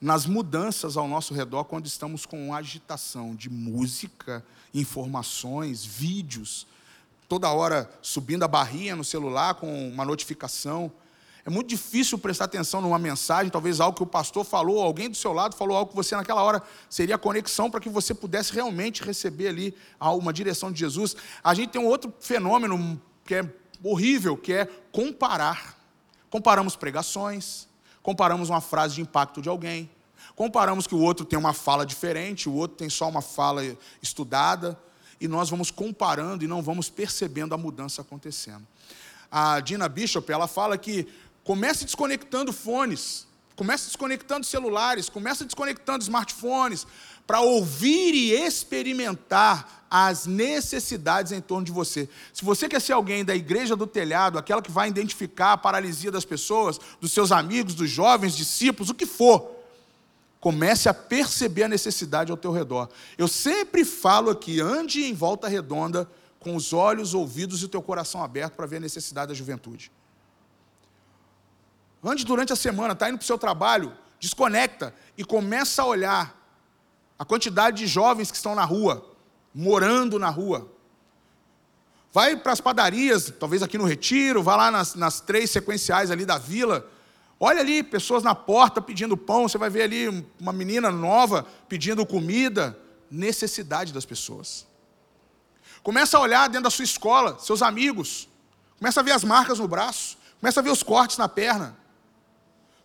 nas 0.00 0.26
mudanças 0.26 0.96
ao 0.96 1.08
nosso 1.08 1.34
redor 1.34 1.64
quando 1.64 1.86
estamos 1.86 2.24
com 2.24 2.54
agitação 2.54 3.34
de 3.34 3.50
música, 3.50 4.44
informações, 4.72 5.84
vídeos, 5.84 6.66
toda 7.28 7.50
hora 7.50 7.90
subindo 8.00 8.44
a 8.44 8.48
barrinha 8.48 8.94
no 8.94 9.04
celular 9.04 9.54
com 9.54 9.88
uma 9.88 10.04
notificação. 10.04 10.90
É 11.44 11.50
muito 11.50 11.68
difícil 11.68 12.18
prestar 12.18 12.44
atenção 12.44 12.80
numa 12.80 12.98
mensagem, 12.98 13.50
talvez 13.50 13.80
algo 13.80 13.96
que 13.96 14.02
o 14.02 14.06
pastor 14.06 14.44
falou, 14.44 14.82
alguém 14.82 15.08
do 15.08 15.16
seu 15.16 15.32
lado 15.32 15.56
falou 15.56 15.76
algo 15.76 15.90
que 15.90 15.96
você 15.96 16.14
naquela 16.14 16.42
hora 16.42 16.62
seria 16.90 17.14
a 17.14 17.18
conexão 17.18 17.70
para 17.70 17.80
que 17.80 17.88
você 17.88 18.12
pudesse 18.12 18.52
realmente 18.52 19.02
receber 19.02 19.48
ali 19.48 19.74
uma 20.00 20.32
direção 20.32 20.70
de 20.70 20.78
Jesus. 20.78 21.16
A 21.42 21.54
gente 21.54 21.70
tem 21.70 21.80
um 21.80 21.86
outro 21.86 22.12
fenômeno 22.20 23.00
que 23.24 23.34
é 23.34 23.54
horrível, 23.82 24.36
que 24.36 24.52
é 24.52 24.66
comparar. 24.92 25.76
Comparamos 26.28 26.76
pregações, 26.76 27.66
comparamos 28.02 28.48
uma 28.48 28.60
frase 28.60 28.96
de 28.96 29.00
impacto 29.00 29.42
de 29.42 29.48
alguém, 29.48 29.90
comparamos 30.34 30.86
que 30.86 30.94
o 30.94 31.00
outro 31.00 31.24
tem 31.24 31.38
uma 31.38 31.52
fala 31.52 31.84
diferente, 31.84 32.48
o 32.48 32.54
outro 32.54 32.76
tem 32.76 32.88
só 32.88 33.08
uma 33.08 33.22
fala 33.22 33.62
estudada, 34.02 34.78
e 35.20 35.26
nós 35.26 35.50
vamos 35.50 35.70
comparando 35.70 36.44
e 36.44 36.46
não 36.46 36.62
vamos 36.62 36.88
percebendo 36.88 37.54
a 37.54 37.58
mudança 37.58 38.02
acontecendo. 38.02 38.66
A 39.30 39.60
Dina 39.60 39.88
Bishop, 39.88 40.30
ela 40.30 40.46
fala 40.46 40.78
que 40.78 41.06
comece 41.42 41.84
desconectando 41.84 42.52
fones, 42.52 43.26
comece 43.56 43.86
desconectando 43.86 44.46
celulares, 44.46 45.08
comece 45.08 45.44
desconectando 45.44 46.02
smartphones, 46.02 46.86
para 47.26 47.40
ouvir 47.40 48.14
e 48.14 48.32
experimentar 48.32 49.77
as 49.90 50.26
necessidades 50.26 51.32
em 51.32 51.40
torno 51.40 51.64
de 51.64 51.72
você. 51.72 52.08
Se 52.32 52.44
você 52.44 52.68
quer 52.68 52.80
ser 52.80 52.92
alguém 52.92 53.24
da 53.24 53.34
igreja 53.34 53.74
do 53.74 53.86
telhado, 53.86 54.38
aquela 54.38 54.62
que 54.62 54.70
vai 54.70 54.88
identificar 54.88 55.52
a 55.52 55.56
paralisia 55.56 56.10
das 56.10 56.24
pessoas, 56.24 56.78
dos 57.00 57.12
seus 57.12 57.32
amigos, 57.32 57.74
dos 57.74 57.90
jovens, 57.90 58.36
discípulos, 58.36 58.90
o 58.90 58.94
que 58.94 59.06
for, 59.06 59.56
comece 60.40 60.88
a 60.88 60.94
perceber 60.94 61.64
a 61.64 61.68
necessidade 61.68 62.30
ao 62.30 62.36
teu 62.36 62.52
redor. 62.52 62.88
Eu 63.16 63.28
sempre 63.28 63.84
falo 63.84 64.30
aqui, 64.30 64.60
ande 64.60 65.04
em 65.04 65.14
volta 65.14 65.48
redonda 65.48 66.08
com 66.38 66.54
os 66.54 66.72
olhos, 66.72 67.14
ouvidos 67.14 67.62
e 67.62 67.64
o 67.64 67.68
teu 67.68 67.82
coração 67.82 68.22
aberto 68.22 68.54
para 68.54 68.66
ver 68.66 68.76
a 68.76 68.80
necessidade 68.80 69.28
da 69.28 69.34
juventude. 69.34 69.90
Ande 72.02 72.24
durante 72.24 72.52
a 72.52 72.56
semana, 72.56 72.92
está 72.92 73.08
indo 73.08 73.18
para 73.18 73.24
o 73.24 73.26
seu 73.26 73.38
trabalho, 73.38 73.92
desconecta 74.20 74.94
e 75.16 75.24
começa 75.24 75.82
a 75.82 75.86
olhar 75.86 76.38
a 77.18 77.24
quantidade 77.24 77.78
de 77.78 77.86
jovens 77.86 78.30
que 78.30 78.36
estão 78.36 78.54
na 78.54 78.64
rua, 78.64 79.04
morando 79.58 80.20
na 80.20 80.28
rua. 80.28 80.70
Vai 82.12 82.36
para 82.36 82.52
as 82.52 82.60
padarias, 82.60 83.32
talvez 83.40 83.60
aqui 83.60 83.76
no 83.76 83.84
Retiro, 83.84 84.40
vai 84.40 84.56
lá 84.56 84.70
nas, 84.70 84.94
nas 84.94 85.20
três 85.20 85.50
sequenciais 85.50 86.12
ali 86.12 86.24
da 86.24 86.38
vila. 86.38 86.88
Olha 87.40 87.58
ali, 87.58 87.82
pessoas 87.82 88.22
na 88.22 88.36
porta 88.36 88.80
pedindo 88.80 89.16
pão, 89.16 89.48
você 89.48 89.58
vai 89.58 89.68
ver 89.68 89.82
ali 89.82 90.24
uma 90.38 90.52
menina 90.52 90.92
nova 90.92 91.44
pedindo 91.68 92.06
comida. 92.06 92.78
Necessidade 93.10 93.92
das 93.92 94.04
pessoas. 94.04 94.64
Começa 95.82 96.18
a 96.18 96.20
olhar 96.20 96.46
dentro 96.46 96.64
da 96.64 96.70
sua 96.70 96.84
escola, 96.84 97.36
seus 97.40 97.60
amigos. 97.60 98.28
Começa 98.78 99.00
a 99.00 99.02
ver 99.02 99.12
as 99.12 99.24
marcas 99.24 99.58
no 99.58 99.66
braço. 99.66 100.18
Começa 100.38 100.60
a 100.60 100.62
ver 100.62 100.70
os 100.70 100.84
cortes 100.84 101.18
na 101.18 101.28
perna. 101.28 101.76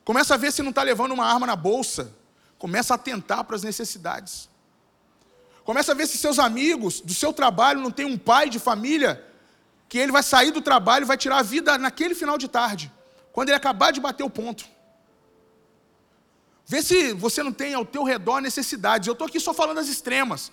Começa 0.03 0.33
a 0.33 0.37
ver 0.37 0.51
se 0.51 0.63
não 0.63 0.71
está 0.71 0.81
levando 0.81 1.11
uma 1.11 1.25
arma 1.25 1.45
na 1.45 1.55
bolsa. 1.55 2.11
Começa 2.57 2.93
a 2.93 2.95
atentar 2.95 3.43
para 3.43 3.55
as 3.55 3.63
necessidades. 3.63 4.49
Começa 5.63 5.91
a 5.93 5.95
ver 5.95 6.07
se 6.07 6.17
seus 6.17 6.39
amigos 6.39 6.99
do 6.99 7.13
seu 7.13 7.31
trabalho 7.31 7.79
não 7.79 7.91
tem 7.91 8.05
um 8.05 8.17
pai 8.17 8.49
de 8.49 8.59
família 8.59 9.23
que 9.87 9.97
ele 9.97 10.11
vai 10.11 10.23
sair 10.23 10.51
do 10.51 10.61
trabalho 10.61 11.03
e 11.03 11.07
vai 11.07 11.17
tirar 11.17 11.37
a 11.37 11.43
vida 11.43 11.77
naquele 11.77 12.15
final 12.15 12.37
de 12.37 12.47
tarde 12.47 12.91
quando 13.31 13.49
ele 13.49 13.55
acabar 13.55 13.91
de 13.91 13.99
bater 13.99 14.23
o 14.23 14.29
ponto. 14.29 14.65
Vê 16.65 16.81
se 16.81 17.13
você 17.13 17.43
não 17.43 17.51
tem 17.51 17.73
ao 17.73 17.85
teu 17.85 18.03
redor 18.03 18.39
necessidades. 18.39 19.07
Eu 19.07 19.13
estou 19.13 19.27
aqui 19.27 19.39
só 19.39 19.53
falando 19.53 19.77
das 19.77 19.87
extremas. 19.87 20.51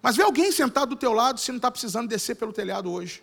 Mas 0.00 0.16
vê 0.16 0.22
alguém 0.22 0.50
sentado 0.50 0.90
do 0.90 0.96
teu 0.96 1.12
lado 1.12 1.38
se 1.38 1.50
não 1.52 1.56
está 1.56 1.70
precisando 1.70 2.08
descer 2.08 2.34
pelo 2.36 2.52
telhado 2.52 2.90
hoje. 2.90 3.22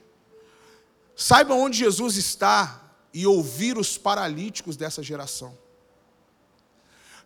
Saiba 1.16 1.54
onde 1.54 1.80
Jesus 1.80 2.16
está 2.16 2.82
e 3.14 3.28
ouvir 3.28 3.78
os 3.78 3.98
paralíticos 3.98 4.78
dessa 4.78 5.04
geração. 5.04 5.58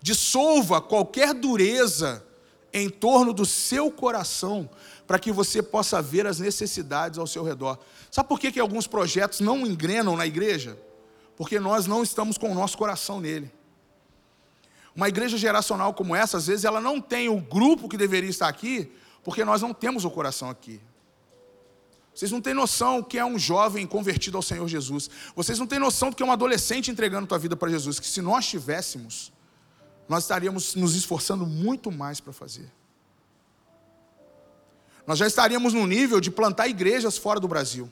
Dissolva 0.01 0.82
qualquer 0.82 1.34
dureza 1.34 2.26
em 2.74 2.89
torno 2.89 3.32
do 3.32 3.45
seu 3.45 3.91
coração 3.91 4.69
para 5.05 5.19
que 5.19 5.32
você 5.32 5.61
possa 5.61 6.01
ver 6.01 6.26
as 6.26 6.39
necessidades 6.39 7.19
ao 7.19 7.28
seu 7.28 7.43
redor. 7.43 7.78
Sabe 8.09 8.28
por 8.28 8.39
que, 8.39 8.51
que 8.51 8.59
alguns 8.59 8.88
projetos 8.88 9.39
não 9.39 9.65
engrenam 9.65 10.17
na 10.17 10.26
igreja? 10.26 10.78
Porque 11.36 11.59
nós 11.59 11.86
não 11.86 12.01
estamos 12.01 12.38
com 12.38 12.51
o 12.51 12.55
nosso 12.55 12.78
coração 12.78 13.19
nele. 13.19 13.51
Uma 14.95 15.09
igreja 15.09 15.38
geracional 15.38 15.93
como 15.93 16.15
essa, 16.15 16.38
às 16.38 16.47
vezes, 16.47 16.65
ela 16.65 16.80
não 16.80 17.01
tem 17.01 17.28
o 17.28 17.39
grupo 17.39 17.89
que 17.89 17.97
deveria 17.97 18.30
estar 18.30 18.47
aqui, 18.47 18.91
porque 19.24 19.43
nós 19.43 19.61
não 19.61 19.74
temos 19.74 20.05
o 20.05 20.11
coração 20.11 20.49
aqui. 20.49 20.80
Vocês 22.13 22.32
não 22.32 22.39
têm 22.39 22.53
noção 22.53 22.99
o 22.99 23.03
que 23.03 23.17
é 23.17 23.26
um 23.26 23.39
jovem 23.39 23.88
convertido 23.88 24.38
ao 24.38 24.43
Senhor 24.43 24.67
Jesus. 24.67 25.09
Vocês 25.36 25.57
não 25.57 25.65
têm 25.65 25.80
noção 25.80 26.11
do 26.11 26.15
que 26.15 26.21
é 26.21 26.26
um 26.26 26.32
adolescente 26.32 26.91
entregando 26.91 27.26
tua 27.26 27.39
vida 27.39 27.55
para 27.55 27.71
Jesus. 27.71 27.99
Que 27.99 28.05
se 28.05 28.21
nós 28.21 28.45
tivéssemos, 28.45 29.33
nós 30.08 30.24
estaríamos 30.24 30.76
nos 30.76 30.95
esforçando 30.95 31.45
muito 31.45 31.91
mais 31.91 32.20
para 32.20 32.34
fazer. 32.34 32.72
Nós 35.06 35.20
já 35.20 35.28
estaríamos 35.28 35.74
no 35.74 35.86
nível 35.86 36.20
de 36.20 36.32
plantar 36.32 36.68
igrejas 36.68 37.18
fora 37.18 37.39
do 37.39 37.47
Brasil. 37.47 37.91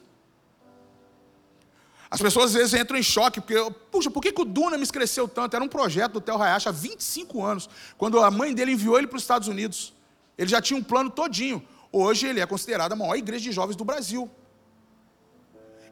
As 2.09 2.21
pessoas 2.21 2.47
às 2.47 2.53
vezes 2.53 2.73
entram 2.73 2.97
em 2.97 3.03
choque, 3.03 3.39
porque, 3.39 3.55
puxa, 3.89 4.11
por 4.11 4.21
que, 4.21 4.33
que 4.33 4.41
o 4.41 4.45
Dunamis 4.45 4.91
cresceu 4.91 5.27
tanto? 5.27 5.55
Era 5.55 5.63
um 5.63 5.67
projeto 5.67 6.13
do 6.13 6.21
Theo 6.21 6.41
Hayashi 6.41 6.67
há 6.67 6.71
25 6.71 7.43
anos, 7.43 7.69
quando 7.97 8.19
a 8.19 8.29
mãe 8.29 8.53
dele 8.53 8.73
enviou 8.73 8.97
ele 8.97 9.07
para 9.07 9.15
os 9.15 9.23
Estados 9.23 9.47
Unidos. 9.47 9.93
Ele 10.37 10.49
já 10.49 10.61
tinha 10.61 10.77
um 10.77 10.83
plano 10.83 11.09
todinho. 11.09 11.65
Hoje 11.89 12.27
ele 12.27 12.41
é 12.41 12.45
considerado 12.45 12.91
a 12.91 12.95
maior 12.95 13.15
igreja 13.15 13.43
de 13.43 13.51
jovens 13.53 13.77
do 13.77 13.85
Brasil. 13.85 14.29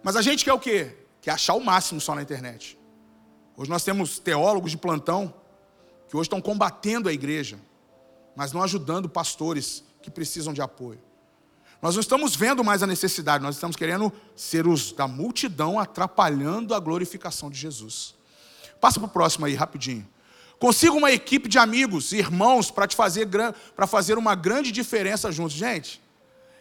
Mas 0.04 0.18
a 0.18 0.22
gente 0.22 0.44
quer 0.44 0.54
o 0.54 0.60
quê? 0.60 0.98
Quer 1.22 1.32
achar 1.32 1.54
o 1.54 1.64
máximo 1.64 2.02
só 2.02 2.14
na 2.16 2.22
internet. 2.22 2.78
Hoje 3.56 3.70
nós 3.70 3.84
temos 3.84 4.20
teólogos 4.20 4.72
de 4.72 4.78
plantão 4.78 5.34
que 6.10 6.18
hoje 6.18 6.26
estão 6.26 6.42
combatendo 6.42 7.08
a 7.08 7.14
igreja, 7.14 7.60
mas 8.36 8.52
não 8.52 8.64
ajudando 8.64 9.08
pastores 9.08 9.84
que 10.02 10.10
precisam 10.10 10.52
de 10.52 10.62
apoio. 10.62 11.00
Nós 11.82 11.96
não 11.96 12.02
estamos 12.02 12.36
vendo 12.36 12.64
mais 12.64 12.84
a 12.84 12.88
necessidade, 12.88 13.44
nós 13.44 13.56
estamos 13.56 13.76
querendo 13.76 14.12
ser 14.36 14.68
os 14.68 14.92
da 14.92 15.08
multidão 15.08 15.80
atrapalhando 15.80 16.74
a 16.74 16.80
glorificação 16.80 17.50
de 17.50 17.58
Jesus. 17.58 18.16
Passa 18.82 19.00
para 19.00 19.08
o 19.08 19.12
próximo 19.12 19.46
aí, 19.46 19.54
rapidinho. 19.54 20.06
Consiga 20.58 20.94
uma 20.94 21.12
equipe 21.12 21.48
de 21.48 21.58
amigos, 21.58 22.12
irmãos, 22.12 22.70
para 22.70 22.86
te 22.86 22.96
fazer 22.96 23.30
para 23.76 23.88
fazer 23.88 24.18
uma 24.18 24.36
grande 24.36 24.72
diferença 24.72 25.32
juntos. 25.32 25.56
Gente, 25.56 26.02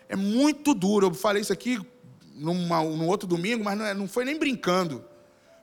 é 0.09 0.15
muito 0.15 0.73
duro. 0.73 1.09
Eu 1.09 1.15
falei 1.15 1.43
isso 1.43 1.53
aqui 1.53 1.81
numa, 2.35 2.83
num 2.83 3.09
outro 3.09 3.27
domingo, 3.27 3.65
mas 3.65 3.77
não, 3.77 3.85
é, 3.87 3.95
não 3.95 4.07
foi 4.07 4.25
nem 4.25 4.39
brincando. 4.39 5.05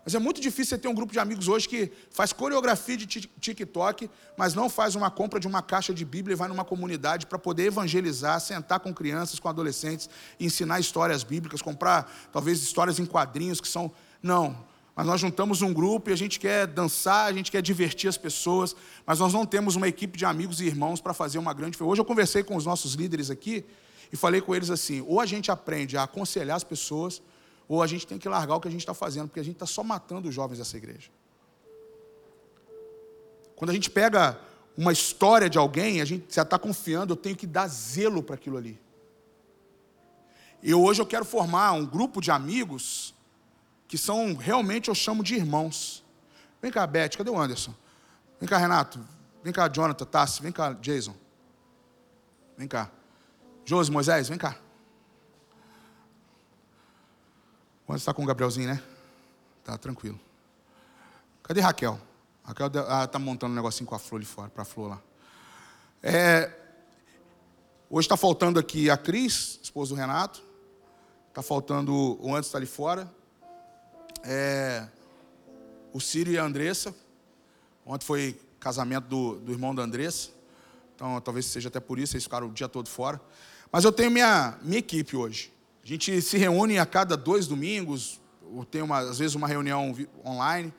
Mas 0.05 0.13
é 0.13 0.19
muito 0.19 0.39
difícil 0.39 0.75
você 0.75 0.77
ter 0.77 0.87
um 0.87 0.93
grupo 0.93 1.11
de 1.11 1.17
amigos 1.17 1.47
hoje 1.47 1.67
que 1.67 1.91
faz 2.11 2.31
coreografia 2.31 2.95
de 2.95 3.07
TikTok, 3.07 4.07
mas 4.37 4.53
não 4.53 4.69
faz 4.69 4.93
uma 4.93 5.09
compra 5.09 5.39
de 5.39 5.47
uma 5.47 5.63
caixa 5.63 5.95
de 5.95 6.05
Bíblia 6.05 6.35
e 6.35 6.37
vai 6.37 6.47
numa 6.47 6.63
comunidade 6.63 7.25
para 7.25 7.39
poder 7.39 7.63
evangelizar, 7.65 8.39
sentar 8.39 8.79
com 8.79 8.93
crianças, 8.93 9.39
com 9.39 9.49
adolescentes, 9.49 10.07
ensinar 10.39 10.79
histórias 10.79 11.23
bíblicas, 11.23 11.59
comprar 11.59 12.29
talvez 12.31 12.61
histórias 12.61 12.99
em 12.99 13.05
quadrinhos 13.05 13.59
que 13.59 13.67
são. 13.67 13.91
Não. 14.21 14.55
Mas 14.95 15.07
nós 15.07 15.19
juntamos 15.19 15.63
um 15.63 15.73
grupo 15.73 16.11
e 16.11 16.13
a 16.13 16.15
gente 16.15 16.39
quer 16.39 16.67
dançar, 16.67 17.25
a 17.25 17.33
gente 17.33 17.51
quer 17.51 17.63
divertir 17.63 18.07
as 18.07 18.15
pessoas, 18.15 18.75
mas 19.07 19.17
nós 19.17 19.33
não 19.33 19.43
temos 19.43 19.75
uma 19.75 19.87
equipe 19.87 20.19
de 20.19 20.23
amigos 20.23 20.61
e 20.61 20.65
irmãos 20.65 21.01
para 21.01 21.15
fazer 21.15 21.39
uma 21.39 21.51
grande. 21.51 21.81
Hoje 21.81 21.99
eu 21.99 22.05
conversei 22.05 22.43
com 22.43 22.55
os 22.55 22.63
nossos 22.63 22.93
líderes 22.93 23.31
aqui 23.31 23.65
e 24.13 24.15
falei 24.15 24.39
com 24.39 24.53
eles 24.53 24.69
assim: 24.69 25.03
ou 25.07 25.19
a 25.19 25.25
gente 25.25 25.49
aprende 25.49 25.97
a 25.97 26.03
aconselhar 26.03 26.55
as 26.55 26.63
pessoas 26.63 27.23
ou 27.67 27.81
a 27.81 27.87
gente 27.87 28.05
tem 28.05 28.17
que 28.17 28.29
largar 28.29 28.55
o 28.55 28.61
que 28.61 28.67
a 28.67 28.71
gente 28.71 28.81
está 28.81 28.93
fazendo, 28.93 29.27
porque 29.27 29.39
a 29.39 29.43
gente 29.43 29.55
está 29.55 29.65
só 29.65 29.83
matando 29.83 30.29
os 30.29 30.35
jovens 30.35 30.57
dessa 30.57 30.77
igreja. 30.77 31.09
Quando 33.55 33.69
a 33.71 33.73
gente 33.73 33.89
pega 33.89 34.39
uma 34.77 34.91
história 34.91 35.49
de 35.49 35.57
alguém, 35.57 36.01
a 36.01 36.05
gente 36.05 36.33
já 36.33 36.41
está 36.41 36.59
confiando, 36.59 37.13
eu 37.13 37.17
tenho 37.17 37.35
que 37.35 37.47
dar 37.47 37.67
zelo 37.67 38.21
para 38.21 38.35
aquilo 38.35 38.57
ali. 38.57 38.79
E 40.61 40.73
hoje 40.73 41.01
eu 41.01 41.05
quero 41.05 41.23
formar 41.23 41.71
um 41.73 41.85
grupo 41.85 42.19
de 42.19 42.31
amigos 42.31 43.13
que 43.87 43.97
são 43.97 44.33
realmente, 44.33 44.89
eu 44.89 44.95
chamo 44.95 45.23
de 45.23 45.35
irmãos. 45.35 46.03
Vem 46.61 46.71
cá, 46.71 46.85
Beth, 46.85 47.09
cadê 47.17 47.29
o 47.29 47.39
Anderson? 47.39 47.73
Vem 48.39 48.49
cá, 48.49 48.57
Renato. 48.57 48.99
Vem 49.43 49.53
cá, 49.53 49.67
Jonathan, 49.67 50.05
Tassi. 50.05 50.41
Vem 50.41 50.51
cá, 50.51 50.73
Jason. 50.73 51.15
Vem 52.57 52.67
cá. 52.67 52.89
Josi, 53.63 53.91
Moisés, 53.91 54.27
vem 54.27 54.37
cá. 54.37 54.57
Você 57.87 57.97
está 57.97 58.13
com 58.13 58.23
o 58.23 58.25
Gabrielzinho, 58.25 58.67
né? 58.67 58.81
Tá 59.63 59.77
tranquilo. 59.77 60.19
Cadê 61.43 61.61
Raquel? 61.61 61.99
Raquel 62.43 62.67
está 62.67 63.09
ah, 63.13 63.19
montando 63.19 63.53
um 63.53 63.55
negocinho 63.55 63.87
com 63.87 63.93
a 63.93 63.99
flor 63.99 64.17
ali 64.17 64.25
fora, 64.25 64.49
para 64.49 64.63
a 64.63 64.65
flor 64.65 64.89
lá. 64.89 65.01
É, 66.01 66.51
hoje 67.87 68.05
está 68.05 68.17
faltando 68.17 68.59
aqui 68.59 68.89
a 68.89 68.97
Cris, 68.97 69.59
esposa 69.61 69.93
do 69.93 69.99
Renato. 69.99 70.41
Está 71.29 71.43
faltando 71.43 71.93
o 71.93 72.29
Anderson 72.29 72.47
está 72.47 72.57
ali 72.57 72.65
fora. 72.65 73.11
É, 74.23 74.87
o 75.93 76.01
Círio 76.01 76.33
e 76.33 76.39
a 76.39 76.43
Andressa. 76.43 76.95
Ontem 77.85 78.05
foi 78.05 78.41
casamento 78.59 79.07
do, 79.07 79.35
do 79.35 79.51
irmão 79.51 79.75
da 79.75 79.83
Andressa. 79.83 80.31
Então 80.95 81.21
talvez 81.21 81.45
seja 81.45 81.69
até 81.69 81.79
por 81.79 81.99
isso, 81.99 82.15
eles 82.15 82.23
ficaram 82.23 82.47
o 82.47 82.51
dia 82.51 82.67
todo 82.67 82.89
fora. 82.89 83.21
Mas 83.71 83.83
eu 83.83 83.91
tenho 83.91 84.09
minha, 84.09 84.57
minha 84.63 84.79
equipe 84.79 85.15
hoje. 85.15 85.54
A 85.85 85.87
gente 85.87 86.19
se 86.19 86.35
reúne 86.35 86.79
a 86.79 86.85
cada 86.85 87.15
dois 87.15 87.45
domingos, 87.45 88.19
ou 88.51 88.65
tem 88.65 88.81
uma, 88.81 88.97
às 88.97 89.19
vezes 89.19 89.35
uma 89.35 89.47
reunião 89.47 89.95
online. 90.25 90.73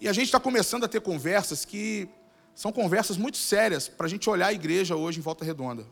E 0.00 0.08
a 0.08 0.12
gente 0.12 0.26
está 0.26 0.38
começando 0.38 0.84
a 0.84 0.88
ter 0.88 1.00
conversas 1.00 1.64
que 1.64 2.08
são 2.54 2.70
conversas 2.70 3.16
muito 3.16 3.36
sérias 3.36 3.88
para 3.88 4.06
a 4.06 4.08
gente 4.08 4.30
olhar 4.30 4.46
a 4.46 4.52
igreja 4.52 4.94
hoje 4.94 5.18
em 5.18 5.20
Volta 5.20 5.44
Redonda. 5.44 5.84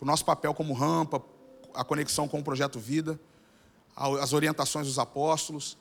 O 0.00 0.04
nosso 0.04 0.24
papel 0.24 0.52
como 0.54 0.74
rampa, 0.74 1.22
a 1.72 1.84
conexão 1.84 2.26
com 2.26 2.40
o 2.40 2.42
Projeto 2.42 2.80
Vida, 2.80 3.18
as 3.94 4.32
orientações 4.32 4.88
dos 4.88 4.98
apóstolos. 4.98 5.78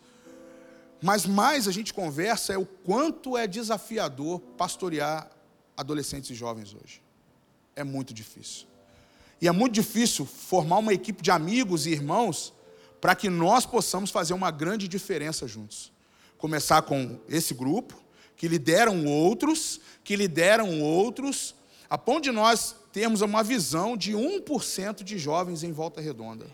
Mas 1.02 1.26
mais 1.26 1.68
a 1.68 1.72
gente 1.72 1.96
conversa 1.96 2.54
é 2.54 2.58
o 2.60 2.66
quanto 2.68 3.36
é 3.36 3.48
desafiador 3.48 4.40
pastorear 4.56 5.32
adolescentes 5.76 6.30
e 6.30 6.36
jovens 6.36 6.76
hoje. 6.76 7.02
É 7.76 7.84
muito 7.84 8.14
difícil. 8.14 8.68
E 9.46 9.48
é 9.48 9.52
muito 9.52 9.74
difícil 9.74 10.26
formar 10.26 10.80
uma 10.80 10.92
equipe 10.92 11.22
de 11.22 11.30
amigos 11.30 11.86
e 11.86 11.92
irmãos 11.92 12.52
para 13.00 13.14
que 13.14 13.30
nós 13.30 13.64
possamos 13.64 14.10
fazer 14.10 14.34
uma 14.34 14.50
grande 14.50 14.88
diferença 14.88 15.48
juntos. 15.48 15.92
Começar 16.36 16.82
com 16.82 17.20
esse 17.30 17.54
grupo, 17.54 17.94
que 18.36 18.48
lideram 18.48 19.06
outros, 19.06 19.80
que 20.04 20.16
lideram 20.16 20.82
outros, 20.82 21.54
a 21.88 21.96
ponto 21.96 22.24
de 22.24 22.32
nós 22.32 22.76
termos 22.92 23.22
uma 23.22 23.44
visão 23.44 23.96
de 23.96 24.14
1% 24.14 25.04
de 25.04 25.20
jovens 25.20 25.62
em 25.62 25.72
volta 25.72 26.02
redonda. 26.02 26.48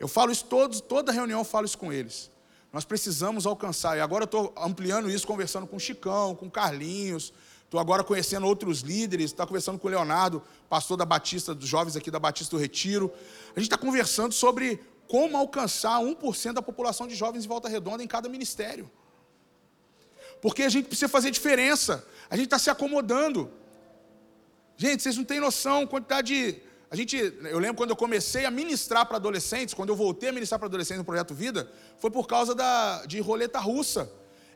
Eu 0.00 0.08
falo 0.08 0.32
isso 0.32 0.46
todos, 0.46 0.80
toda 0.80 1.12
reunião 1.12 1.38
eu 1.38 1.44
falo 1.44 1.66
isso 1.66 1.78
com 1.78 1.92
eles. 1.92 2.32
Nós 2.72 2.84
precisamos 2.84 3.46
alcançar, 3.46 3.96
e 3.96 4.00
agora 4.00 4.24
eu 4.24 4.26
estou 4.26 4.52
ampliando 4.56 5.08
isso, 5.08 5.24
conversando 5.24 5.68
com 5.68 5.76
o 5.76 5.80
Chicão, 5.80 6.34
com 6.34 6.46
o 6.46 6.50
Carlinhos, 6.50 7.32
Estou 7.66 7.80
agora 7.80 8.04
conhecendo 8.04 8.46
outros 8.46 8.80
líderes, 8.80 9.32
está 9.32 9.44
conversando 9.44 9.76
com 9.76 9.88
o 9.88 9.90
Leonardo, 9.90 10.40
pastor 10.68 10.96
da 10.96 11.04
Batista, 11.04 11.52
dos 11.52 11.68
jovens 11.68 11.96
aqui 11.96 12.12
da 12.12 12.18
Batista 12.20 12.56
do 12.56 12.60
Retiro. 12.60 13.12
A 13.56 13.58
gente 13.58 13.66
está 13.66 13.76
conversando 13.76 14.32
sobre 14.32 14.80
como 15.08 15.36
alcançar 15.36 16.00
1% 16.00 16.52
da 16.52 16.62
população 16.62 17.08
de 17.08 17.16
jovens 17.16 17.44
em 17.44 17.48
volta 17.48 17.68
redonda 17.68 18.04
em 18.04 18.06
cada 18.06 18.28
ministério. 18.28 18.88
Porque 20.40 20.62
a 20.62 20.68
gente 20.68 20.86
precisa 20.86 21.08
fazer 21.08 21.32
diferença. 21.32 22.06
A 22.30 22.36
gente 22.36 22.46
está 22.46 22.58
se 22.58 22.70
acomodando. 22.70 23.50
Gente, 24.76 25.02
vocês 25.02 25.16
não 25.16 25.24
têm 25.24 25.40
noção 25.40 25.88
quantidade 25.88 26.28
de. 26.28 26.62
A 26.88 26.94
gente, 26.94 27.16
eu 27.16 27.58
lembro 27.58 27.78
quando 27.78 27.90
eu 27.90 27.96
comecei 27.96 28.44
a 28.44 28.50
ministrar 28.50 29.06
para 29.06 29.16
adolescentes, 29.16 29.74
quando 29.74 29.88
eu 29.88 29.96
voltei 29.96 30.28
a 30.28 30.32
ministrar 30.32 30.60
para 30.60 30.68
adolescentes 30.68 30.98
no 30.98 31.04
Projeto 31.04 31.34
Vida, 31.34 31.68
foi 31.98 32.12
por 32.12 32.28
causa 32.28 32.54
da, 32.54 33.04
de 33.06 33.18
roleta 33.18 33.58
russa. 33.58 34.08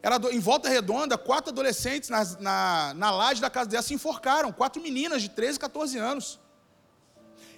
Era 0.02 0.16
em 0.32 0.38
volta 0.38 0.68
redonda, 0.68 1.18
quatro 1.18 1.50
adolescentes 1.50 2.08
na, 2.08 2.24
na, 2.40 2.94
na 2.94 3.10
laje 3.10 3.40
da 3.40 3.50
casa 3.50 3.68
dela 3.68 3.82
se 3.82 3.92
enforcaram, 3.92 4.50
quatro 4.50 4.82
meninas 4.82 5.20
de 5.20 5.28
13, 5.28 5.58
14 5.58 5.98
anos. 5.98 6.40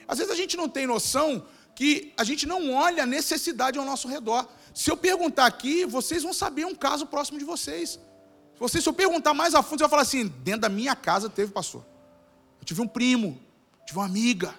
Às 0.08 0.18
vezes 0.18 0.32
a 0.32 0.36
gente 0.36 0.56
não 0.56 0.68
tem 0.68 0.86
noção 0.86 1.46
que 1.74 2.12
a 2.16 2.24
gente 2.24 2.46
não 2.46 2.74
olha 2.74 3.04
a 3.04 3.06
necessidade 3.06 3.78
ao 3.78 3.84
nosso 3.84 4.08
redor. 4.08 4.48
Se 4.74 4.90
eu 4.90 4.96
perguntar 4.96 5.46
aqui, 5.46 5.84
vocês 5.86 6.22
vão 6.22 6.32
saber 6.32 6.64
um 6.64 6.74
caso 6.74 7.06
próximo 7.06 7.38
de 7.38 7.44
vocês. 7.44 7.98
Se, 8.68 8.82
se 8.82 8.88
eu 8.88 8.92
perguntar 8.92 9.34
mais 9.34 9.54
a 9.54 9.62
fundo, 9.62 9.78
você 9.78 9.84
vai 9.84 9.90
falar 9.90 10.02
assim: 10.02 10.26
dentro 10.26 10.62
da 10.62 10.68
minha 10.68 10.94
casa 10.96 11.28
teve 11.28 11.52
pastor. 11.52 11.84
Eu 12.60 12.64
tive 12.64 12.80
um 12.80 12.88
primo, 12.88 13.40
tive 13.86 13.98
uma 13.98 14.06
amiga. 14.06 14.54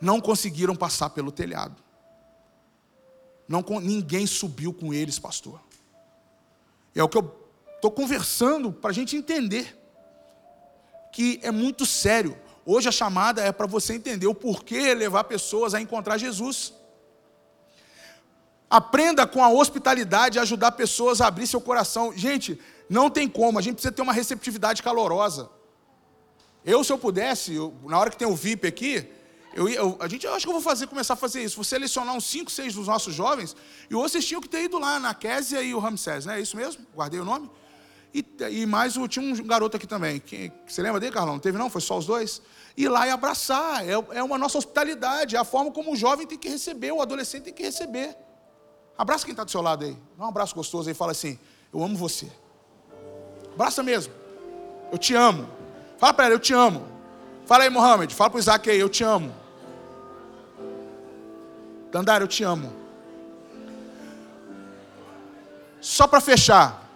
Não 0.00 0.20
conseguiram 0.20 0.74
passar 0.74 1.10
pelo 1.10 1.30
telhado. 1.30 1.76
Não, 3.46 3.64
ninguém 3.82 4.26
subiu 4.26 4.72
com 4.72 4.94
eles, 4.94 5.18
pastor. 5.18 5.60
É 6.94 7.02
o 7.02 7.08
que 7.08 7.18
eu 7.18 7.34
estou 7.76 7.90
conversando 7.90 8.72
para 8.72 8.90
a 8.90 8.94
gente 8.94 9.16
entender. 9.16 9.76
Que 11.12 11.40
é 11.42 11.50
muito 11.50 11.86
sério. 11.86 12.36
Hoje 12.64 12.88
a 12.88 12.92
chamada 12.92 13.42
é 13.42 13.52
para 13.52 13.66
você 13.66 13.94
entender 13.94 14.26
o 14.26 14.34
porquê 14.34 14.94
levar 14.94 15.24
pessoas 15.24 15.74
a 15.74 15.80
encontrar 15.80 16.18
Jesus. 16.18 16.72
Aprenda 18.68 19.26
com 19.26 19.42
a 19.42 19.48
hospitalidade 19.50 20.38
a 20.38 20.42
ajudar 20.42 20.72
pessoas 20.72 21.20
a 21.20 21.26
abrir 21.26 21.46
seu 21.46 21.60
coração. 21.60 22.12
Gente, 22.16 22.60
não 22.88 23.10
tem 23.10 23.28
como, 23.28 23.58
a 23.58 23.62
gente 23.62 23.74
precisa 23.74 23.92
ter 23.92 24.02
uma 24.02 24.12
receptividade 24.12 24.82
calorosa. 24.82 25.50
Eu, 26.64 26.84
se 26.84 26.92
eu 26.92 26.98
pudesse, 26.98 27.54
eu, 27.54 27.74
na 27.84 27.98
hora 27.98 28.10
que 28.10 28.16
tem 28.16 28.28
o 28.28 28.36
VIP 28.36 28.66
aqui, 28.66 29.10
eu, 29.52 29.68
eu, 29.68 29.96
a 30.00 30.06
gente, 30.06 30.26
eu 30.26 30.34
acho 30.34 30.44
que 30.44 30.48
eu 30.48 30.52
vou 30.52 30.62
fazer, 30.62 30.86
começar 30.86 31.14
a 31.14 31.16
fazer 31.16 31.42
isso. 31.42 31.56
Vou 31.56 31.64
selecionar 31.64 32.14
uns 32.14 32.24
5, 32.24 32.50
6 32.50 32.74
dos 32.74 32.86
nossos 32.86 33.14
jovens, 33.14 33.56
e 33.88 33.94
vocês 33.94 34.24
tinham 34.24 34.40
que 34.40 34.48
ter 34.48 34.64
ido 34.64 34.78
lá 34.78 35.00
na 35.00 35.12
Késia 35.14 35.62
e 35.62 35.74
o 35.74 35.78
Ramsés, 35.78 36.24
não 36.26 36.34
é 36.34 36.40
isso 36.40 36.56
mesmo? 36.56 36.86
Guardei 36.94 37.20
o 37.20 37.24
nome? 37.24 37.50
E, 38.12 38.24
e 38.50 38.66
mais, 38.66 38.94
tinha 39.08 39.24
um 39.24 39.46
garoto 39.46 39.76
aqui 39.76 39.86
também. 39.86 40.18
Quem, 40.18 40.52
você 40.66 40.82
lembra 40.82 40.98
dele, 40.98 41.12
Carlão? 41.12 41.34
Não 41.34 41.40
teve 41.40 41.56
não? 41.56 41.70
Foi 41.70 41.80
só 41.80 41.96
os 41.96 42.06
dois? 42.06 42.42
Ir 42.76 42.88
lá 42.88 43.06
e 43.06 43.10
abraçar. 43.10 43.88
É, 43.88 43.92
é 43.92 44.22
uma 44.22 44.36
nossa 44.36 44.58
hospitalidade, 44.58 45.36
é 45.36 45.38
a 45.38 45.44
forma 45.44 45.70
como 45.70 45.92
o 45.92 45.96
jovem 45.96 46.26
tem 46.26 46.38
que 46.38 46.48
receber, 46.48 46.92
o 46.92 47.00
adolescente 47.00 47.44
tem 47.44 47.52
que 47.52 47.62
receber. 47.62 48.16
Abraça 48.98 49.24
quem 49.24 49.32
está 49.32 49.44
do 49.44 49.50
seu 49.50 49.62
lado 49.62 49.84
aí. 49.84 49.96
Dá 50.18 50.24
um 50.24 50.28
abraço 50.28 50.54
gostoso 50.54 50.88
aí 50.88 50.92
e 50.92 50.96
fala 50.96 51.12
assim: 51.12 51.38
Eu 51.72 51.82
amo 51.82 51.96
você. 51.96 52.30
Abraça 53.54 53.82
mesmo. 53.82 54.12
Eu 54.92 54.98
te 54.98 55.14
amo. 55.14 55.48
Fala 55.98 56.12
para 56.12 56.26
ela, 56.26 56.34
eu 56.34 56.40
te 56.40 56.52
amo. 56.52 56.86
Fala 57.46 57.64
aí, 57.64 57.70
Mohamed. 57.70 58.14
Fala 58.14 58.30
para 58.30 58.36
o 58.36 58.40
Isaac 58.40 58.68
aí, 58.68 58.78
eu 58.78 58.88
te 58.88 59.04
amo. 59.04 59.34
Dandara, 61.90 62.22
eu 62.24 62.28
te 62.28 62.44
amo. 62.44 62.72
Só 65.80 66.06
para 66.06 66.20
fechar. 66.20 66.88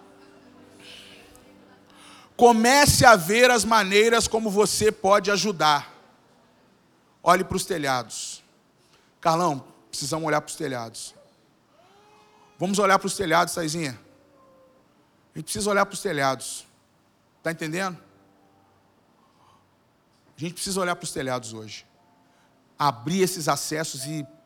Comece 2.37 3.05
a 3.05 3.17
ver 3.17 3.51
as 3.51 3.65
maneiras 3.65 4.29
como 4.29 4.51
você 4.51 4.93
pode 4.93 5.31
ajudar. 5.31 5.93
Olhe 7.23 7.43
para 7.43 7.57
os 7.57 7.65
telhados. 7.65 8.43
Carlão, 9.21 9.65
precisamos 9.89 10.27
olhar 10.27 10.41
para 10.41 10.51
os 10.51 10.57
telhados. 10.57 11.15
Vamos 12.59 12.79
olhar 12.79 12.99
para 12.99 13.07
os 13.07 13.17
telhados, 13.17 13.55
Saizinha. 13.55 13.99
A 15.35 15.39
gente 15.39 15.45
precisa 15.45 15.71
olhar 15.71 15.87
para 15.87 15.95
os 15.95 16.01
telhados. 16.01 16.67
Está 17.39 17.51
entendendo? 17.51 17.99
A 20.37 20.41
gente 20.41 20.55
precisa 20.55 20.81
olhar 20.81 20.95
para 20.97 21.05
os 21.05 21.13
telhados 21.13 21.53
hoje. 21.53 21.87
Abrir 22.79 23.23
esses 23.23 23.49
acessos 23.49 24.05
e 24.05 24.27